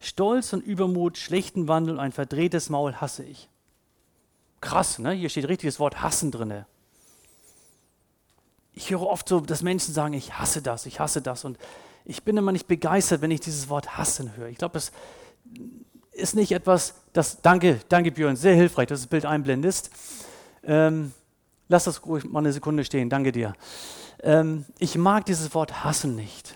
Stolz 0.00 0.52
und 0.52 0.64
Übermut, 0.64 1.18
schlechten 1.18 1.68
Wandel, 1.68 2.00
ein 2.00 2.12
verdrehtes 2.12 2.70
Maul 2.70 2.94
hasse 2.94 3.24
ich. 3.24 3.48
Krass, 4.60 4.98
ne? 4.98 5.12
Hier 5.12 5.28
steht 5.28 5.48
richtig 5.48 5.68
das 5.68 5.80
Wort 5.80 6.00
hassen 6.00 6.30
drin. 6.30 6.64
Ich 8.78 8.92
höre 8.92 9.02
oft 9.02 9.28
so, 9.28 9.40
dass 9.40 9.62
Menschen 9.64 9.92
sagen, 9.92 10.14
ich 10.14 10.38
hasse 10.38 10.62
das, 10.62 10.86
ich 10.86 11.00
hasse 11.00 11.20
das. 11.20 11.44
Und 11.44 11.58
ich 12.04 12.22
bin 12.22 12.36
immer 12.36 12.52
nicht 12.52 12.68
begeistert, 12.68 13.22
wenn 13.22 13.32
ich 13.32 13.40
dieses 13.40 13.68
Wort 13.68 13.98
hassen 13.98 14.36
höre. 14.36 14.46
Ich 14.46 14.58
glaube, 14.58 14.78
es 14.78 14.92
ist 16.12 16.36
nicht 16.36 16.52
etwas, 16.52 16.94
das, 17.12 17.42
danke, 17.42 17.80
danke 17.88 18.12
Björn, 18.12 18.36
sehr 18.36 18.54
hilfreich, 18.54 18.86
dass 18.86 19.00
du 19.00 19.06
das 19.06 19.10
Bild 19.10 19.26
einblendest. 19.26 19.90
Ähm, 20.62 21.12
lass 21.66 21.84
das 21.84 22.06
ruhig 22.06 22.22
mal 22.24 22.38
eine 22.38 22.52
Sekunde 22.52 22.84
stehen, 22.84 23.10
danke 23.10 23.32
dir. 23.32 23.54
Ähm, 24.22 24.64
ich 24.78 24.96
mag 24.96 25.26
dieses 25.26 25.52
Wort 25.56 25.82
hassen 25.82 26.14
nicht. 26.14 26.54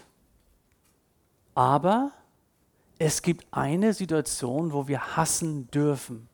Aber 1.57 2.13
es 3.01 3.23
gibt 3.23 3.49
eine 3.51 3.95
Situation, 3.95 4.73
wo 4.73 4.87
wir 4.87 5.17
hassen 5.17 5.69
dürfen. 5.73 6.29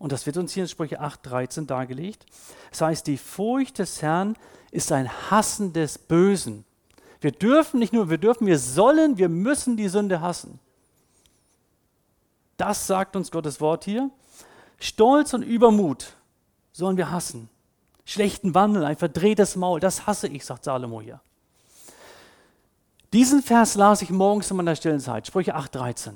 Und 0.00 0.10
das 0.10 0.26
wird 0.26 0.38
uns 0.38 0.54
hier 0.54 0.64
in 0.64 0.68
Sprüche 0.68 1.00
8,13 1.00 1.66
dargelegt. 1.66 2.26
Das 2.70 2.80
heißt, 2.80 3.06
die 3.06 3.16
Furcht 3.16 3.78
des 3.78 4.02
Herrn 4.02 4.36
ist 4.70 4.92
ein 4.92 5.10
Hassen 5.30 5.72
des 5.72 5.98
Bösen. 5.98 6.64
Wir 7.20 7.32
dürfen 7.32 7.80
nicht 7.80 7.92
nur, 7.92 8.10
wir 8.10 8.18
dürfen, 8.18 8.46
wir 8.46 8.58
sollen, 8.58 9.18
wir 9.18 9.28
müssen 9.28 9.76
die 9.76 9.88
Sünde 9.88 10.20
hassen. 10.20 10.60
Das 12.56 12.86
sagt 12.86 13.16
uns 13.16 13.30
Gottes 13.30 13.60
Wort 13.60 13.84
hier. 13.84 14.10
Stolz 14.78 15.32
und 15.32 15.42
Übermut 15.42 16.12
sollen 16.72 16.96
wir 16.96 17.10
hassen. 17.10 17.48
Schlechten 18.04 18.54
Wandel, 18.54 18.84
ein 18.84 18.96
verdrehtes 18.96 19.56
Maul, 19.56 19.80
das 19.80 20.06
hasse 20.06 20.28
ich, 20.28 20.44
sagt 20.44 20.64
Salomo 20.64 21.00
hier. 21.00 21.20
Diesen 23.12 23.42
Vers 23.42 23.74
las 23.74 24.02
ich 24.02 24.10
morgens 24.10 24.50
in 24.50 24.56
meiner 24.56 24.76
stillen 24.76 25.00
Zeit, 25.00 25.26
Sprüche 25.26 25.56
8,13. 25.56 26.14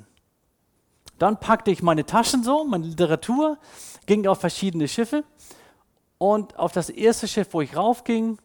Dann 1.19 1.39
packte 1.39 1.71
ich 1.71 1.83
meine 1.83 2.05
Taschen 2.05 2.45
so, 2.45 2.65
meine 2.65 2.87
Literatur, 2.87 3.59
ging 4.07 4.27
auf 4.27 4.41
verschiedene 4.41 4.89
Schiffe 4.89 5.25
und 6.23 6.57
auf 6.57 6.71
das 6.71 6.89
erste 6.89 7.27
Schiff, 7.27 7.49
wo 7.51 7.63
ich 7.63 7.77
raufging, 7.77 8.39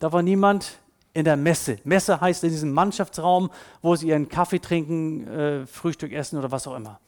da 0.00 0.12
war 0.12 0.20
niemand 0.20 0.80
in 1.14 1.24
der 1.24 1.38
Messe. 1.38 1.78
Messe 1.82 2.20
heißt 2.20 2.44
in 2.44 2.50
diesem 2.50 2.72
Mannschaftsraum, 2.72 3.48
wo 3.80 3.96
sie 3.96 4.08
ihren 4.08 4.28
Kaffee 4.28 4.58
trinken, 4.58 5.26
äh, 5.26 5.66
Frühstück 5.66 6.12
essen 6.12 6.38
oder 6.38 6.50
was 6.50 6.66
auch 6.66 6.76
immer. 6.76 7.00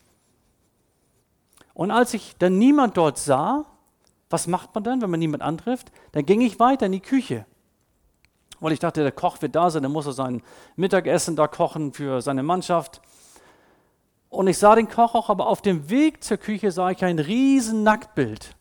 Und 1.75 1.91
als 1.91 2.15
ich 2.15 2.37
dann 2.39 2.57
niemand 2.57 2.97
dort 2.97 3.19
sah, 3.19 3.67
was 4.31 4.47
macht 4.47 4.75
man 4.75 4.83
dann, 4.83 5.03
wenn 5.03 5.11
man 5.11 5.21
niemand 5.21 5.43
antrifft? 5.43 5.93
Dann 6.13 6.25
ging 6.25 6.41
ich 6.41 6.59
weiter 6.59 6.87
in 6.87 6.93
die 6.93 7.01
Küche. 7.01 7.45
Weil 8.61 8.73
ich 8.73 8.79
dachte, 8.79 9.03
der 9.03 9.13
Koch 9.13 9.43
wird 9.43 9.57
da 9.57 9.69
sein, 9.69 9.83
dann 9.83 9.93
muss 9.93 10.07
er 10.07 10.15
sein 10.15 10.41
Mittagessen 10.77 11.37
da 11.37 11.49
kochen 11.49 11.93
für 11.93 12.23
seine 12.23 12.43
Mannschaft. 12.43 13.03
Und 14.31 14.47
ich 14.47 14.57
sah 14.57 14.75
den 14.75 14.89
Koch 14.89 15.15
auch, 15.15 15.29
aber 15.29 15.49
auf 15.49 15.61
dem 15.61 15.91
Weg 15.91 16.25
zur 16.25 16.39
Küche 16.39 16.73
sah 16.73 16.93
ich 16.93 17.05
ein 17.05 17.19
riesen 17.19 17.83
Nacktbild. 17.83 18.55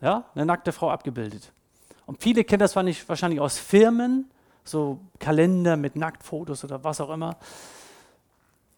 Ja, 0.00 0.24
eine 0.34 0.46
nackte 0.46 0.72
Frau 0.72 0.90
abgebildet. 0.90 1.52
Und 2.06 2.22
viele 2.22 2.44
kennen 2.44 2.60
das 2.60 2.76
wahrscheinlich 2.76 3.40
aus 3.40 3.58
Firmen, 3.58 4.30
so 4.64 4.98
Kalender 5.18 5.76
mit 5.76 5.96
Nacktfotos 5.96 6.64
oder 6.64 6.82
was 6.84 7.00
auch 7.00 7.10
immer. 7.10 7.36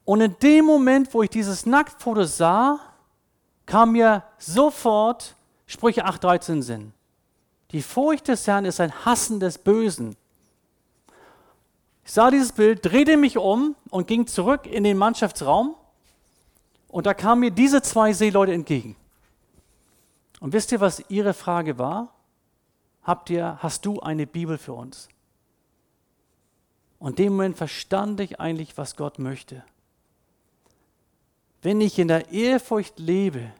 Und 0.05 0.21
in 0.21 0.37
dem 0.43 0.65
Moment, 0.65 1.13
wo 1.15 1.23
ich 1.23 1.31
dieses 1.31 1.67
Nacktfoto 1.67 2.25
sah, 2.25 2.81
kam 3.67 3.93
mir 3.93 4.25
sofort 4.39 5.37
Sprüche 5.67 6.05
8,13 6.05 6.63
Sinn. 6.63 6.93
Die 7.71 7.83
Furcht 7.83 8.27
des 8.27 8.47
Herrn 8.47 8.65
ist 8.65 8.81
ein 8.81 8.93
Hassen 9.05 9.39
des 9.39 9.59
Bösen. 9.59 10.17
Ich 12.05 12.13
sah 12.13 12.33
dieses 12.33 12.51
Bild, 12.51 12.85
drehte 12.85 13.17
mich 13.17 13.39
um 13.39 13.77
und 13.91 14.09
ging 14.09 14.27
zurück 14.27 14.67
in 14.67 14.83
den 14.83 14.99
Mannschaftsraum. 14.99 15.77
Und 16.89 17.07
da 17.07 17.15
kamen 17.15 17.43
mir 17.43 17.53
diese 17.53 17.83
zwei 17.83 18.13
Seeleute 18.13 18.53
entgegen. 18.53 18.97
Und 20.41 20.53
wisst 20.55 20.73
ihr, 20.73 20.81
was 20.81 21.05
ihre 21.09 21.35
Frage 21.35 21.79
war? 21.79 22.15
Habt 23.03 23.31
ihr, 23.31 23.59
hast 23.63 23.87
du 23.87 24.01
eine 24.01 24.27
Bibel 24.27 24.59
für 24.59 24.73
uns? 24.73 25.09
Und 26.99 27.19
in 27.19 27.27
dem 27.27 27.33
Moment 27.33 27.57
verstand 27.57 28.21
ich 28.21 28.41
eigentlich, 28.41 28.77
was 28.77 28.97
Gott 28.97 29.19
möchte. 29.19 29.63
Wenn 31.63 31.81
ich 31.81 31.99
in 31.99 32.09
der 32.09 32.31
Ehrfurcht 32.31 32.99
lebe, 32.99 33.53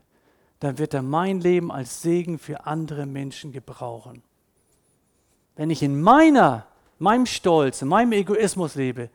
dann 0.59 0.79
wird 0.79 0.95
er 0.95 1.03
mein 1.03 1.41
Leben 1.41 1.73
als 1.73 2.03
Segen 2.03 2.39
für 2.39 2.67
andere 2.67 3.07
Menschen 3.07 3.53
gebrauchen. 3.53 4.23
Wenn 5.57 5.71
ich 5.71 5.83
in 5.83 6.01
meiner, 6.01 6.67
meinem 6.99 7.27
Stolz, 7.27 7.83
in 7.83 7.89
meinem 7.89 8.13
Egoismus 8.13 8.75
lebe, 8.75 9.11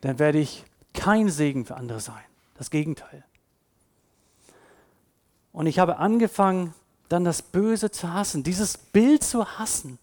dann 0.00 0.18
werde 0.18 0.38
ich 0.38 0.64
kein 0.94 1.28
Segen 1.28 1.64
für 1.64 1.76
andere 1.76 2.00
sein. 2.00 2.24
Das 2.54 2.70
Gegenteil. 2.70 3.24
Und 5.52 5.66
ich 5.66 5.78
habe 5.78 5.98
angefangen, 5.98 6.74
dann 7.08 7.24
das 7.24 7.42
Böse 7.42 7.90
zu 7.90 8.12
hassen, 8.12 8.42
dieses 8.42 8.76
Bild 8.76 9.24
zu 9.24 9.46
hassen. 9.58 9.98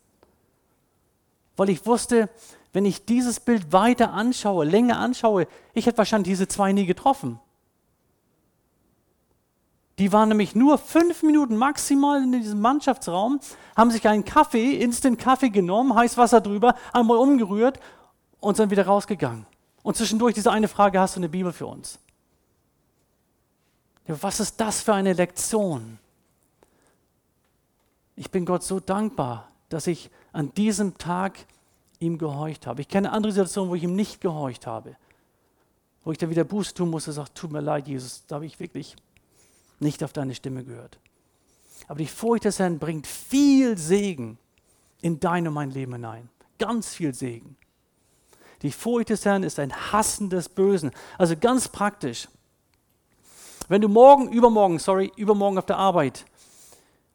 weil 1.58 1.70
ich 1.70 1.86
wusste, 1.86 2.30
wenn 2.74 2.86
ich 2.86 3.06
dieses 3.06 3.40
Bild 3.40 3.72
weiter 3.72 4.12
anschaue, 4.12 4.66
länger 4.66 5.00
anschaue, 5.00 5.48
ich 5.74 5.86
hätte 5.86 5.98
wahrscheinlich 5.98 6.34
diese 6.34 6.48
zwei 6.48 6.74
nie 6.74 6.86
getroffen. 6.86 7.40
Die 9.98 10.12
waren 10.12 10.28
nämlich 10.28 10.56
nur 10.56 10.78
fünf 10.78 11.24
Minuten 11.24 11.56
maximal 11.56 12.22
in 12.22 12.34
diesem 12.34 12.60
Mannschaftsraum, 12.60 13.40
haben 13.78 13.92
sich 13.92 14.06
einen 14.10 14.26
Kaffee, 14.26 14.74
Instant 14.74 15.18
Kaffee 15.18 15.50
genommen, 15.50 15.96
heiß 15.96 16.18
Wasser 16.18 16.42
drüber, 16.42 16.76
einmal 16.92 17.18
umgerührt 17.18 17.80
und 18.42 18.58
sind 18.58 18.72
wieder 18.72 18.86
rausgegangen. 18.86 19.46
Und 19.84 19.96
zwischendurch 19.96 20.34
diese 20.34 20.52
eine 20.52 20.68
Frage, 20.68 21.00
hast 21.00 21.16
du 21.16 21.22
eine 21.22 21.30
Bibel 21.30 21.54
für 21.54 21.68
uns? 21.68 22.00
Was 24.08 24.40
ist 24.40 24.60
das 24.60 24.82
für 24.82 24.94
eine 24.94 25.14
Lektion? 25.14 26.00
Ich 28.16 28.30
bin 28.32 28.46
Gott 28.46 28.64
so 28.64 28.80
dankbar, 28.80 29.52
dass 29.70 29.88
ich 29.88 30.10
an 30.32 30.54
diesem 30.54 30.98
Tag 30.98 31.40
ihm 32.00 32.18
gehorcht 32.18 32.68
habe. 32.68 32.82
Ich 32.82 32.88
kenne 32.88 33.12
andere 33.12 33.32
Situationen, 33.32 33.70
wo 33.70 33.76
ich 33.76 33.84
ihm 33.84 33.96
nicht 33.96 34.22
gehorcht 34.22 34.68
habe. 34.68 34.96
Wo 36.04 36.12
ich 36.12 36.18
dann 36.18 36.30
wieder 36.30 36.44
Buße 36.44 36.74
tun 36.74 36.92
musste, 36.92 37.12
und 37.12 37.16
sage, 37.16 37.34
tut 37.34 37.52
mir 37.52 37.62
leid, 37.62 37.88
Jesus, 37.88 38.26
da 38.28 38.36
habe 38.36 38.46
ich 38.46 38.60
wirklich 38.60 38.96
nicht 39.80 40.04
auf 40.04 40.14
deine 40.14 40.36
Stimme 40.36 40.64
gehört. 40.64 41.00
Aber 41.88 41.98
die 41.98 42.08
Furcht 42.08 42.46
des 42.46 42.60
Herrn 42.60 42.80
bringt 42.80 43.08
viel 43.08 43.78
Segen 43.78 44.38
in 45.02 45.20
dein 45.20 45.48
und 45.48 45.54
mein 45.54 45.72
Leben 45.72 45.94
hinein. 45.94 46.30
Ganz 46.58 46.94
viel 46.94 47.14
Segen. 47.14 47.58
Die 48.62 48.72
Furcht 48.72 49.10
des 49.10 49.26
Herrn 49.26 49.44
ist 49.44 49.60
ein 49.60 49.74
Hassen 49.92 50.30
des 50.30 50.48
Bösen. 50.48 50.92
Also 51.18 51.36
ganz 51.36 51.68
praktisch. 51.68 52.28
Wenn 53.68 53.82
du 53.82 53.88
morgen, 53.90 54.30
übermorgen, 54.30 54.80
sorry, 54.80 55.12
übermorgen 55.16 55.58
auf 55.58 55.66
der 55.66 55.78
Arbeit 55.78 56.26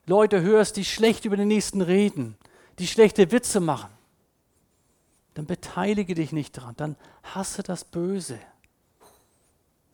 Leute 0.07 0.43
hörst, 0.43 0.77
die 0.77 0.85
schlecht 0.85 1.25
über 1.25 1.37
den 1.37 1.49
Nächsten 1.49 1.81
reden, 1.81 2.37
die 2.79 2.87
schlechte 2.87 3.31
Witze 3.31 3.61
machen, 3.61 3.91
dann 5.35 5.47
beteilige 5.47 6.15
dich 6.15 6.33
nicht 6.33 6.57
daran, 6.57 6.75
dann 6.77 6.97
hasse 7.23 7.63
das 7.63 7.85
Böse. 7.85 8.39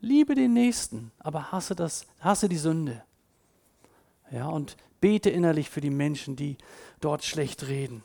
Liebe 0.00 0.34
den 0.34 0.54
Nächsten, 0.54 1.12
aber 1.18 1.52
hasse, 1.52 1.74
das, 1.74 2.06
hasse 2.20 2.48
die 2.48 2.56
Sünde. 2.56 3.02
Ja, 4.30 4.48
und 4.48 4.76
bete 5.00 5.30
innerlich 5.30 5.68
für 5.68 5.80
die 5.80 5.90
Menschen, 5.90 6.36
die 6.36 6.56
dort 7.00 7.24
schlecht 7.24 7.66
reden. 7.68 8.02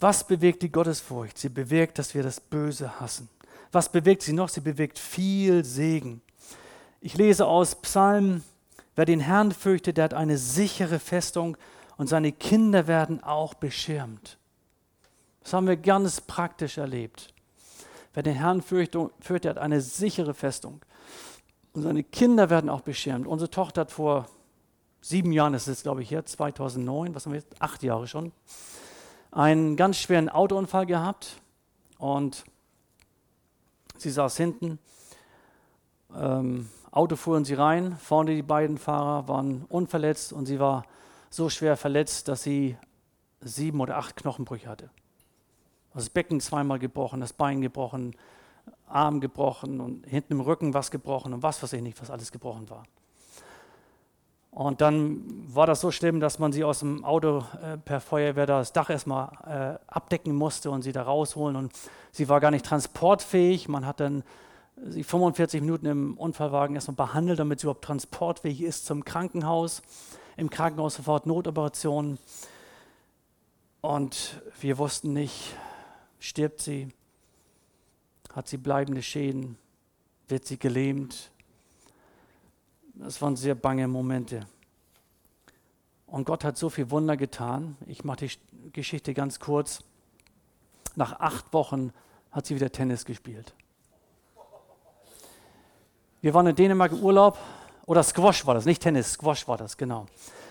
Was 0.00 0.26
bewegt 0.26 0.62
die 0.62 0.72
Gottesfurcht? 0.72 1.38
Sie 1.38 1.48
bewirkt, 1.48 1.98
dass 1.98 2.14
wir 2.14 2.22
das 2.22 2.40
Böse 2.40 3.00
hassen. 3.00 3.28
Was 3.74 3.88
bewirkt 3.88 4.22
sie 4.22 4.32
noch? 4.32 4.48
Sie 4.48 4.60
bewirkt 4.60 5.00
viel 5.00 5.64
Segen. 5.64 6.22
Ich 7.00 7.16
lese 7.16 7.46
aus 7.46 7.74
Psalm, 7.74 8.44
wer 8.94 9.04
den 9.04 9.18
Herrn 9.18 9.50
fürchtet, 9.50 9.96
der 9.96 10.04
hat 10.04 10.14
eine 10.14 10.38
sichere 10.38 11.00
Festung 11.00 11.56
und 11.96 12.06
seine 12.06 12.30
Kinder 12.30 12.86
werden 12.86 13.22
auch 13.22 13.54
beschirmt. 13.54 14.38
Das 15.42 15.52
haben 15.52 15.66
wir 15.66 15.76
ganz 15.76 16.20
praktisch 16.20 16.78
erlebt. 16.78 17.34
Wer 18.14 18.22
den 18.22 18.36
Herrn 18.36 18.62
fürchtet, 18.62 19.10
fürchtet 19.20 19.56
hat 19.56 19.58
eine 19.58 19.80
sichere 19.80 20.34
Festung. 20.34 20.80
Und 21.72 21.82
seine 21.82 22.04
Kinder 22.04 22.50
werden 22.50 22.70
auch 22.70 22.82
beschirmt. 22.82 23.26
Unsere 23.26 23.50
Tochter 23.50 23.82
hat 23.82 23.90
vor 23.90 24.26
sieben 25.00 25.32
Jahren, 25.32 25.52
das 25.52 25.66
ist 25.66 25.82
glaube 25.82 26.02
ich 26.02 26.10
jetzt 26.10 26.36
2009, 26.36 27.14
was 27.14 27.26
haben 27.26 27.32
wir 27.32 27.40
jetzt, 27.40 27.60
acht 27.60 27.82
Jahre 27.82 28.06
schon, 28.06 28.30
einen 29.32 29.76
ganz 29.76 29.98
schweren 29.98 30.28
Autounfall 30.28 30.86
gehabt 30.86 31.40
und 31.98 32.44
sie 33.96 34.10
saß 34.10 34.36
hinten. 34.36 34.78
Ähm, 36.14 36.68
Auto 36.90 37.16
fuhren 37.16 37.44
sie 37.44 37.54
rein, 37.54 37.96
vorne 37.96 38.34
die 38.34 38.42
beiden 38.42 38.78
Fahrer 38.78 39.26
waren 39.26 39.64
unverletzt 39.68 40.32
und 40.32 40.46
sie 40.46 40.60
war 40.60 40.84
so 41.28 41.48
schwer 41.50 41.76
verletzt, 41.76 42.28
dass 42.28 42.44
sie 42.44 42.76
sieben 43.40 43.80
oder 43.80 43.96
acht 43.96 44.16
Knochenbrüche 44.16 44.68
hatte. 44.68 44.90
Das 45.92 46.10
Becken 46.10 46.40
zweimal 46.40 46.78
gebrochen, 46.78 47.20
das 47.20 47.32
Bein 47.32 47.60
gebrochen, 47.60 48.14
Arm 48.86 49.20
gebrochen 49.20 49.80
und 49.80 50.06
hinten 50.06 50.34
im 50.34 50.40
Rücken 50.40 50.74
was 50.74 50.90
gebrochen 50.90 51.32
und 51.32 51.42
was 51.42 51.62
weiß 51.62 51.72
ich 51.72 51.82
nicht, 51.82 52.00
was 52.00 52.10
alles 52.10 52.30
gebrochen 52.30 52.70
war. 52.70 52.84
Und 54.54 54.80
dann 54.80 55.22
war 55.52 55.66
das 55.66 55.80
so 55.80 55.90
schlimm, 55.90 56.20
dass 56.20 56.38
man 56.38 56.52
sie 56.52 56.62
aus 56.62 56.78
dem 56.78 57.04
Auto 57.04 57.44
äh, 57.60 57.76
per 57.76 58.00
Feuerwehr 58.00 58.46
das 58.46 58.72
Dach 58.72 58.88
erstmal 58.88 59.78
äh, 59.88 59.92
abdecken 59.92 60.34
musste 60.34 60.70
und 60.70 60.82
sie 60.82 60.92
da 60.92 61.02
rausholen. 61.02 61.56
Und 61.56 61.72
sie 62.12 62.28
war 62.28 62.40
gar 62.40 62.52
nicht 62.52 62.64
transportfähig. 62.64 63.68
Man 63.68 63.84
hat 63.84 63.98
dann 63.98 64.22
sie 64.86 65.02
45 65.02 65.60
Minuten 65.60 65.86
im 65.86 66.16
Unfallwagen 66.16 66.76
erstmal 66.76 67.08
behandelt, 67.08 67.40
damit 67.40 67.60
sie 67.60 67.64
überhaupt 67.64 67.84
transportfähig 67.84 68.62
ist 68.62 68.86
zum 68.86 69.04
Krankenhaus. 69.04 69.82
Im 70.36 70.50
Krankenhaus 70.50 70.94
sofort 70.94 71.26
Notoperation. 71.26 72.18
Und 73.80 74.40
wir 74.60 74.78
wussten 74.78 75.12
nicht, 75.12 75.56
Stirbt 76.24 76.62
sie? 76.62 76.88
Hat 78.32 78.48
sie 78.48 78.56
bleibende 78.56 79.02
Schäden? 79.02 79.58
Wird 80.26 80.46
sie 80.46 80.58
gelähmt? 80.58 81.30
Das 82.94 83.20
waren 83.20 83.36
sehr 83.36 83.54
bange 83.54 83.88
Momente. 83.88 84.46
Und 86.06 86.24
Gott 86.24 86.44
hat 86.44 86.56
so 86.56 86.70
viel 86.70 86.90
Wunder 86.90 87.16
getan. 87.16 87.76
Ich 87.86 88.04
mache 88.04 88.26
die 88.26 88.70
Geschichte 88.72 89.14
ganz 89.14 89.40
kurz. 89.40 89.82
Nach 90.94 91.18
acht 91.18 91.52
Wochen 91.52 91.92
hat 92.30 92.46
sie 92.46 92.54
wieder 92.54 92.70
Tennis 92.70 93.04
gespielt. 93.04 93.52
Wir 96.20 96.32
waren 96.32 96.46
in 96.46 96.56
Dänemark 96.56 96.92
im 96.92 97.02
Urlaub, 97.02 97.36
oder 97.86 98.02
Squash 98.02 98.46
war 98.46 98.54
das, 98.54 98.64
nicht 98.64 98.80
Tennis, 98.80 99.12
Squash 99.12 99.46
war 99.46 99.58
das, 99.58 99.76
genau. 99.76 100.06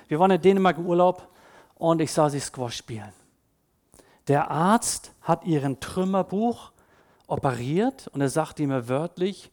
Wir 0.07 0.19
waren 0.19 0.31
in 0.31 0.41
Dänemark 0.41 0.77
im 0.77 0.85
Urlaub 0.85 1.27
und 1.75 1.99
ich 1.99 2.11
sah 2.11 2.29
sie 2.29 2.39
Squash 2.39 2.75
spielen. 2.75 3.11
Der 4.27 4.51
Arzt 4.51 5.11
hat 5.21 5.45
ihren 5.45 5.79
Trümmerbuch 5.79 6.71
operiert 7.27 8.07
und 8.09 8.21
er 8.21 8.29
sagte 8.29 8.67
mir 8.67 8.87
wörtlich, 8.87 9.49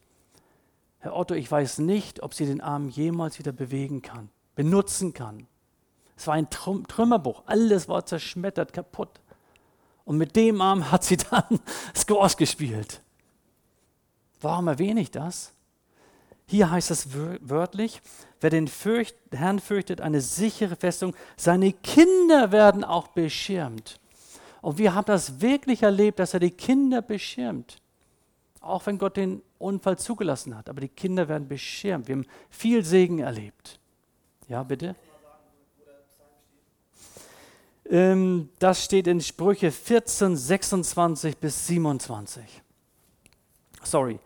Herr 1.01 1.15
Otto, 1.15 1.33
ich 1.33 1.51
weiß 1.51 1.79
nicht, 1.79 2.21
ob 2.23 2.33
sie 2.33 2.45
den 2.45 2.61
Arm 2.61 2.87
jemals 2.87 3.39
wieder 3.39 3.51
bewegen 3.51 4.01
kann, 4.01 4.29
benutzen 4.55 5.13
kann. 5.13 5.47
Es 6.15 6.27
war 6.27 6.35
ein 6.35 6.49
Trümmerbuch, 6.49 7.43
alles 7.47 7.89
war 7.89 8.05
zerschmettert, 8.05 8.71
kaputt. 8.71 9.19
Und 10.05 10.17
mit 10.17 10.35
dem 10.35 10.61
Arm 10.61 10.91
hat 10.91 11.03
sie 11.03 11.17
dann 11.31 11.59
Scores 11.95 12.37
gespielt. 12.37 13.01
Warum 14.39 14.67
erwähne 14.67 15.01
ich 15.01 15.09
das? 15.11 15.53
Hier 16.45 16.69
heißt 16.69 16.91
es 16.91 17.07
wörtlich, 17.41 18.01
wer 18.39 18.49
den 18.49 18.67
Fürcht, 18.67 19.15
Herrn 19.31 19.59
fürchtet, 19.59 20.01
eine 20.01 20.21
sichere 20.21 20.75
Festung, 20.75 21.15
seine 21.37 21.71
Kinder 21.71 22.51
werden 22.51 22.83
auch 22.83 23.07
beschirmt. 23.07 23.99
Und 24.61 24.77
wir 24.77 24.93
haben 24.93 25.05
das 25.05 25.41
wirklich 25.41 25.81
erlebt, 25.81 26.19
dass 26.19 26.33
er 26.33 26.39
die 26.39 26.51
Kinder 26.51 27.01
beschirmt. 27.01 27.80
Auch 28.61 28.85
wenn 28.85 28.97
Gott 28.97 29.17
den 29.17 29.41
Unfall 29.57 29.97
zugelassen 29.97 30.55
hat. 30.55 30.69
Aber 30.69 30.81
die 30.81 30.87
Kinder 30.87 31.27
werden 31.27 31.47
beschirmt. 31.47 32.07
Wir 32.07 32.15
haben 32.15 32.27
viel 32.49 32.85
Segen 32.85 33.19
erlebt. 33.19 33.79
Ja, 34.47 34.63
bitte? 34.63 34.95
Ähm, 37.89 38.49
das 38.59 38.85
steht 38.85 39.07
in 39.07 39.19
Sprüche 39.19 39.71
14, 39.71 40.37
26 40.37 41.37
bis 41.37 41.67
27. 41.67 42.61
Sorry. 43.83 44.19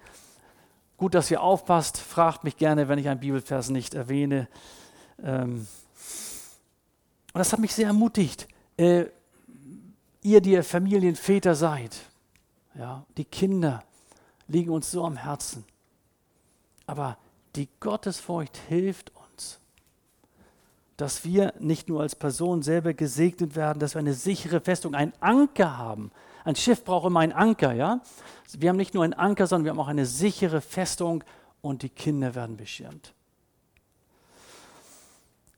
Gut, 0.97 1.15
dass 1.15 1.31
ihr 1.31 1.41
aufpasst. 1.41 1.97
Fragt 1.97 2.43
mich 2.43 2.57
gerne, 2.57 2.87
wenn 2.87 2.99
ich 2.99 3.09
einen 3.09 3.19
Bibelvers 3.19 3.69
nicht 3.69 3.93
erwähne. 3.93 4.47
Ähm, 5.23 5.67
und 7.33 7.39
das 7.39 7.51
hat 7.53 7.59
mich 7.59 7.73
sehr 7.73 7.87
ermutigt. 7.87 8.47
Äh, 8.77 9.05
ihr, 10.21 10.41
die 10.41 10.51
ihr 10.51 10.63
Familienväter 10.63 11.55
seid, 11.55 11.97
ja, 12.75 13.05
die 13.17 13.25
Kinder 13.25 13.83
liegen 14.47 14.71
uns 14.71 14.91
so 14.91 15.05
am 15.05 15.17
Herzen. 15.17 15.65
Aber 16.87 17.17
die 17.55 17.69
Gottesfurcht 17.79 18.57
hilft 18.67 19.11
uns, 19.15 19.59
dass 20.97 21.25
wir 21.25 21.53
nicht 21.59 21.89
nur 21.89 22.01
als 22.01 22.15
Person 22.15 22.61
selber 22.61 22.93
gesegnet 22.93 23.55
werden, 23.55 23.79
dass 23.79 23.95
wir 23.95 23.99
eine 23.99 24.13
sichere 24.13 24.61
Festung, 24.61 24.95
einen 24.95 25.13
Anker 25.19 25.77
haben. 25.77 26.11
Ein 26.43 26.55
Schiff 26.55 26.83
braucht 26.83 27.07
immer 27.07 27.21
einen 27.21 27.33
Anker, 27.33 27.73
ja? 27.73 28.01
Wir 28.57 28.69
haben 28.69 28.77
nicht 28.77 28.93
nur 28.93 29.03
einen 29.03 29.13
Anker, 29.13 29.47
sondern 29.47 29.65
wir 29.65 29.71
haben 29.71 29.79
auch 29.79 29.87
eine 29.87 30.05
sichere 30.05 30.61
Festung 30.61 31.23
und 31.61 31.81
die 31.81 31.89
Kinder 31.89 32.35
werden 32.35 32.55
beschirmt. 32.55 33.13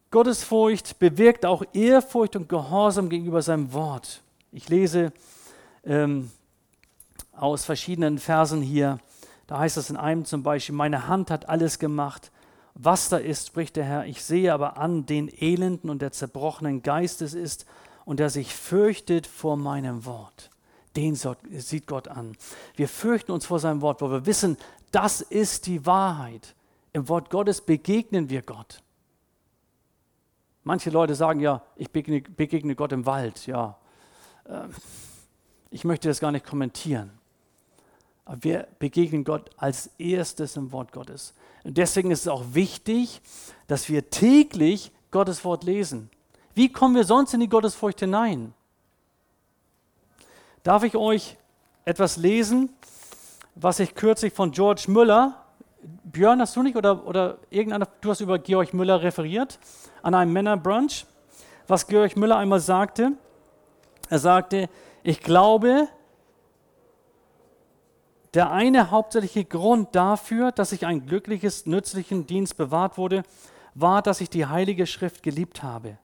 Gottesfurcht 0.09 0.99
bewirkt 0.99 1.45
auch 1.45 1.63
Ehrfurcht 1.73 2.37
und 2.37 2.47
Gehorsam 2.47 3.09
gegenüber 3.09 3.41
seinem 3.41 3.73
Wort. 3.73 4.21
Ich 4.53 4.69
lese 4.69 5.11
ähm, 5.83 6.31
aus 7.37 7.65
verschiedenen 7.65 8.17
Versen 8.17 8.61
hier. 8.61 8.99
Da 9.47 9.59
heißt 9.59 9.77
es 9.77 9.89
in 9.89 9.97
einem 9.97 10.25
zum 10.25 10.43
Beispiel, 10.43 10.75
meine 10.75 11.07
Hand 11.07 11.31
hat 11.31 11.47
alles 11.49 11.79
gemacht. 11.79 12.31
Was 12.73 13.09
da 13.09 13.17
ist, 13.17 13.47
spricht 13.47 13.75
der 13.75 13.85
Herr, 13.85 14.05
ich 14.05 14.23
sehe 14.23 14.53
aber 14.53 14.77
an, 14.77 15.05
den 15.05 15.29
Elenden 15.29 15.89
und 15.89 16.01
der 16.01 16.11
zerbrochenen 16.11 16.83
Geistes 16.83 17.33
ist 17.33 17.65
und 18.05 18.19
der 18.19 18.29
sich 18.29 18.53
fürchtet 18.53 19.25
vor 19.25 19.57
meinem 19.57 20.05
Wort. 20.05 20.49
Den 20.95 21.15
sieht 21.15 21.87
Gott 21.87 22.07
an. 22.07 22.35
Wir 22.75 22.87
fürchten 22.87 23.31
uns 23.31 23.45
vor 23.45 23.59
seinem 23.59 23.81
Wort, 23.81 24.01
wo 24.01 24.09
wir 24.09 24.25
wissen, 24.25 24.57
das 24.91 25.21
ist 25.21 25.67
die 25.67 25.85
Wahrheit. 25.85 26.55
Im 26.93 27.09
Wort 27.09 27.29
Gottes 27.29 27.61
begegnen 27.61 28.29
wir 28.29 28.41
Gott. 28.41 28.81
Manche 30.63 30.89
Leute 30.89 31.15
sagen 31.15 31.39
ja, 31.39 31.61
ich 31.75 31.91
begegne, 31.91 32.21
begegne 32.21 32.75
Gott 32.75 32.91
im 32.91 33.05
Wald. 33.05 33.47
Ja, 33.47 33.77
ähm, 34.47 34.73
ich 35.69 35.83
möchte 35.83 36.07
das 36.07 36.19
gar 36.19 36.31
nicht 36.31 36.45
kommentieren. 36.45 37.16
Aber 38.27 38.43
wir 38.43 38.67
begegnen 38.77 39.23
Gott 39.23 39.49
als 39.55 39.89
erstes 39.97 40.57
im 40.57 40.73
Wort 40.73 40.91
Gottes. 40.91 41.33
Und 41.63 41.77
deswegen 41.77 42.11
ist 42.11 42.21
es 42.21 42.27
auch 42.27 42.43
wichtig, 42.51 43.21
dass 43.67 43.87
wir 43.87 44.09
täglich 44.09 44.91
Gottes 45.11 45.45
Wort 45.45 45.63
lesen. 45.63 46.09
Wie 46.53 46.69
kommen 46.69 46.93
wir 46.93 47.05
sonst 47.05 47.33
in 47.33 47.39
die 47.39 47.47
Gottesfurcht 47.47 48.01
hinein? 48.01 48.53
Darf 50.63 50.83
ich 50.83 50.97
euch 50.97 51.37
etwas 51.85 52.17
lesen, 52.17 52.69
was 53.55 53.79
ich 53.79 53.95
kürzlich 53.95 54.33
von 54.33 54.51
George 54.51 54.85
Müller, 54.87 55.45
Björn, 56.03 56.41
hast 56.41 56.53
du 56.57 56.63
nicht 56.63 56.75
oder, 56.75 57.07
oder 57.07 57.37
irgendeiner, 57.49 57.87
du 58.01 58.09
hast 58.09 58.19
über 58.19 58.39
Georg 58.39 58.73
Müller 58.73 59.01
referiert, 59.01 59.57
an 60.01 60.13
einem 60.13 60.33
Männerbrunch, 60.33 61.05
was 61.65 61.87
Georg 61.87 62.17
Müller 62.17 62.35
einmal 62.35 62.59
sagte. 62.59 63.13
Er 64.09 64.19
sagte, 64.19 64.67
ich 65.03 65.21
glaube, 65.21 65.87
der 68.37 68.51
eine 68.51 68.91
hauptsächliche 68.91 69.45
Grund 69.45 69.95
dafür, 69.95 70.51
dass 70.51 70.71
ich 70.71 70.85
ein 70.85 71.07
glückliches, 71.07 71.65
nützlichen 71.65 72.27
Dienst 72.27 72.55
bewahrt 72.55 72.95
wurde, 72.95 73.23
war, 73.73 74.03
dass 74.03 74.21
ich 74.21 74.29
die 74.29 74.45
Heilige 74.45 74.85
Schrift 74.85 75.23
geliebt 75.23 75.63
habe. 75.63 75.97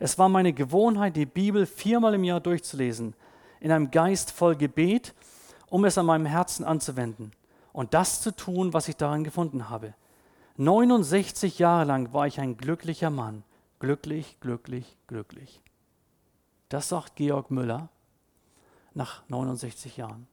Es 0.00 0.18
war 0.18 0.28
meine 0.28 0.52
Gewohnheit, 0.52 1.14
die 1.14 1.24
Bibel 1.24 1.66
viermal 1.66 2.14
im 2.14 2.24
Jahr 2.24 2.40
durchzulesen, 2.40 3.14
in 3.60 3.70
einem 3.70 3.92
Geist 3.92 4.32
voll 4.32 4.56
Gebet, 4.56 5.14
um 5.70 5.84
es 5.84 5.96
an 5.98 6.06
meinem 6.06 6.26
Herzen 6.26 6.64
anzuwenden 6.64 7.30
und 7.72 7.94
das 7.94 8.22
zu 8.22 8.34
tun, 8.34 8.72
was 8.72 8.88
ich 8.88 8.96
darin 8.96 9.22
gefunden 9.22 9.70
habe. 9.70 9.94
69 10.56 11.60
Jahre 11.60 11.84
lang 11.84 12.12
war 12.12 12.26
ich 12.26 12.40
ein 12.40 12.56
glücklicher 12.56 13.10
Mann. 13.10 13.44
Glücklich, 13.78 14.40
glücklich, 14.40 14.96
glücklich. 15.06 15.62
Das 16.70 16.88
sagt 16.88 17.14
Georg 17.14 17.52
Müller 17.52 17.88
nach 18.94 19.22
69 19.28 19.96
Jahren. 19.96 20.26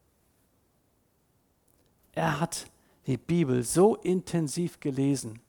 Er 2.15 2.39
hat 2.39 2.67
die 3.07 3.17
Bibel 3.17 3.63
so 3.63 3.95
intensiv 3.95 4.79
gelesen. 4.79 5.41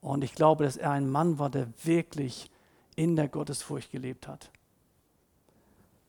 Und 0.00 0.22
ich 0.22 0.34
glaube, 0.34 0.64
dass 0.64 0.76
er 0.76 0.92
ein 0.92 1.10
Mann 1.10 1.38
war, 1.38 1.50
der 1.50 1.68
wirklich 1.84 2.50
in 2.94 3.16
der 3.16 3.28
Gottesfurcht 3.28 3.90
gelebt 3.90 4.28
hat. 4.28 4.50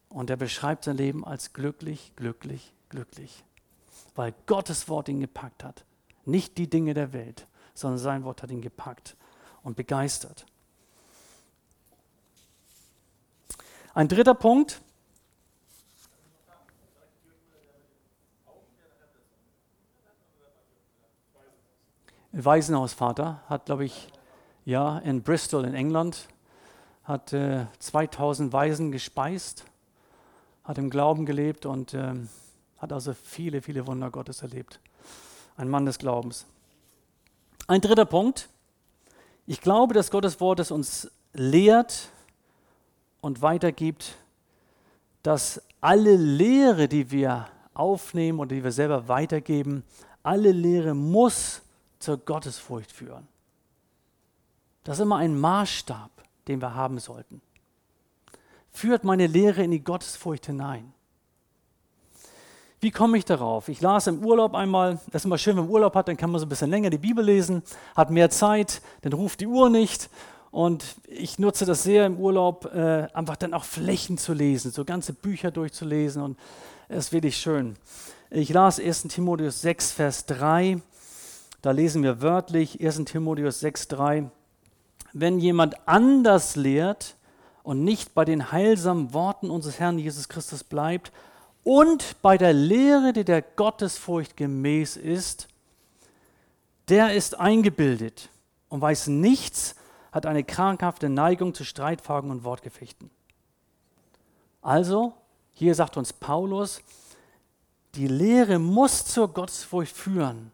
Und 0.09 0.29
er 0.29 0.37
beschreibt 0.37 0.85
sein 0.85 0.97
Leben 0.97 1.25
als 1.25 1.53
glücklich, 1.53 2.13
glücklich, 2.15 2.73
glücklich. 2.89 3.43
Weil 4.15 4.33
Gottes 4.45 4.87
Wort 4.89 5.09
ihn 5.09 5.19
gepackt 5.19 5.63
hat. 5.63 5.85
Nicht 6.25 6.57
die 6.57 6.69
Dinge 6.69 6.93
der 6.93 7.13
Welt, 7.13 7.47
sondern 7.73 7.99
sein 7.99 8.23
Wort 8.23 8.43
hat 8.43 8.51
ihn 8.51 8.61
gepackt 8.61 9.15
und 9.63 9.75
begeistert. 9.75 10.45
Ein 13.93 14.07
dritter 14.07 14.35
Punkt, 14.35 14.81
Waisenhausvater, 22.31 23.41
hat, 23.47 23.65
glaube 23.65 23.85
ich, 23.85 24.07
ja, 24.65 24.99
in 24.99 25.23
Bristol 25.23 25.65
in 25.65 25.73
England, 25.73 26.27
hat 27.03 27.33
äh, 27.33 27.65
2000 27.79 28.53
Waisen 28.53 28.91
gespeist, 28.91 29.65
hat 30.63 30.77
im 30.77 30.89
Glauben 30.89 31.25
gelebt 31.25 31.65
und 31.65 31.93
äh, 31.93 32.13
hat 32.77 32.93
also 32.93 33.13
viele, 33.13 33.61
viele 33.61 33.87
Wunder 33.87 34.11
Gottes 34.11 34.43
erlebt. 34.43 34.79
Ein 35.57 35.69
Mann 35.69 35.85
des 35.85 35.97
Glaubens. 35.97 36.45
Ein 37.67 37.81
dritter 37.81 38.05
Punkt. 38.05 38.47
Ich 39.47 39.61
glaube, 39.61 39.93
dass 39.95 40.11
Gottes 40.11 40.39
Wort 40.39 40.59
es 40.59 40.69
uns 40.69 41.09
lehrt 41.33 42.09
und 43.21 43.41
weitergibt, 43.41 44.15
dass 45.23 45.61
alle 45.81 46.15
Lehre, 46.15 46.87
die 46.87 47.09
wir 47.09 47.47
aufnehmen 47.73 48.39
oder 48.39 48.55
die 48.55 48.63
wir 48.63 48.71
selber 48.71 49.07
weitergeben, 49.07 49.83
alle 50.21 50.51
Lehre 50.51 50.93
muss 50.93 51.61
zur 51.99 52.17
Gottesfurcht 52.17 52.91
führen. 52.91 53.27
Das 54.83 54.97
ist 54.97 55.03
immer 55.03 55.17
ein 55.17 55.37
Maßstab, 55.37 56.09
den 56.47 56.61
wir 56.61 56.73
haben 56.73 56.99
sollten. 56.99 57.41
Führt 58.71 59.03
meine 59.03 59.27
Lehre 59.27 59.63
in 59.63 59.71
die 59.71 59.83
Gottesfurcht 59.83 60.45
hinein. 60.47 60.93
Wie 62.81 62.91
komme 62.91 63.17
ich 63.17 63.25
darauf? 63.25 63.67
Ich 63.67 63.81
las 63.81 64.07
im 64.07 64.23
Urlaub 64.23 64.55
einmal, 64.55 64.99
das 65.07 65.21
ist 65.21 65.25
immer 65.25 65.37
schön, 65.37 65.57
wenn 65.57 65.65
man 65.65 65.71
Urlaub 65.71 65.95
hat, 65.95 66.07
dann 66.07 66.15
kann 66.15 66.31
man 66.31 66.39
so 66.39 66.45
ein 66.45 66.49
bisschen 66.49 66.69
länger 66.69 66.89
die 66.89 66.97
Bibel 66.97 67.23
lesen, 67.23 67.61
hat 67.93 68.09
mehr 68.09 68.29
Zeit, 68.29 68.81
dann 69.01 69.11
ruft 69.11 69.41
die 69.41 69.47
Uhr 69.47 69.69
nicht. 69.69 70.09
Und 70.49 70.95
ich 71.05 71.37
nutze 71.37 71.65
das 71.65 71.83
sehr 71.83 72.05
im 72.05 72.17
Urlaub, 72.17 72.73
äh, 72.73 73.07
einfach 73.13 73.35
dann 73.35 73.53
auch 73.53 73.65
Flächen 73.65 74.17
zu 74.17 74.33
lesen, 74.33 74.71
so 74.71 74.85
ganze 74.85 75.13
Bücher 75.13 75.51
durchzulesen 75.51 76.23
und 76.23 76.39
es 76.87 77.05
ist 77.05 77.11
wirklich 77.11 77.37
schön. 77.37 77.75
Ich 78.31 78.49
las 78.49 78.79
1. 78.79 79.03
Timotheus 79.09 79.61
6, 79.61 79.91
Vers 79.91 80.25
3. 80.25 80.81
Da 81.61 81.71
lesen 81.71 82.03
wir 82.03 82.21
wörtlich 82.21 82.81
1 82.81 83.03
Timotheus 83.05 83.61
6,3. 83.61 84.29
Wenn 85.11 85.39
jemand 85.39 85.87
anders 85.87 86.55
lehrt 86.55 87.15
und 87.63 87.83
nicht 87.83 88.13
bei 88.13 88.23
den 88.23 88.51
heilsamen 88.51 89.13
Worten 89.13 89.49
unseres 89.49 89.79
Herrn 89.79 89.99
Jesus 89.99 90.29
Christus 90.29 90.63
bleibt 90.63 91.11
und 91.63 92.21
bei 92.21 92.37
der 92.37 92.53
Lehre, 92.53 93.11
die 93.11 93.25
der 93.25 93.41
Gottesfurcht 93.41 94.37
gemäß 94.37 94.95
ist, 94.95 95.49
der 96.87 97.13
ist 97.13 97.37
eingebildet 97.37 98.29
und 98.69 98.79
weiß 98.79 99.07
nichts, 99.07 99.75
hat 100.13 100.25
eine 100.25 100.43
krankhafte 100.45 101.09
Neigung 101.09 101.53
zu 101.53 101.65
Streitfragen 101.65 102.31
und 102.31 102.43
Wortgefechten. 102.45 103.09
Also, 104.61 105.13
hier 105.51 105.75
sagt 105.75 105.97
uns 105.97 106.13
Paulus, 106.13 106.81
die 107.95 108.07
Lehre 108.07 108.59
muss 108.59 109.05
zur 109.05 109.27
Gottesfurcht 109.27 109.95
führen. 109.95 110.51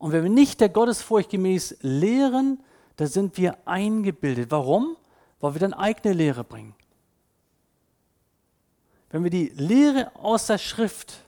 Und 0.00 0.12
wenn 0.12 0.22
wir 0.22 0.30
nicht 0.30 0.60
der 0.62 0.70
Gottesfurcht 0.70 1.28
gemäß 1.28 1.76
lehren, 1.82 2.58
dann 2.96 3.06
sind 3.06 3.36
wir 3.36 3.58
eingebildet. 3.66 4.50
Warum? 4.50 4.96
Weil 5.40 5.54
wir 5.54 5.60
dann 5.60 5.74
eigene 5.74 6.14
Lehre 6.14 6.42
bringen. 6.42 6.74
Wenn 9.10 9.22
wir 9.24 9.30
die 9.30 9.52
Lehre 9.54 10.10
aus 10.16 10.46
der 10.46 10.56
Schrift, 10.56 11.26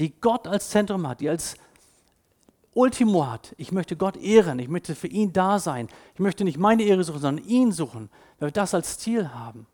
die 0.00 0.10
Gott 0.20 0.48
als 0.48 0.70
Zentrum 0.70 1.06
hat, 1.06 1.20
die 1.20 1.28
als 1.28 1.54
Ultimo 2.74 3.30
hat, 3.30 3.54
ich 3.58 3.70
möchte 3.70 3.96
Gott 3.96 4.16
ehren, 4.16 4.58
ich 4.58 4.68
möchte 4.68 4.96
für 4.96 5.06
ihn 5.06 5.32
da 5.32 5.60
sein, 5.60 5.86
ich 6.14 6.20
möchte 6.20 6.42
nicht 6.42 6.58
meine 6.58 6.82
Ehre 6.82 7.04
suchen, 7.04 7.20
sondern 7.20 7.44
ihn 7.44 7.70
suchen, 7.70 8.10
wenn 8.40 8.48
wir 8.48 8.52
das 8.52 8.74
als 8.74 8.98
Ziel 8.98 9.32
haben, 9.32 9.68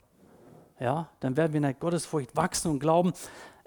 ja, 0.78 1.08
dann 1.20 1.38
werden 1.38 1.54
wir 1.54 1.58
in 1.58 1.62
der 1.62 1.74
Gottesfurcht 1.74 2.36
wachsen 2.36 2.70
und 2.70 2.80
glauben, 2.80 3.14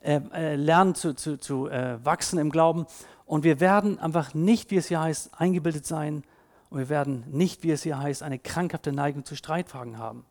äh, 0.03 0.21
äh, 0.33 0.55
lernen 0.55 0.93
zu, 0.93 1.15
zu, 1.15 1.39
zu 1.39 1.67
äh, 1.69 2.03
wachsen 2.05 2.37
im 2.37 2.51
Glauben 2.51 2.85
und 3.31 3.45
wir 3.45 3.61
werden 3.61 3.97
einfach 3.97 4.33
nicht, 4.33 4.71
wie 4.71 4.75
es 4.75 4.89
hier 4.89 4.99
heißt, 4.99 5.39
eingebildet 5.39 5.85
sein. 5.85 6.25
Und 6.69 6.79
wir 6.79 6.89
werden 6.89 7.23
nicht, 7.29 7.63
wie 7.63 7.71
es 7.71 7.81
hier 7.81 7.97
heißt, 7.97 8.23
eine 8.23 8.37
krankhafte 8.37 8.91
Neigung 8.91 9.23
zu 9.23 9.37
Streitfragen 9.37 9.97
haben. 9.97 10.25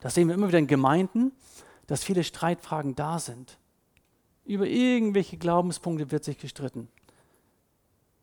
Das 0.00 0.14
sehen 0.14 0.26
wir 0.26 0.34
immer 0.34 0.48
wieder 0.48 0.58
in 0.58 0.68
Gemeinden, 0.68 1.32
dass 1.86 2.02
viele 2.02 2.24
Streitfragen 2.24 2.94
da 2.94 3.18
sind. 3.18 3.58
Über 4.46 4.66
irgendwelche 4.66 5.36
Glaubenspunkte 5.36 6.10
wird 6.10 6.24
sich 6.24 6.38
gestritten. 6.38 6.88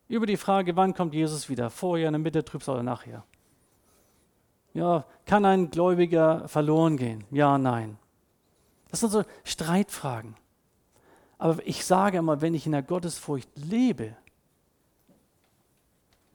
Über 0.08 0.26
die 0.26 0.36
Frage, 0.36 0.74
wann 0.74 0.92
kommt 0.92 1.14
Jesus 1.14 1.48
wieder? 1.48 1.70
Vorher, 1.70 2.08
in 2.08 2.14
der 2.14 2.18
Mitte, 2.18 2.44
Trübsal 2.44 2.74
oder 2.74 2.82
nachher? 2.82 3.22
Ja, 4.74 5.04
kann 5.26 5.44
ein 5.44 5.70
Gläubiger 5.70 6.48
verloren 6.48 6.96
gehen? 6.96 7.22
Ja, 7.30 7.56
nein. 7.56 7.98
Das 8.90 8.98
sind 8.98 9.12
so 9.12 9.22
Streitfragen. 9.44 10.34
Aber 11.38 11.66
ich 11.66 11.84
sage 11.84 12.18
immer, 12.18 12.40
wenn 12.40 12.54
ich 12.54 12.66
in 12.66 12.72
der 12.72 12.82
Gottesfurcht 12.82 13.48
lebe, 13.56 14.16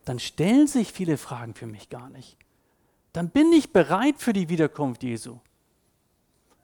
dann 0.05 0.19
stellen 0.19 0.67
sich 0.67 0.91
viele 0.91 1.17
Fragen 1.17 1.53
für 1.53 1.67
mich 1.67 1.89
gar 1.89 2.09
nicht. 2.09 2.37
Dann 3.13 3.29
bin 3.29 3.51
ich 3.51 3.73
bereit 3.73 4.15
für 4.17 4.33
die 4.33 4.49
Wiederkunft 4.49 5.03
Jesu. 5.03 5.39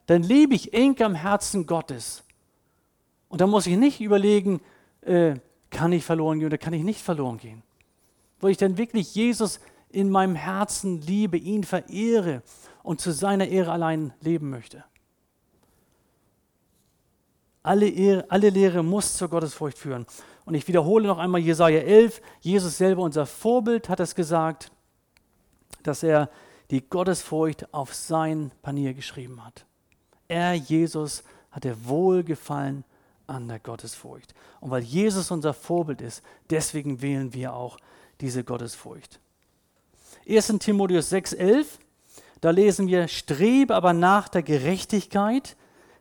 Dann 0.06 0.22
lebe 0.22 0.54
ich 0.54 0.72
eng 0.72 1.00
am 1.02 1.14
Herzen 1.14 1.66
Gottes. 1.66 2.24
Und 3.28 3.40
dann 3.40 3.50
muss 3.50 3.66
ich 3.66 3.76
nicht 3.76 4.00
überlegen, 4.00 4.60
äh, 5.02 5.34
kann 5.70 5.92
ich 5.92 6.04
verloren 6.04 6.38
gehen 6.38 6.46
oder 6.46 6.58
kann 6.58 6.72
ich 6.72 6.82
nicht 6.82 7.02
verloren 7.02 7.38
gehen. 7.38 7.62
Wo 8.40 8.48
ich 8.48 8.56
dann 8.56 8.78
wirklich 8.78 9.14
Jesus 9.14 9.60
in 9.90 10.10
meinem 10.10 10.34
Herzen 10.34 11.00
liebe, 11.02 11.36
ihn 11.36 11.64
verehre 11.64 12.42
und 12.82 13.00
zu 13.00 13.12
seiner 13.12 13.48
Ehre 13.48 13.72
allein 13.72 14.14
leben 14.20 14.48
möchte. 14.48 14.84
Alle, 17.68 17.86
Ehre, 17.86 18.24
alle 18.30 18.48
Lehre 18.48 18.82
muss 18.82 19.18
zur 19.18 19.28
Gottesfurcht 19.28 19.76
führen. 19.76 20.06
Und 20.46 20.54
ich 20.54 20.66
wiederhole 20.68 21.06
noch 21.06 21.18
einmal 21.18 21.42
Jesaja 21.42 21.80
11. 21.80 22.22
Jesus 22.40 22.78
selber, 22.78 23.02
unser 23.02 23.26
Vorbild, 23.26 23.90
hat 23.90 24.00
es 24.00 24.14
gesagt, 24.14 24.72
dass 25.82 26.02
er 26.02 26.30
die 26.70 26.80
Gottesfurcht 26.80 27.74
auf 27.74 27.92
sein 27.92 28.52
Panier 28.62 28.94
geschrieben 28.94 29.44
hat. 29.44 29.66
Er, 30.28 30.54
Jesus, 30.54 31.24
hatte 31.50 31.76
Wohlgefallen 31.86 32.84
an 33.26 33.48
der 33.48 33.58
Gottesfurcht. 33.58 34.34
Und 34.60 34.70
weil 34.70 34.82
Jesus 34.82 35.30
unser 35.30 35.52
Vorbild 35.52 36.00
ist, 36.00 36.22
deswegen 36.48 37.02
wählen 37.02 37.34
wir 37.34 37.52
auch 37.52 37.76
diese 38.22 38.44
Gottesfurcht. 38.44 39.20
1. 40.26 40.54
Timotheus 40.60 41.12
6,11, 41.12 41.66
da 42.40 42.48
lesen 42.48 42.86
wir, 42.86 43.08
strebe 43.08 43.74
aber 43.74 43.92
nach 43.92 44.28
der 44.30 44.42
Gerechtigkeit, 44.42 45.54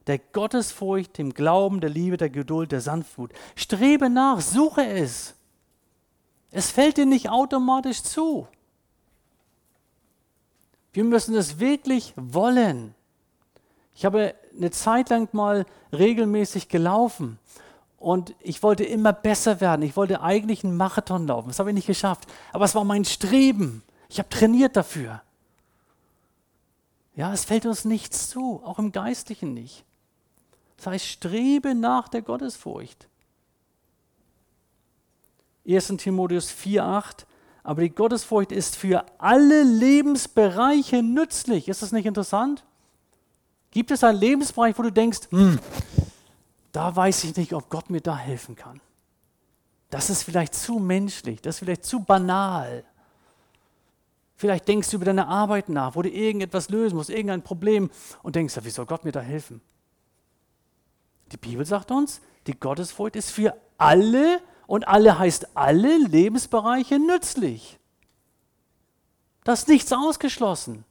der 0.08 0.20
Gottesfurcht, 0.20 1.18
dem 1.18 1.34
Glauben, 1.34 1.82
der 1.82 1.90
Liebe, 1.90 2.18
der 2.18 2.30
Geduld, 2.30 2.72
der 2.72 2.82
Sanftmut. 2.82 3.32
Strebe 3.56 4.10
nach, 4.10 4.42
suche 4.42 4.86
es. 4.86 5.36
Es 6.52 6.72
fällt 6.72 6.98
dir 6.98 7.06
nicht 7.06 7.30
automatisch 7.30 8.02
zu. 8.04 8.48
Wir 10.94 11.04
müssen 11.04 11.36
es 11.36 11.60
wirklich 11.60 12.14
wollen. 12.16 12.96
Ich 13.94 14.06
habe 14.06 14.34
eine 14.56 14.72
Zeit 14.72 15.10
lang 15.10 15.30
mal 15.34 15.66
regelmäßig 15.92 16.70
gelaufen 16.70 17.38
und 17.98 18.34
ich 18.40 18.64
wollte 18.64 18.84
immer 18.84 19.12
besser 19.12 19.60
werden. 19.60 19.82
Ich 19.82 19.98
wollte 19.98 20.22
eigentlich 20.22 20.64
einen 20.64 20.78
Marathon 20.78 21.28
laufen. 21.28 21.50
Das 21.50 21.60
habe 21.60 21.70
ich 21.70 21.76
nicht 21.76 21.88
geschafft. 21.88 22.28
Aber 22.54 22.66
es 22.66 22.76
war 22.76 22.84
mein 22.84 23.06
Streben. 23.06 23.84
Ich 24.10 24.20
habe 24.20 24.30
trainiert 24.30 24.76
dafür. 24.76 25.22
Ja, 27.16 27.34
es 27.34 27.46
fällt 27.46 27.66
uns 27.66 27.84
nichts 27.84 28.30
zu, 28.30 28.62
auch 28.64 28.78
im 28.78 28.92
Geistlichen 28.92 29.54
nicht. 29.54 29.84
Das 30.78 30.88
heißt, 30.88 31.06
strebe 31.06 31.76
nach 31.76 32.08
der 32.08 32.22
Gottesfurcht. 32.22 33.08
1. 35.68 35.88
Timotheus 35.98 36.52
4,8 36.52 37.26
Aber 37.64 37.82
die 37.82 37.90
Gottesfurcht 37.90 38.52
ist 38.52 38.76
für 38.78 39.06
alle 39.18 39.64
Lebensbereiche 39.64 41.04
nützlich. 41.04 41.68
Ist 41.68 41.82
das 41.82 41.92
nicht 41.92 42.06
interessant? 42.06 42.64
Gibt 43.72 43.92
es 43.92 44.04
einen 44.04 44.20
Lebensbereich, 44.20 44.78
wo 44.78 44.84
du 44.84 44.92
denkst, 44.92 45.30
hm, 45.30 45.60
da 46.72 46.96
weiß 46.96 47.26
ich 47.26 47.36
nicht, 47.36 47.54
ob 47.54 47.70
Gott 47.70 47.90
mir 47.90 48.02
da 48.02 48.16
helfen 48.16 48.56
kann? 48.56 48.80
Das 49.90 50.10
ist 50.10 50.24
vielleicht 50.24 50.54
zu 50.56 50.80
menschlich, 50.80 51.42
das 51.42 51.56
ist 51.56 51.60
vielleicht 51.60 51.86
zu 51.86 52.02
banal. 52.02 52.84
Vielleicht 54.36 54.68
denkst 54.68 54.90
du 54.92 54.98
über 54.98 55.06
deine 55.06 55.28
Arbeit 55.28 55.70
nach, 55.70 55.96
wo 55.96 56.02
du 56.02 56.10
irgendetwas 56.10 56.70
lösen 56.70 56.96
musst, 56.96 57.10
irgendein 57.10 57.42
Problem 57.42 57.90
und 58.22 58.36
denkst, 58.36 58.56
wie 58.62 58.70
soll 58.70 58.86
Gott 58.86 59.04
mir 59.04 59.12
da 59.12 59.22
helfen? 59.22 59.62
Die 61.32 61.38
Bibel 61.38 61.66
sagt 61.66 61.92
uns, 61.92 62.22
die 62.48 62.58
Gottesfurcht 62.60 63.16
ist 63.16 63.32
für 63.32 63.56
alle 63.78 64.42
und 64.66 64.88
alle 64.88 65.18
heißt 65.18 65.56
alle 65.56 65.98
Lebensbereiche 65.98 67.00
nützlich. 67.00 67.80
Da 69.44 69.54
ist 69.54 69.68
nichts 69.68 69.92
ausgeschlossen. 69.94 70.84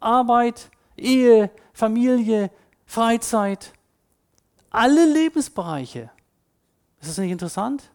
Arbeit, 0.00 0.70
Ehe, 0.96 1.50
Familie, 1.72 2.50
Freizeit, 2.84 3.72
alle 4.70 5.06
Lebensbereiche. 5.06 6.10
Ist 7.00 7.10
das 7.10 7.18
nicht 7.18 7.30
interessant? 7.30 7.90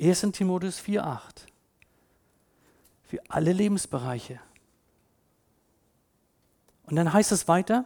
1. 0.00 0.20
Timotheus 0.32 0.80
4,8. 0.80 1.20
Für 3.02 3.20
alle 3.28 3.52
Lebensbereiche. 3.52 4.40
Und 6.84 6.96
dann 6.96 7.12
heißt 7.12 7.32
es 7.32 7.46
weiter, 7.48 7.84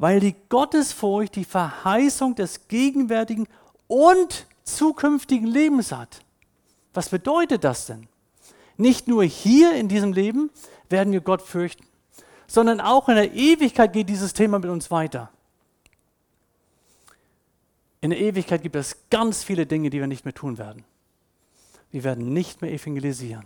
weil 0.00 0.18
die 0.18 0.34
Gottesfurcht 0.48 1.36
die 1.36 1.44
Verheißung 1.44 2.34
des 2.34 2.68
gegenwärtigen 2.68 3.46
und 3.86 4.46
zukünftigen 4.64 5.46
Lebens 5.46 5.92
hat. 5.92 6.24
Was 6.94 7.10
bedeutet 7.10 7.64
das 7.64 7.84
denn? 7.84 8.08
Nicht 8.78 9.08
nur 9.08 9.24
hier 9.24 9.74
in 9.74 9.88
diesem 9.88 10.14
Leben 10.14 10.48
werden 10.88 11.12
wir 11.12 11.20
Gott 11.20 11.42
fürchten, 11.42 11.84
sondern 12.46 12.80
auch 12.80 13.10
in 13.10 13.16
der 13.16 13.34
Ewigkeit 13.34 13.92
geht 13.92 14.08
dieses 14.08 14.32
Thema 14.32 14.58
mit 14.58 14.70
uns 14.70 14.90
weiter. 14.90 15.30
In 18.00 18.08
der 18.08 18.20
Ewigkeit 18.20 18.62
gibt 18.62 18.76
es 18.76 18.96
ganz 19.10 19.44
viele 19.44 19.66
Dinge, 19.66 19.90
die 19.90 20.00
wir 20.00 20.06
nicht 20.06 20.24
mehr 20.24 20.32
tun 20.32 20.56
werden. 20.56 20.82
Wir 21.90 22.04
werden 22.04 22.32
nicht 22.32 22.62
mehr 22.62 22.72
evangelisieren. 22.72 23.44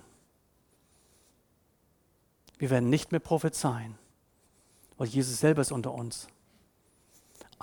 Wir 2.59 2.70
werden 2.70 2.90
nicht 2.90 3.11
mehr 3.11 3.18
prophezeien, 3.18 3.98
weil 4.96 5.09
Jesus 5.09 5.40
selber 5.40 5.61
ist 5.61 5.72
unter 5.72 5.92
uns. 5.92 6.28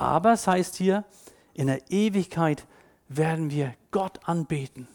Aber 0.01 0.33
es 0.33 0.47
heißt 0.47 0.77
hier, 0.77 1.05
in 1.53 1.67
der 1.67 1.91
Ewigkeit 1.91 2.65
werden 3.07 3.51
wir 3.51 3.75
Gott 3.91 4.19
anbeten, 4.23 4.87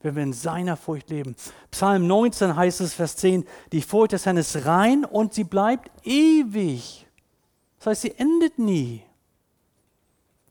wenn 0.00 0.16
wir 0.16 0.22
in 0.22 0.32
seiner 0.32 0.78
Furcht 0.78 1.10
leben. 1.10 1.36
Psalm 1.70 2.06
19 2.06 2.56
heißt 2.56 2.80
es, 2.80 2.94
Vers 2.94 3.16
10, 3.16 3.46
die 3.72 3.82
Furcht 3.82 4.12
des 4.12 4.24
Herrn 4.24 4.38
ist 4.38 4.64
rein 4.64 5.04
und 5.04 5.34
sie 5.34 5.44
bleibt 5.44 5.90
ewig. 6.06 7.06
Das 7.78 7.88
heißt, 7.88 8.00
sie 8.00 8.14
endet 8.18 8.58
nie. 8.58 9.02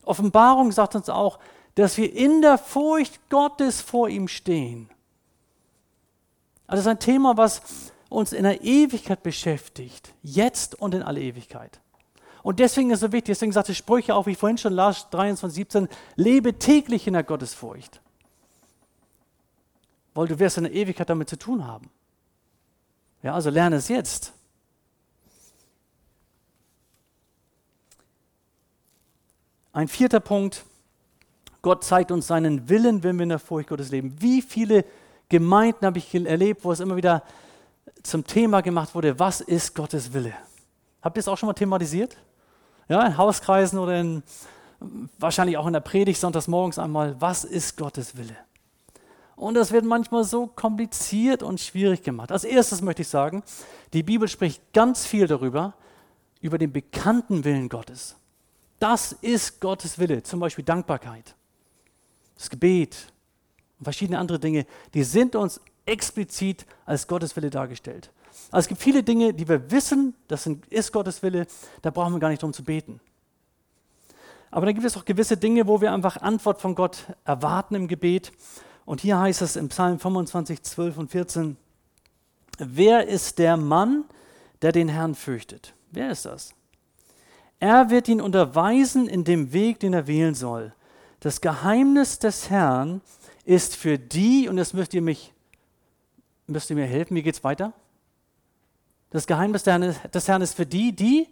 Offenbarung 0.03 0.71
sagt 0.71 0.93
uns 0.93 1.09
auch, 1.09 1.39
dass 1.73 1.97
wir 1.97 2.13
in 2.13 2.43
der 2.43 2.59
Furcht 2.59 3.27
Gottes 3.31 3.81
vor 3.81 4.07
ihm 4.07 4.27
stehen. 4.27 4.87
Also 6.67 6.83
das 6.83 6.85
ist 6.85 6.91
ein 6.91 6.99
Thema, 6.99 7.37
was 7.37 7.91
uns 8.09 8.33
in 8.33 8.43
der 8.43 8.61
Ewigkeit 8.63 9.23
beschäftigt, 9.23 10.13
jetzt 10.21 10.75
und 10.75 10.93
in 10.93 11.01
alle 11.01 11.21
Ewigkeit. 11.21 11.81
Und 12.45 12.59
deswegen 12.59 12.91
ist 12.91 12.97
es 12.97 13.01
so 13.01 13.11
wichtig, 13.11 13.33
deswegen 13.33 13.51
sagte 13.51 13.73
Sprüche 13.73 14.13
auch, 14.13 14.27
wie 14.27 14.33
ich 14.33 14.37
vorhin 14.37 14.59
schon 14.59 14.73
las, 14.73 15.09
23, 15.09 15.55
17, 15.55 15.89
lebe 16.15 16.59
täglich 16.59 17.07
in 17.07 17.13
der 17.13 17.23
Gottesfurcht. 17.23 18.01
Weil 20.13 20.27
du 20.27 20.37
wirst 20.37 20.59
in 20.59 20.65
der 20.65 20.73
Ewigkeit 20.73 21.09
damit 21.09 21.27
zu 21.27 21.39
tun 21.39 21.65
haben. 21.65 21.89
Ja, 23.23 23.33
also 23.33 23.49
lerne 23.49 23.77
es 23.77 23.87
jetzt. 23.87 24.31
Ein 29.73 29.87
vierter 29.87 30.19
Punkt. 30.19 30.65
Gott 31.63 31.83
zeigt 31.83 32.11
uns 32.11 32.27
seinen 32.27 32.69
Willen, 32.69 33.01
wenn 33.01 33.17
wir 33.17 33.23
in 33.23 33.29
der 33.29 33.39
Furcht 33.39 33.69
Gottes 33.69 33.89
leben. 33.89 34.15
Wie 34.19 34.43
viele 34.43 34.85
Gemeinden 35.29 35.83
habe 35.83 35.97
ich 35.97 36.13
erlebt, 36.13 36.63
wo 36.63 36.71
es 36.71 36.79
immer 36.79 36.95
wieder 36.95 37.23
zum 38.03 38.23
Thema 38.23 38.61
gemacht 38.61 38.93
wurde, 38.93 39.17
was 39.17 39.41
ist 39.41 39.73
Gottes 39.73 40.13
Wille? 40.13 40.35
Habt 41.01 41.17
ihr 41.17 41.21
es 41.21 41.27
auch 41.27 41.39
schon 41.39 41.47
mal 41.47 41.53
thematisiert? 41.53 42.15
Ja, 42.87 43.05
in 43.05 43.17
Hauskreisen 43.17 43.79
oder 43.79 43.99
in, 43.99 44.23
wahrscheinlich 45.17 45.57
auch 45.57 45.67
in 45.67 45.73
der 45.73 45.79
Predigt 45.79 46.19
sonntags 46.19 46.47
morgens 46.47 46.77
einmal, 46.77 47.19
was 47.19 47.43
ist 47.43 47.77
Gottes 47.77 48.17
Wille? 48.17 48.35
Und 49.35 49.55
das 49.55 49.71
wird 49.71 49.85
manchmal 49.85 50.23
so 50.23 50.47
kompliziert 50.47 51.43
und 51.43 51.59
schwierig 51.59 52.03
gemacht. 52.03 52.31
Als 52.31 52.43
erstes 52.43 52.81
möchte 52.81 53.01
ich 53.01 53.07
sagen, 53.07 53.43
die 53.93 54.03
Bibel 54.03 54.27
spricht 54.27 54.61
ganz 54.73 55.05
viel 55.05 55.27
darüber, 55.27 55.73
über 56.41 56.57
den 56.57 56.71
bekannten 56.71 57.43
Willen 57.43 57.69
Gottes. 57.69 58.15
Das 58.79 59.13
ist 59.13 59.59
Gottes 59.59 59.99
Wille, 59.99 60.23
zum 60.23 60.39
Beispiel 60.39 60.63
Dankbarkeit, 60.63 61.35
das 62.37 62.49
Gebet 62.49 63.11
und 63.79 63.85
verschiedene 63.85 64.19
andere 64.19 64.39
Dinge, 64.39 64.65
die 64.93 65.03
sind 65.03 65.35
uns 65.35 65.59
explizit 65.85 66.65
als 66.85 67.07
Gottes 67.07 67.35
Wille 67.35 67.49
dargestellt. 67.49 68.11
Also 68.51 68.65
es 68.65 68.67
gibt 68.67 68.81
viele 68.81 69.03
Dinge, 69.03 69.33
die 69.33 69.47
wir 69.47 69.71
wissen, 69.71 70.13
das 70.27 70.47
ist 70.69 70.91
Gottes 70.91 71.23
Wille, 71.23 71.47
da 71.81 71.89
brauchen 71.89 72.13
wir 72.13 72.19
gar 72.19 72.29
nicht 72.29 72.41
drum 72.41 72.53
zu 72.53 72.63
beten. 72.63 72.99
Aber 74.51 74.65
dann 74.65 74.75
gibt 74.75 74.87
es 74.87 74.95
auch 74.95 75.05
gewisse 75.05 75.35
Dinge, 75.35 75.67
wo 75.67 75.81
wir 75.81 75.91
einfach 75.91 76.21
Antwort 76.21 76.61
von 76.61 76.75
Gott 76.75 77.07
erwarten 77.25 77.75
im 77.75 77.87
Gebet. 77.87 78.31
Und 78.85 79.01
hier 79.01 79.19
heißt 79.19 79.41
es 79.41 79.55
im 79.55 79.69
Psalm 79.69 79.99
25, 79.99 80.63
12 80.63 80.97
und 80.97 81.11
14, 81.11 81.57
wer 82.59 83.07
ist 83.07 83.39
der 83.39 83.57
Mann, 83.57 84.05
der 84.61 84.71
den 84.71 84.87
Herrn 84.87 85.15
fürchtet? 85.15 85.73
Wer 85.91 86.09
ist 86.09 86.25
das? 86.25 86.53
Er 87.59 87.89
wird 87.89 88.07
ihn 88.07 88.21
unterweisen 88.21 89.07
in 89.07 89.23
dem 89.23 89.51
Weg, 89.51 89.79
den 89.79 89.93
er 89.93 90.07
wählen 90.07 90.35
soll. 90.35 90.73
Das 91.19 91.41
Geheimnis 91.41 92.19
des 92.19 92.49
Herrn 92.49 93.01
ist 93.43 93.75
für 93.75 93.97
die, 93.97 94.47
und 94.47 94.57
das 94.57 94.73
müsst 94.73 94.93
ihr 94.93 95.01
mich, 95.01 95.33
müsst 96.47 96.69
ihr 96.69 96.75
mir 96.75 96.85
helfen, 96.85 97.15
wie 97.15 97.23
geht 97.23 97.35
es 97.35 97.43
weiter? 97.43 97.73
Das 99.15 99.27
Geheimnis 99.27 99.63
des 99.63 100.27
Herrn 100.27 100.41
ist 100.41 100.57
für 100.57 100.65
die, 100.65 100.91
die 100.91 101.29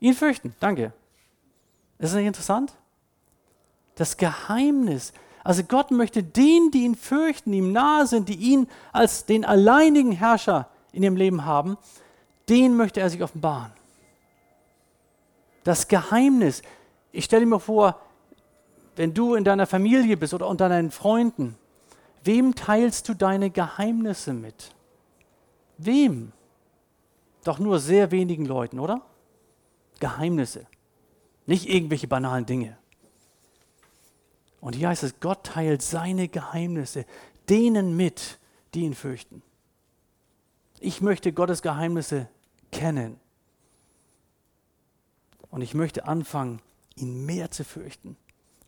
ihn 0.00 0.12
fürchten. 0.12 0.54
Danke. 0.60 0.92
Ist 1.98 2.10
das 2.10 2.14
nicht 2.16 2.26
interessant? 2.26 2.74
Das 3.94 4.18
Geheimnis. 4.18 5.14
Also 5.44 5.62
Gott 5.62 5.90
möchte 5.90 6.22
denen, 6.22 6.70
die 6.70 6.84
ihn 6.84 6.94
fürchten, 6.94 7.54
ihm 7.54 7.72
nahe 7.72 8.06
sind, 8.06 8.28
die 8.28 8.34
ihn 8.34 8.68
als 8.92 9.24
den 9.24 9.46
alleinigen 9.46 10.12
Herrscher 10.12 10.68
in 10.92 11.02
ihrem 11.02 11.16
Leben 11.16 11.46
haben, 11.46 11.78
den 12.50 12.76
möchte 12.76 13.00
er 13.00 13.08
sich 13.08 13.22
offenbaren. 13.22 13.72
Das 15.64 15.88
Geheimnis. 15.88 16.60
Ich 17.12 17.24
stelle 17.24 17.46
mir 17.46 17.60
vor, 17.60 17.98
wenn 18.96 19.14
du 19.14 19.36
in 19.36 19.44
deiner 19.44 19.66
Familie 19.66 20.18
bist 20.18 20.34
oder 20.34 20.48
unter 20.48 20.68
deinen 20.68 20.90
Freunden, 20.90 21.56
wem 22.24 22.54
teilst 22.54 23.08
du 23.08 23.14
deine 23.14 23.48
Geheimnisse 23.48 24.34
mit? 24.34 24.74
Wem? 25.78 26.32
Doch 27.44 27.58
nur 27.58 27.78
sehr 27.78 28.10
wenigen 28.10 28.44
Leuten, 28.44 28.78
oder? 28.78 29.02
Geheimnisse. 30.00 30.66
Nicht 31.46 31.68
irgendwelche 31.68 32.08
banalen 32.08 32.46
Dinge. 32.46 32.78
Und 34.60 34.76
hier 34.76 34.88
heißt 34.88 35.02
es, 35.02 35.18
Gott 35.18 35.44
teilt 35.44 35.82
seine 35.82 36.28
Geheimnisse 36.28 37.04
denen 37.48 37.96
mit, 37.96 38.38
die 38.74 38.82
ihn 38.82 38.94
fürchten. 38.94 39.42
Ich 40.78 41.00
möchte 41.00 41.32
Gottes 41.32 41.62
Geheimnisse 41.62 42.28
kennen. 42.70 43.18
Und 45.50 45.62
ich 45.62 45.74
möchte 45.74 46.06
anfangen, 46.06 46.60
ihn 46.96 47.26
mehr 47.26 47.50
zu 47.50 47.64
fürchten, 47.64 48.16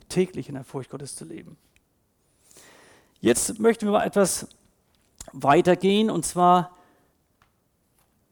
täglich 0.08 0.48
in 0.48 0.54
der 0.54 0.64
Furcht 0.64 0.90
Gottes 0.90 1.16
zu 1.16 1.24
leben. 1.24 1.56
Jetzt 3.20 3.58
möchten 3.58 3.86
wir 3.86 3.92
mal 3.92 4.04
etwas 4.04 4.48
weitergehen 5.32 6.10
und 6.10 6.26
zwar 6.26 6.73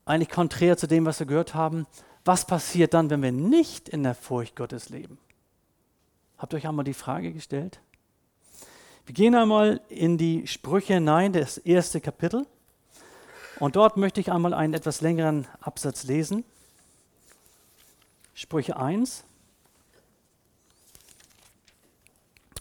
eigentlich 0.05 0.30
konträr 0.30 0.76
zu 0.76 0.86
dem, 0.86 1.07
was 1.07 1.18
wir 1.18 1.26
gehört 1.26 1.55
haben. 1.55 1.86
Was 2.24 2.46
passiert 2.46 2.94
dann, 2.94 3.11
wenn 3.11 3.22
wir 3.22 3.32
nicht 3.32 3.88
in 3.88 4.03
der 4.03 4.14
Furcht 4.14 4.57
Gottes 4.57 4.88
leben? 4.88 5.18
Habt 6.38 6.53
ihr 6.53 6.57
euch 6.57 6.66
einmal 6.66 6.84
die 6.84 6.94
Frage 6.94 7.32
gestellt? 7.32 7.80
Wir 9.07 9.14
gehen 9.14 9.34
einmal 9.34 9.80
in 9.88 10.18
die 10.18 10.46
Sprüche 10.46 10.94
hinein, 10.94 11.32
das 11.32 11.59
erste 11.59 12.00
Kapitel. 12.00 12.46
Und 13.59 13.76
dort 13.76 13.96
möchte 13.96 14.20
ich 14.20 14.30
einmal 14.30 14.55
einen 14.55 14.74
etwas 14.74 15.00
längeren 15.00 15.46
Absatz 15.61 16.05
lesen. 16.05 16.44
Sprüche 18.34 18.76
1. 18.76 19.24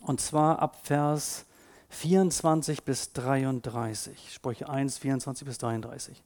Und 0.01 0.19
zwar 0.19 0.59
ab 0.59 0.85
Vers 0.85 1.45
24 1.89 2.83
bis 2.83 3.13
33. 3.13 4.33
Sprüche 4.33 4.69
1, 4.69 4.97
24 4.97 5.47
bis 5.47 5.57
33. 5.59 6.23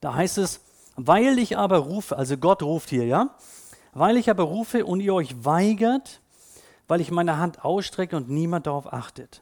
Da 0.00 0.14
heißt 0.14 0.38
es, 0.38 0.60
weil 0.96 1.38
ich 1.38 1.56
aber 1.56 1.78
rufe, 1.78 2.16
also 2.16 2.36
Gott 2.36 2.62
ruft 2.62 2.90
hier, 2.90 3.06
ja, 3.06 3.34
weil 3.92 4.16
ich 4.16 4.30
aber 4.30 4.44
rufe 4.44 4.84
und 4.84 5.00
ihr 5.00 5.14
euch 5.14 5.44
weigert, 5.44 6.20
weil 6.88 7.00
ich 7.00 7.10
meine 7.10 7.38
Hand 7.38 7.64
ausstrecke 7.64 8.16
und 8.16 8.28
niemand 8.28 8.66
darauf 8.66 8.92
achtet. 8.92 9.40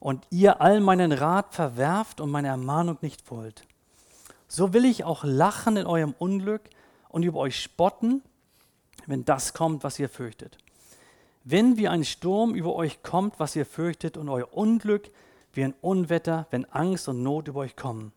Und 0.00 0.26
ihr 0.30 0.60
all 0.60 0.80
meinen 0.80 1.12
Rat 1.12 1.54
verwerft 1.54 2.20
und 2.20 2.30
meine 2.30 2.48
Ermahnung 2.48 2.98
nicht 3.00 3.30
wollt. 3.30 3.62
So 4.48 4.72
will 4.72 4.84
ich 4.84 5.04
auch 5.04 5.24
lachen 5.24 5.76
in 5.76 5.86
eurem 5.86 6.14
Unglück 6.18 6.62
und 7.08 7.22
über 7.22 7.40
euch 7.40 7.60
spotten, 7.60 8.22
wenn 9.06 9.24
das 9.24 9.54
kommt, 9.54 9.84
was 9.84 9.98
ihr 9.98 10.08
fürchtet. 10.08 10.58
Wenn 11.44 11.76
wie 11.76 11.88
ein 11.88 12.04
Sturm 12.04 12.54
über 12.54 12.74
euch 12.74 13.02
kommt, 13.02 13.38
was 13.38 13.56
ihr 13.56 13.66
fürchtet, 13.66 14.16
und 14.16 14.28
euer 14.28 14.52
Unglück 14.52 15.10
wie 15.52 15.64
ein 15.64 15.74
Unwetter, 15.80 16.46
wenn 16.50 16.64
Angst 16.66 17.08
und 17.08 17.22
Not 17.22 17.48
über 17.48 17.60
euch 17.60 17.76
kommen, 17.76 18.12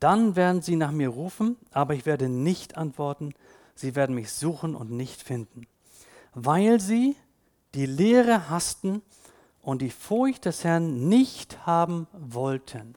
dann 0.00 0.36
werden 0.36 0.62
sie 0.62 0.76
nach 0.76 0.90
mir 0.90 1.08
rufen, 1.08 1.56
aber 1.70 1.94
ich 1.94 2.06
werde 2.06 2.28
nicht 2.28 2.76
antworten. 2.76 3.34
Sie 3.74 3.94
werden 3.94 4.14
mich 4.14 4.32
suchen 4.32 4.74
und 4.74 4.90
nicht 4.90 5.22
finden, 5.22 5.66
weil 6.34 6.80
sie 6.80 7.16
die 7.74 7.86
Lehre 7.86 8.48
hassten 8.48 9.02
und 9.62 9.82
die 9.82 9.90
Furcht 9.90 10.44
des 10.44 10.62
Herrn 10.62 11.08
nicht 11.08 11.66
haben 11.66 12.06
wollten. 12.12 12.94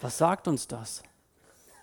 Was 0.00 0.18
sagt 0.18 0.48
uns 0.48 0.66
das? 0.66 1.02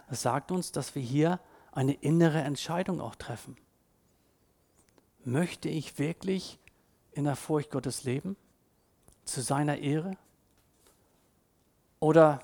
Es 0.09 0.21
sagt 0.21 0.51
uns, 0.51 0.71
dass 0.71 0.95
wir 0.95 1.01
hier 1.01 1.39
eine 1.71 1.93
innere 1.93 2.41
Entscheidung 2.41 3.01
auch 3.01 3.15
treffen. 3.15 3.57
Möchte 5.23 5.69
ich 5.69 5.97
wirklich 5.99 6.59
in 7.11 7.25
der 7.25 7.35
Furcht 7.35 7.71
Gottes 7.71 8.03
leben? 8.03 8.35
Zu 9.25 9.41
seiner 9.41 9.77
Ehre? 9.77 10.11
Oder, 11.99 12.39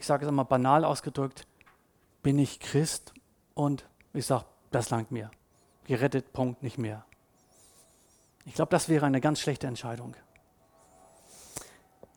ich 0.00 0.06
sage 0.06 0.24
es 0.24 0.28
einmal 0.28 0.46
banal 0.46 0.86
ausgedrückt, 0.86 1.46
bin 2.22 2.38
ich 2.38 2.58
Christ 2.58 3.12
und 3.52 3.86
ich 4.14 4.24
sage, 4.24 4.46
das 4.70 4.88
langt 4.88 5.10
mir. 5.10 5.30
Gerettet, 5.84 6.32
Punkt, 6.32 6.62
nicht 6.62 6.78
mehr. 6.78 7.04
Ich 8.46 8.54
glaube, 8.54 8.70
das 8.70 8.88
wäre 8.88 9.04
eine 9.04 9.20
ganz 9.20 9.40
schlechte 9.40 9.66
Entscheidung. 9.66 10.16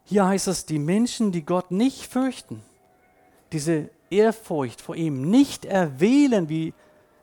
Hier 0.05 0.25
heißt 0.25 0.47
es, 0.47 0.65
die 0.65 0.79
Menschen, 0.79 1.34
die 1.34 1.45
Gott 1.45 1.71
nicht 1.71 2.07
fürchten, 2.07 2.63
diese 3.51 3.89
Ehrfurcht 4.09 4.79
vor 4.79 4.95
ihm 4.95 5.29
nicht 5.29 5.65
erwählen, 5.65 6.47
wie 6.47 6.73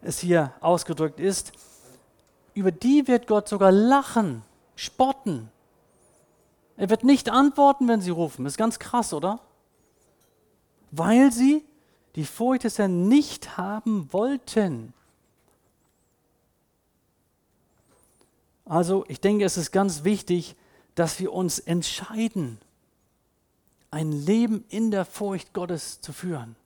es 0.02 0.18
hier 0.18 0.52
ausgedrückt 0.60 1.20
ist, 1.20 1.52
über 2.52 2.70
die 2.70 3.08
wird 3.08 3.26
Gott 3.26 3.48
sogar 3.48 3.72
lachen, 3.72 4.42
spotten. 4.76 5.50
Er 6.76 6.90
wird 6.90 7.02
nicht 7.02 7.30
antworten, 7.30 7.88
wenn 7.88 8.02
sie 8.02 8.10
rufen. 8.10 8.44
Ist 8.44 8.58
ganz 8.58 8.78
krass, 8.78 9.14
oder? 9.14 9.40
Weil 10.90 11.32
sie 11.32 11.64
die 12.16 12.24
Furcht 12.24 12.64
des 12.64 12.78
Herrn 12.78 13.08
nicht 13.08 13.56
haben 13.56 14.12
wollten. 14.12 14.92
Also 18.64 19.04
ich 19.08 19.20
denke, 19.20 19.44
es 19.44 19.56
ist 19.56 19.72
ganz 19.72 20.04
wichtig, 20.04 20.56
dass 20.94 21.18
wir 21.20 21.32
uns 21.32 21.58
entscheiden, 21.58 22.58
ein 23.90 24.12
Leben 24.12 24.64
in 24.68 24.90
der 24.90 25.04
Furcht 25.04 25.52
Gottes 25.52 26.00
zu 26.00 26.12
führen. 26.12 26.56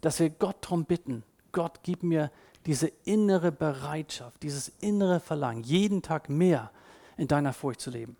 Dass 0.00 0.18
wir 0.18 0.30
Gott 0.30 0.56
darum 0.62 0.84
bitten, 0.84 1.22
Gott, 1.52 1.80
gib 1.82 2.02
mir 2.02 2.30
diese 2.66 2.88
innere 3.04 3.52
Bereitschaft, 3.52 4.42
dieses 4.42 4.72
innere 4.80 5.20
Verlangen, 5.20 5.62
jeden 5.62 6.02
Tag 6.02 6.28
mehr 6.28 6.70
in 7.16 7.28
deiner 7.28 7.52
Furcht 7.52 7.80
zu 7.80 7.90
leben. 7.90 8.16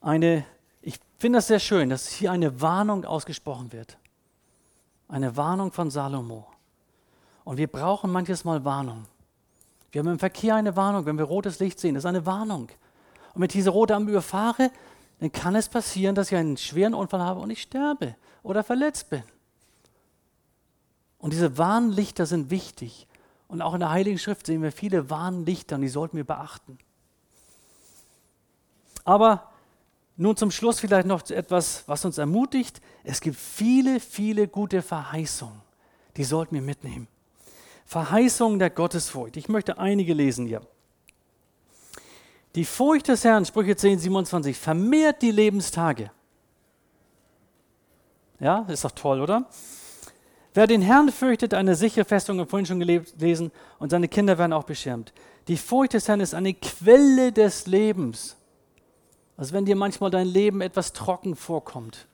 Eine, 0.00 0.44
ich 0.80 1.00
finde 1.18 1.40
es 1.40 1.46
sehr 1.46 1.60
schön, 1.60 1.90
dass 1.90 2.08
hier 2.08 2.32
eine 2.32 2.60
Warnung 2.60 3.04
ausgesprochen 3.04 3.72
wird. 3.72 3.98
Eine 5.08 5.36
Warnung 5.36 5.72
von 5.72 5.90
Salomo. 5.90 6.46
Und 7.44 7.56
wir 7.56 7.66
brauchen 7.66 8.12
manches 8.12 8.44
Mal 8.44 8.64
Warnung. 8.64 9.06
Wir 9.90 10.00
haben 10.00 10.08
im 10.08 10.18
Verkehr 10.18 10.54
eine 10.54 10.76
Warnung, 10.76 11.06
wenn 11.06 11.16
wir 11.16 11.24
rotes 11.24 11.60
Licht 11.60 11.80
sehen, 11.80 11.94
das 11.94 12.02
ist 12.02 12.08
eine 12.08 12.26
Warnung. 12.26 12.68
Und 13.34 13.42
wenn 13.42 13.44
ich 13.44 13.52
diese 13.52 13.70
rote 13.70 13.94
Ampel 13.94 14.10
überfahre, 14.10 14.70
dann 15.20 15.32
kann 15.32 15.56
es 15.56 15.68
passieren, 15.68 16.14
dass 16.14 16.30
ich 16.30 16.36
einen 16.36 16.56
schweren 16.56 16.94
Unfall 16.94 17.20
habe 17.20 17.40
und 17.40 17.50
ich 17.50 17.62
sterbe 17.62 18.14
oder 18.42 18.62
verletzt 18.62 19.10
bin. 19.10 19.22
Und 21.18 21.32
diese 21.32 21.58
Warnlichter 21.58 22.26
sind 22.26 22.50
wichtig. 22.50 23.06
Und 23.48 23.62
auch 23.62 23.74
in 23.74 23.80
der 23.80 23.90
Heiligen 23.90 24.18
Schrift 24.18 24.46
sehen 24.46 24.62
wir 24.62 24.72
viele 24.72 25.10
Warnlichter 25.10 25.76
und 25.76 25.82
die 25.82 25.88
sollten 25.88 26.16
wir 26.16 26.24
beachten. 26.24 26.78
Aber 29.04 29.47
nun 30.18 30.36
zum 30.36 30.50
Schluss 30.50 30.80
vielleicht 30.80 31.06
noch 31.06 31.30
etwas, 31.30 31.84
was 31.86 32.04
uns 32.04 32.18
ermutigt. 32.18 32.80
Es 33.04 33.20
gibt 33.20 33.36
viele, 33.36 34.00
viele 34.00 34.48
gute 34.48 34.82
Verheißungen. 34.82 35.60
Die 36.16 36.24
sollten 36.24 36.56
wir 36.56 36.62
mitnehmen. 36.62 37.06
Verheißung 37.86 38.58
der 38.58 38.70
Gottesfurcht. 38.70 39.36
Ich 39.36 39.48
möchte 39.48 39.78
einige 39.78 40.12
lesen 40.12 40.46
hier. 40.46 40.60
Die 42.56 42.64
Furcht 42.64 43.06
des 43.06 43.22
Herrn, 43.22 43.44
Sprüche 43.44 43.76
10, 43.76 44.00
27, 44.00 44.58
vermehrt 44.58 45.22
die 45.22 45.30
Lebenstage. 45.30 46.10
Ja, 48.40 48.66
ist 48.68 48.84
doch 48.84 48.90
toll, 48.90 49.20
oder? 49.20 49.46
Wer 50.52 50.66
den 50.66 50.82
Herrn 50.82 51.12
fürchtet, 51.12 51.54
eine 51.54 51.76
sichere 51.76 52.04
Festung, 52.04 52.38
wir 52.38 52.46
vorhin 52.46 52.66
schon 52.66 52.80
gelesen, 52.80 53.52
und 53.78 53.90
seine 53.90 54.08
Kinder 54.08 54.36
werden 54.38 54.52
auch 54.52 54.64
beschirmt. 54.64 55.12
Die 55.46 55.56
Furcht 55.56 55.92
des 55.92 56.08
Herrn 56.08 56.20
ist 56.20 56.34
eine 56.34 56.54
Quelle 56.54 57.30
des 57.30 57.66
Lebens. 57.66 58.37
Also 59.38 59.54
wenn 59.54 59.64
dir 59.64 59.76
manchmal 59.76 60.10
dein 60.10 60.26
Leben 60.26 60.60
etwas 60.60 60.92
trocken 60.92 61.36
vorkommt. 61.36 62.06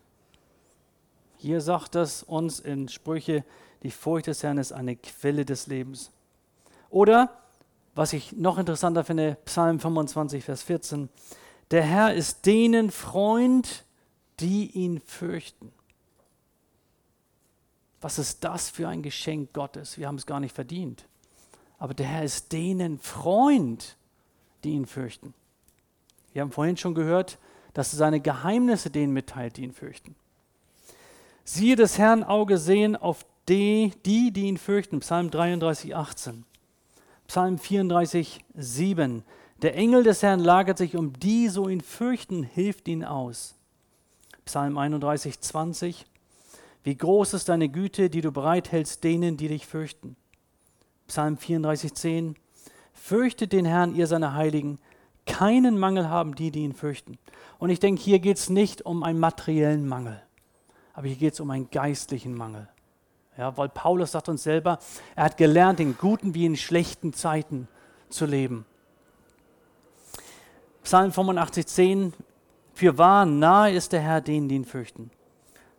Hier 1.39 1.61
sagt 1.61 1.97
es 1.97 2.23
uns 2.23 2.61
in 2.61 2.89
Sprüche 2.89 3.45
die 3.83 3.91
Furcht 3.91 4.29
des 4.29 4.43
Herrn 4.43 4.59
ist 4.59 4.73
eine 4.73 4.97
Quelle 4.97 5.45
des 5.45 5.67
Lebens. 5.67 6.11
Oder, 6.89 7.39
was 7.95 8.13
ich 8.13 8.33
noch 8.33 8.57
interessanter 8.57 9.05
finde, 9.05 9.37
Psalm 9.45 9.79
25, 9.79 10.43
Vers 10.43 10.63
14. 10.63 11.09
Der 11.71 11.83
Herr 11.83 12.15
ist 12.15 12.47
denen 12.47 12.91
Freund, 12.91 13.85
die 14.41 14.71
ihn 14.71 15.01
fürchten. 15.01 15.73
Was 18.01 18.19
ist 18.19 18.45
das 18.45 18.71
für 18.71 18.89
ein 18.89 19.03
Geschenk 19.03 19.53
Gottes? 19.53 19.99
Wir 19.99 20.09
haben 20.09 20.17
es 20.17 20.27
gar 20.27 20.41
nicht 20.41 20.55
verdient. 20.55 21.07
Aber 21.79 21.95
der 21.95 22.07
Herr 22.07 22.25
ist 22.25 22.53
denen 22.53 22.99
Freund, 22.99 23.97
die 24.63 24.73
ihn 24.73 24.87
fürchten. 24.87 25.35
Wir 26.35 26.43
haben 26.43 26.53
vorhin 26.53 26.77
schon 26.77 26.95
gehört, 26.95 27.39
dass 27.73 27.95
er 27.95 27.99
seine 27.99 28.21
Geheimnisse 28.21 28.91
denen 28.91 29.15
mitteilt, 29.15 29.57
die 29.57 29.63
ihn 29.63 29.73
fürchten. 29.73 30.15
Siehe 31.45 31.77
des 31.77 31.97
Herrn 31.97 32.25
Auge 32.25 32.59
sehen 32.59 32.97
auf 32.97 33.25
die, 33.49 33.93
die, 34.05 34.33
die 34.33 34.47
ihn 34.47 34.59
fürchten. 34.59 35.01
Psalm 35.01 35.31
33, 35.31 35.95
18. 35.95 36.45
Psalm 37.29 37.59
34, 37.59 38.45
7. 38.55 39.23
Der 39.63 39.77
Engel 39.77 40.03
des 40.03 40.23
Herrn 40.23 40.41
lagert 40.41 40.77
sich 40.77 40.97
um 40.97 41.13
die, 41.15 41.49
so 41.49 41.69
ihn 41.69 41.81
fürchten, 41.81 42.43
hilft 42.43 42.89
ihn 42.89 43.05
aus. 43.05 43.55
Psalm 44.45 44.77
31, 44.77 45.41
20. 45.41 46.07
Wie 46.83 46.97
groß 46.97 47.35
ist 47.35 47.49
deine 47.49 47.69
Güte, 47.69 48.11
die 48.11 48.21
du 48.21 48.33
bereithältst 48.33 49.05
denen, 49.05 49.37
die 49.37 49.49
dich 49.49 49.67
fürchten. 49.67 50.17
Psalm 51.07 51.39
34, 51.39 51.95
10. 51.95 52.37
Fürchtet 52.93 53.53
den 53.53 53.65
Herrn, 53.65 53.95
ihr 53.95 54.07
seine 54.07 54.35
Heiligen. 54.35 54.79
Keinen 55.27 55.79
Mangel 55.79 56.09
haben 56.09 56.35
die, 56.35 56.51
die 56.51 56.61
ihn 56.61 56.75
fürchten. 56.75 57.19
Und 57.59 57.71
ich 57.71 57.81
denke, 57.81 58.03
hier 58.03 58.19
geht 58.19 58.37
es 58.37 58.51
nicht 58.51 58.85
um 58.85 59.03
einen 59.03 59.19
materiellen 59.19 59.87
Mangel, 59.87 60.23
aber 60.93 61.07
hier 61.07 61.17
geht 61.17 61.35
es 61.35 61.41
um 61.41 61.51
einen 61.51 61.71
geistlichen 61.71 62.35
Mangel. 62.35 62.69
Ja, 63.37 63.57
weil 63.57 63.69
Paulus 63.69 64.13
sagt 64.13 64.29
uns 64.29 64.43
selber, 64.43 64.79
er 65.17 65.25
hat 65.25 65.37
gelernt, 65.37 65.81
in 65.81 65.99
guten 65.99 66.35
wie 66.35 66.47
in 66.47 66.57
schlechten 66.57 67.13
Zeiten 67.13 67.69
zu 68.09 68.27
leben. 68.27 68.65
Psalm 70.85 71.13
85, 71.13 71.67
10, 71.67 72.13
für 72.75 72.99
wahr 72.99 73.25
nahe 73.25 73.73
ist 73.73 73.93
der 73.93 74.01
Herr 74.01 74.21
denen, 74.21 74.49
die 74.49 74.57
ihn 74.57 74.65
fürchten. 74.65 75.11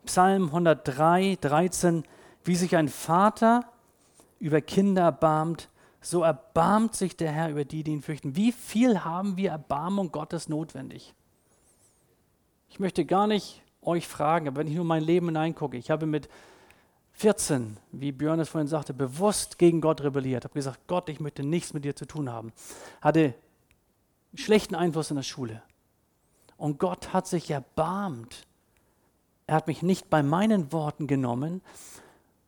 Psalm 0.05 0.45
103, 0.45 1.37
13, 1.39 2.03
wie 2.43 2.55
sich 2.55 2.75
ein 2.75 2.89
Vater 2.89 3.65
über 4.39 4.61
Kinder 4.61 5.03
erbarmt, 5.03 5.69
so 6.06 6.22
erbarmt 6.22 6.95
sich 6.95 7.18
der 7.18 7.32
Herr 7.32 7.49
über 7.49 7.66
die, 7.66 7.84
die 7.84 7.91
ihn 7.91 8.03
fürchten. 8.03 8.36
Wie 8.36 8.51
viel 8.51 9.03
haben 9.03 9.38
wir 9.38 9.49
Erbarmung 9.49 10.12
Gottes 10.12 10.47
notwendig? 10.49 11.16
Ich 12.70 12.80
möchte 12.80 13.06
gar 13.06 13.26
nicht 13.26 13.64
euch 13.82 14.08
fragen, 14.08 14.47
aber 14.47 14.58
wenn 14.58 14.68
ich 14.68 14.76
nur 14.76 14.86
mein 14.86 15.03
Leben 15.03 15.28
hineingucke, 15.28 15.78
ich 15.78 15.89
habe 15.89 16.06
mit 16.06 16.30
14, 17.14 17.78
wie 17.91 18.12
Björn 18.12 18.39
es 18.39 18.49
vorhin 18.49 18.68
sagte, 18.68 18.93
bewusst 18.93 19.58
gegen 19.58 19.82
Gott 19.82 20.01
rebelliert, 20.01 20.43
habe 20.43 20.53
gesagt, 20.53 20.80
Gott, 20.86 21.10
ich 21.10 21.20
möchte 21.20 21.43
nichts 21.43 21.74
mit 21.74 21.86
dir 21.86 21.95
zu 21.95 22.06
tun 22.06 22.30
haben. 22.30 22.53
Hatte 23.01 23.34
schlechten 24.36 24.76
Einfluss 24.76 25.10
in 25.10 25.16
der 25.16 25.24
Schule. 25.24 25.64
Und 26.56 26.78
Gott 26.78 27.14
hat 27.14 27.26
sich 27.26 27.49
erbarmt. 27.49 28.45
Er 29.47 29.56
hat 29.56 29.66
mich 29.66 29.82
nicht 29.82 30.10
bei 30.12 30.22
meinen 30.22 30.72
Worten 30.72 31.08
genommen, 31.08 31.62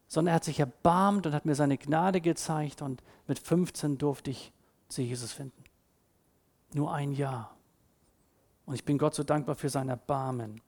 sondern 0.08 0.32
er 0.32 0.36
hat 0.36 0.44
sich 0.44 0.60
erbarmt 0.60 1.26
und 1.26 1.34
hat 1.34 1.46
mir 1.46 1.56
seine 1.56 1.78
Gnade 1.78 2.22
gezeigt 2.22 2.82
und 2.82 3.04
mit 3.28 3.40
15 3.40 3.98
durfte 3.98 4.32
ich 4.32 4.52
zu 4.88 5.02
Jesus 5.02 5.34
finden. 5.34 5.64
Nur 6.74 6.94
ein 6.94 7.12
Jahr. 7.12 7.56
Und 8.66 8.76
ich 8.76 8.84
bin 8.84 8.98
Gott 8.98 9.16
so 9.16 9.24
dankbar 9.24 9.56
für 9.56 9.70
sein 9.70 9.90
Erbarmen. 9.90 10.62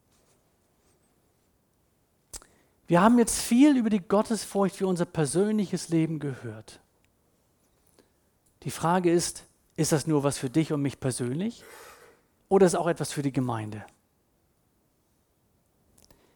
Wir 2.87 3.01
haben 3.01 3.19
jetzt 3.19 3.39
viel 3.39 3.77
über 3.77 3.89
die 3.89 3.99
Gottesfurcht 3.99 4.75
für 4.75 4.87
unser 4.87 5.05
persönliches 5.05 5.89
Leben 5.89 6.19
gehört. 6.19 6.79
Die 8.63 8.71
Frage 8.71 9.11
ist, 9.11 9.45
ist 9.75 9.91
das 9.91 10.07
nur 10.07 10.23
was 10.23 10.37
für 10.37 10.49
dich 10.49 10.73
und 10.73 10.81
mich 10.81 10.99
persönlich 10.99 11.63
oder 12.49 12.65
ist 12.65 12.75
auch 12.75 12.87
etwas 12.87 13.13
für 13.13 13.21
die 13.21 13.31
Gemeinde? 13.31 13.85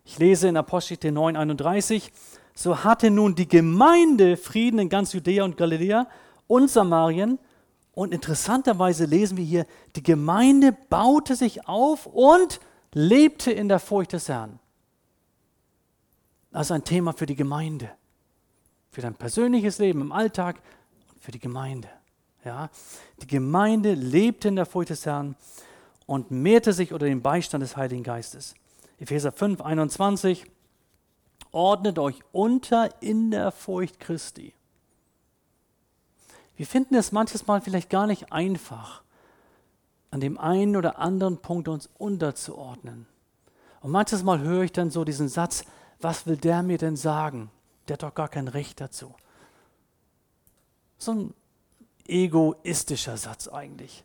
Ich 0.06 0.20
lese 0.20 0.47
in 0.47 0.58
Apostel 0.58 1.12
9, 1.12 1.36
31, 1.36 2.12
so 2.56 2.84
hatte 2.84 3.10
nun 3.10 3.36
die 3.36 3.47
Gemeinde 3.47 4.38
Frieden 4.38 4.80
in 4.80 4.89
ganz 4.89 5.14
Judäa 5.14 5.43
und 5.43 5.58
Galiläa 5.58 6.08
und 6.47 6.70
Samarien. 6.70 7.39
Und 7.93 8.14
interessanterweise 8.14 9.06
lesen 9.06 9.38
wir 9.38 9.43
hier, 9.43 9.66
die 9.95 10.04
Gemeinde 10.04 10.76
baute 10.89 11.36
sich 11.36 11.68
auf 11.68 12.06
und 12.08 12.60
lebte 12.93 13.51
in 13.51 13.70
der 13.70 13.80
Furcht 13.80 14.14
des 14.14 14.30
Herrn. 14.30 14.60
Das 16.51 16.68
ist 16.68 16.72
ein 16.72 16.84
Thema 16.84 17.14
für 17.14 17.26
die 17.26 17.36
Gemeinde, 17.36 17.89
für 18.91 19.01
dein 19.01 19.16
persönliches 19.16 19.80
Leben 19.80 20.01
im 20.01 20.12
Alltag 20.12 20.62
und 21.12 21.24
für 21.24 21.32
die 21.32 21.39
Gemeinde. 21.39 21.89
Ja? 22.45 22.70
Die 23.22 23.28
Gemeinde 23.28 23.93
lebte 23.93 24.47
in 24.47 24.56
der 24.56 24.68
Furcht 24.68 24.91
des 24.91 25.06
Herrn 25.06 25.36
und 26.06 26.30
mehrte 26.30 26.74
sich 26.74 26.93
unter 26.93 27.06
dem 27.06 27.22
Beistand 27.22 27.64
des 27.64 27.76
Heiligen 27.76 28.04
Geistes. 28.04 28.54
Epheser 28.99 29.32
5, 29.32 29.62
21 29.62 30.45
ordnet 31.54 31.97
euch 31.99 32.20
unter 32.34 33.01
in 33.01 33.32
der 33.32 33.51
Furcht 33.51 33.99
Christi. 33.99 34.54
Wir 36.58 36.68
finden 36.68 36.95
es 36.95 37.12
manches 37.12 37.47
Mal 37.47 37.62
vielleicht 37.62 37.89
gar 37.89 38.08
nicht 38.08 38.34
einfach, 38.34 39.01
an 40.12 40.20
dem 40.20 40.38
einen 40.38 40.76
oder 40.76 40.99
anderen 40.99 41.38
Punkt 41.38 41.68
uns 41.68 41.89
unterzuordnen. 41.97 43.08
Und 43.82 43.91
manches 43.91 44.24
Mal 44.24 44.39
höre 44.39 44.64
ich 44.64 44.72
dann 44.72 44.91
so 44.91 45.04
diesen 45.04 45.30
Satz, 45.30 45.66
was 45.99 46.28
will 46.28 46.38
der 46.38 46.62
mir 46.64 46.78
denn 46.78 46.95
sagen? 46.95 47.49
Der 47.88 47.93
hat 47.93 48.04
doch 48.04 48.14
gar 48.14 48.30
kein 48.30 48.47
Recht 48.47 48.80
dazu. 48.82 49.14
So 50.97 51.12
ein 51.12 51.34
egoistischer 52.06 53.18
Satz 53.18 53.47
eigentlich, 53.47 54.04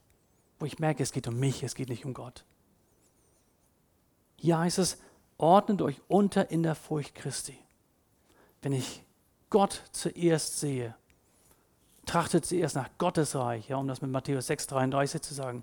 wo 0.59 0.67
ich 0.67 0.79
merke, 0.79 1.03
es 1.03 1.13
geht 1.13 1.29
um 1.29 1.39
mich, 1.39 1.63
es 1.63 1.75
geht 1.75 1.89
nicht 1.89 2.05
um 2.05 2.15
Gott. 2.15 2.45
Hier 4.37 4.59
heißt 4.59 4.79
es, 4.79 4.99
ordnet 5.39 5.81
euch 5.83 6.01
unter 6.09 6.51
in 6.51 6.63
der 6.63 6.75
Furcht 6.75 7.15
Christi. 7.15 7.57
Wenn 8.61 8.73
ich 8.73 9.03
Gott 9.51 9.83
zuerst 9.93 10.59
sehe, 10.59 10.95
trachtet 12.05 12.45
zuerst 12.45 12.75
nach 12.75 12.91
Gottes 12.99 13.35
Reich, 13.35 13.69
ja, 13.69 13.77
um 13.77 13.87
das 13.87 14.03
mit 14.03 14.11
Matthäus 14.11 14.51
6,33 14.51 15.21
zu 15.21 15.35
sagen, 15.35 15.63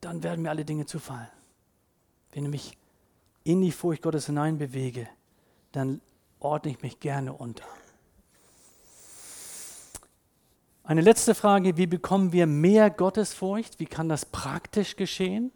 dann 0.00 0.22
werden 0.22 0.42
mir 0.42 0.50
alle 0.50 0.64
Dinge 0.64 0.86
zufallen. 0.86 1.28
Wenn 2.32 2.44
ich 2.44 2.50
mich 2.50 2.78
in 3.44 3.60
die 3.60 3.72
Furcht 3.72 4.02
Gottes 4.02 4.26
hinein 4.26 4.58
bewege, 4.58 5.08
dann 5.72 6.00
ordne 6.38 6.72
ich 6.72 6.82
mich 6.82 7.00
gerne 7.00 7.32
unter. 7.32 7.64
Eine 10.84 11.02
letzte 11.02 11.34
Frage, 11.34 11.76
wie 11.76 11.86
bekommen 11.86 12.32
wir 12.32 12.46
mehr 12.46 12.90
Gottesfurcht? 12.90 13.78
Wie 13.78 13.86
kann 13.86 14.08
das 14.08 14.24
praktisch 14.24 14.96
geschehen? 14.96 15.52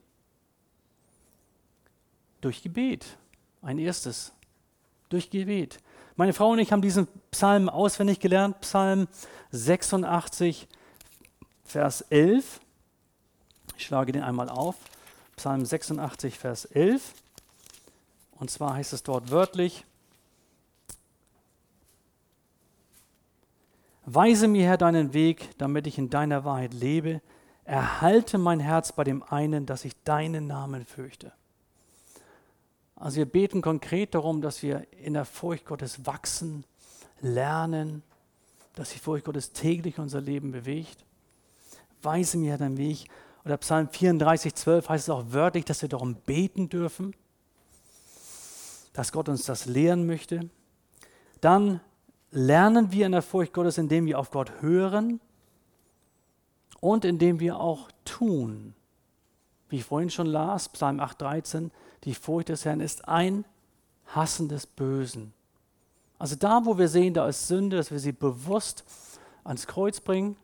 Durch 2.44 2.62
Gebet. 2.62 3.06
Ein 3.62 3.78
erstes. 3.78 4.32
Durch 5.08 5.30
Gebet. 5.30 5.78
Meine 6.14 6.34
Frau 6.34 6.50
und 6.50 6.58
ich 6.58 6.72
haben 6.72 6.82
diesen 6.82 7.08
Psalm 7.30 7.70
auswendig 7.70 8.20
gelernt, 8.20 8.60
Psalm 8.60 9.08
86, 9.52 10.68
Vers 11.64 12.02
11. 12.02 12.60
Ich 13.78 13.86
schlage 13.86 14.12
den 14.12 14.22
einmal 14.22 14.50
auf. 14.50 14.76
Psalm 15.36 15.64
86, 15.64 16.38
Vers 16.38 16.66
11. 16.66 17.14
Und 18.32 18.50
zwar 18.50 18.74
heißt 18.74 18.92
es 18.92 19.02
dort 19.02 19.30
wörtlich, 19.30 19.86
Weise 24.04 24.48
mir, 24.48 24.66
Herr, 24.66 24.76
deinen 24.76 25.14
Weg, 25.14 25.48
damit 25.56 25.86
ich 25.86 25.96
in 25.96 26.10
deiner 26.10 26.44
Wahrheit 26.44 26.74
lebe. 26.74 27.22
Erhalte 27.64 28.36
mein 28.36 28.60
Herz 28.60 28.92
bei 28.92 29.02
dem 29.02 29.22
einen, 29.22 29.64
dass 29.64 29.86
ich 29.86 29.94
deinen 30.04 30.46
Namen 30.46 30.84
fürchte. 30.84 31.32
Also 32.96 33.16
wir 33.16 33.26
beten 33.26 33.60
konkret 33.60 34.14
darum, 34.14 34.40
dass 34.40 34.62
wir 34.62 34.86
in 34.92 35.14
der 35.14 35.24
Furcht 35.24 35.66
Gottes 35.66 36.06
wachsen, 36.06 36.64
lernen, 37.20 38.02
dass 38.74 38.90
die 38.90 38.98
Furcht 38.98 39.24
Gottes 39.24 39.52
täglich 39.52 39.98
unser 39.98 40.20
Leben 40.20 40.52
bewegt. 40.52 41.04
Weise 42.02 42.38
mir 42.38 42.56
deinen 42.56 42.76
Weg. 42.76 43.08
Oder 43.44 43.56
Psalm 43.58 43.88
34, 43.88 44.54
12 44.54 44.88
heißt 44.88 45.04
es 45.08 45.10
auch 45.10 45.24
wörtlich, 45.28 45.64
dass 45.64 45.82
wir 45.82 45.88
darum 45.88 46.14
beten 46.14 46.68
dürfen, 46.68 47.14
dass 48.92 49.12
Gott 49.12 49.28
uns 49.28 49.44
das 49.44 49.66
lehren 49.66 50.06
möchte. 50.06 50.48
Dann 51.40 51.80
lernen 52.30 52.90
wir 52.92 53.06
in 53.06 53.12
der 53.12 53.22
Furcht 53.22 53.52
Gottes, 53.52 53.78
indem 53.78 54.06
wir 54.06 54.18
auf 54.18 54.30
Gott 54.30 54.62
hören 54.62 55.20
und 56.80 57.04
indem 57.04 57.40
wir 57.40 57.58
auch 57.60 57.90
tun. 58.04 58.74
Wie 59.74 59.78
ich 59.78 59.84
vorhin 59.84 60.08
schon 60.08 60.28
las, 60.28 60.68
Psalm 60.68 61.00
8,13, 61.00 61.70
die 62.04 62.14
Furcht 62.14 62.48
des 62.48 62.64
Herrn 62.64 62.78
ist 62.78 63.08
ein 63.08 63.44
Hassen 64.06 64.48
des 64.48 64.68
Bösen. 64.68 65.32
Also 66.16 66.36
da, 66.36 66.64
wo 66.64 66.78
wir 66.78 66.86
sehen, 66.86 67.12
da 67.12 67.26
ist 67.26 67.48
Sünde, 67.48 67.76
dass 67.76 67.90
wir 67.90 67.98
sie 67.98 68.12
bewusst 68.12 68.84
ans 69.42 69.66
Kreuz 69.66 69.98
bringen, 69.98 70.36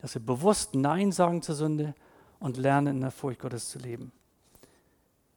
dass 0.00 0.12
wir 0.12 0.20
bewusst 0.20 0.74
Nein 0.74 1.12
sagen 1.12 1.40
zur 1.40 1.54
Sünde 1.54 1.94
und 2.38 2.58
lernen, 2.58 2.96
in 2.96 3.00
der 3.00 3.10
Furcht 3.10 3.40
Gottes 3.40 3.70
zu 3.70 3.78
leben. 3.78 4.12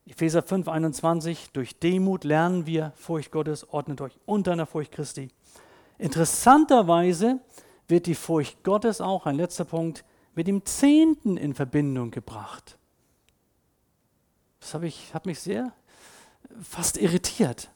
Epheser 0.05 0.43
5, 0.43 0.67
21, 0.67 1.51
durch 1.53 1.79
Demut 1.79 2.25
lernen 2.25 2.65
wir 2.65 2.91
Furcht 2.97 3.31
Gottes, 3.31 3.65
ordnet 3.71 4.01
euch 4.01 4.19
unter 4.25 4.51
einer 4.51 4.65
Furcht 4.65 4.91
Christi. 4.91 5.29
Interessanterweise 5.97 7.39
wird 7.87 8.07
die 8.07 8.15
Furcht 8.15 8.61
Gottes 8.65 8.99
auch, 8.99 9.25
ein 9.25 9.35
letzter 9.35 9.63
Punkt, 9.63 10.03
mit 10.35 10.47
dem 10.47 10.65
Zehnten 10.65 11.37
in 11.37 11.53
Verbindung 11.53 12.11
gebracht. 12.11 12.75
Das 14.59 14.73
habe 14.73 14.87
ich, 14.87 15.13
hat 15.13 15.25
mich 15.25 15.39
sehr 15.39 15.71
fast 16.61 16.97
irritiert. 16.97 17.69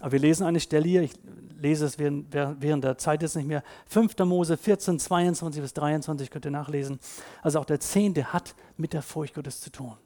Aber 0.00 0.12
wir 0.12 0.18
lesen 0.18 0.46
eine 0.46 0.60
Stelle 0.60 0.88
hier, 0.88 1.02
ich 1.02 1.12
lese 1.58 1.84
es 1.84 1.98
während, 1.98 2.32
während 2.32 2.84
der 2.84 2.96
Zeit 2.96 3.22
jetzt 3.22 3.36
nicht 3.36 3.46
mehr. 3.46 3.62
5. 3.86 4.16
Mose 4.20 4.56
14, 4.56 4.98
22 4.98 5.60
bis 5.60 5.74
23 5.74 6.30
könnt 6.30 6.44
ihr 6.46 6.50
nachlesen. 6.50 6.98
Also 7.42 7.60
auch 7.60 7.64
der 7.64 7.80
Zehnte 7.80 8.32
hat 8.32 8.54
mit 8.76 8.92
der 8.92 9.02
Furcht 9.02 9.34
Gottes 9.34 9.60
zu 9.60 9.70
tun. 9.70 9.96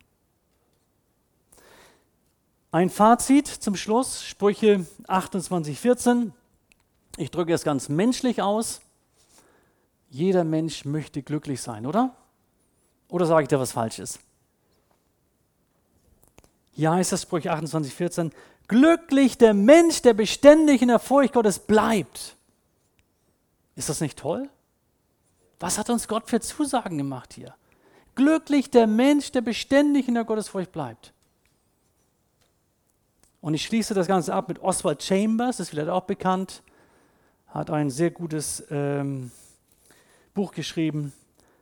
Ein 2.72 2.90
Fazit 2.90 3.46
zum 3.46 3.76
Schluss, 3.76 4.24
Sprüche 4.24 4.84
28, 5.06 5.78
14. 5.78 6.32
Ich 7.16 7.30
drücke 7.30 7.52
es 7.52 7.62
ganz 7.62 7.88
menschlich 7.88 8.42
aus. 8.42 8.80
Jeder 10.10 10.42
Mensch 10.42 10.84
möchte 10.84 11.22
glücklich 11.22 11.62
sein, 11.62 11.86
oder? 11.86 12.16
Oder 13.08 13.26
sage 13.26 13.44
ich 13.44 13.48
da 13.48 13.60
was 13.60 13.70
Falsches? 13.70 14.18
Hier 16.74 16.92
heißt 16.92 17.12
es 17.12 17.22
Sprüche 17.22 17.52
28, 17.52 17.94
14, 17.94 18.32
glücklich 18.66 19.38
der 19.38 19.54
Mensch, 19.54 20.02
der 20.02 20.12
beständig 20.12 20.82
in 20.82 20.88
der 20.88 20.98
Furcht 20.98 21.32
Gottes 21.32 21.58
bleibt. 21.60 22.36
Ist 23.76 23.88
das 23.88 24.00
nicht 24.00 24.18
toll? 24.18 24.48
Was 25.60 25.78
hat 25.78 25.88
uns 25.88 26.08
Gott 26.08 26.28
für 26.28 26.40
Zusagen 26.40 26.98
gemacht 26.98 27.32
hier? 27.32 27.54
Glücklich 28.16 28.70
der 28.70 28.86
Mensch, 28.86 29.32
der 29.32 29.40
beständig 29.40 30.08
in 30.08 30.14
der 30.14 30.24
Gottesfurcht 30.24 30.72
bleibt. 30.72 31.12
Und 33.40 33.54
ich 33.54 33.64
schließe 33.64 33.94
das 33.94 34.06
Ganze 34.06 34.34
ab 34.34 34.48
mit 34.48 34.60
Oswald 34.60 35.02
Chambers, 35.02 35.58
das 35.58 35.66
ist 35.66 35.70
vielleicht 35.70 35.90
auch 35.90 36.04
bekannt, 36.04 36.62
hat 37.48 37.70
ein 37.70 37.90
sehr 37.90 38.10
gutes 38.10 38.64
ähm, 38.70 39.30
Buch 40.32 40.52
geschrieben. 40.52 41.12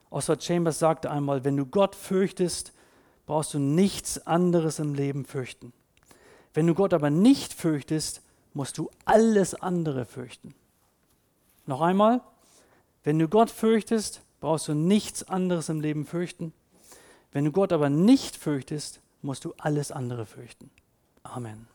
Oswald 0.09 0.43
Chambers 0.43 0.79
sagte 0.79 1.11
einmal, 1.11 1.45
wenn 1.45 1.57
du 1.57 1.67
Gott 1.67 1.95
fürchtest, 1.95 2.73
brauchst 3.27 3.55
du 3.55 3.59
nichts 3.59 4.27
anderes 4.27 4.79
im 4.79 4.95
Leben 4.95 5.25
fürchten. 5.25 5.73
Wenn 6.55 6.67
du 6.67 6.75
Gott 6.75 6.93
aber 6.93 7.11
nicht 7.11 7.55
fürchtest, 7.55 8.21
musst 8.55 8.77
du 8.79 8.91
alles 9.05 9.55
andere 9.55 10.05
fürchten. 10.05 10.55
Noch 11.67 11.81
einmal, 11.81 12.21
Wenn 13.05 13.19
du 13.19 13.27
Gott 13.27 13.51
fürchtest, 13.51 14.21
brauchst 14.41 14.69
du 14.69 14.75
nichts 14.75 15.25
anderes 15.25 15.69
im 15.69 15.81
Leben 15.81 16.07
fürchten. 16.07 16.53
Wenn 17.33 17.45
du 17.45 17.51
Gott 17.51 17.73
aber 17.73 17.91
nicht 17.91 18.37
fürchtest, 18.37 19.01
musst 19.23 19.45
du 19.45 19.55
alles 19.59 19.91
andere 19.91 20.25
fürchten. 20.25 20.71
Amen. 21.25 21.67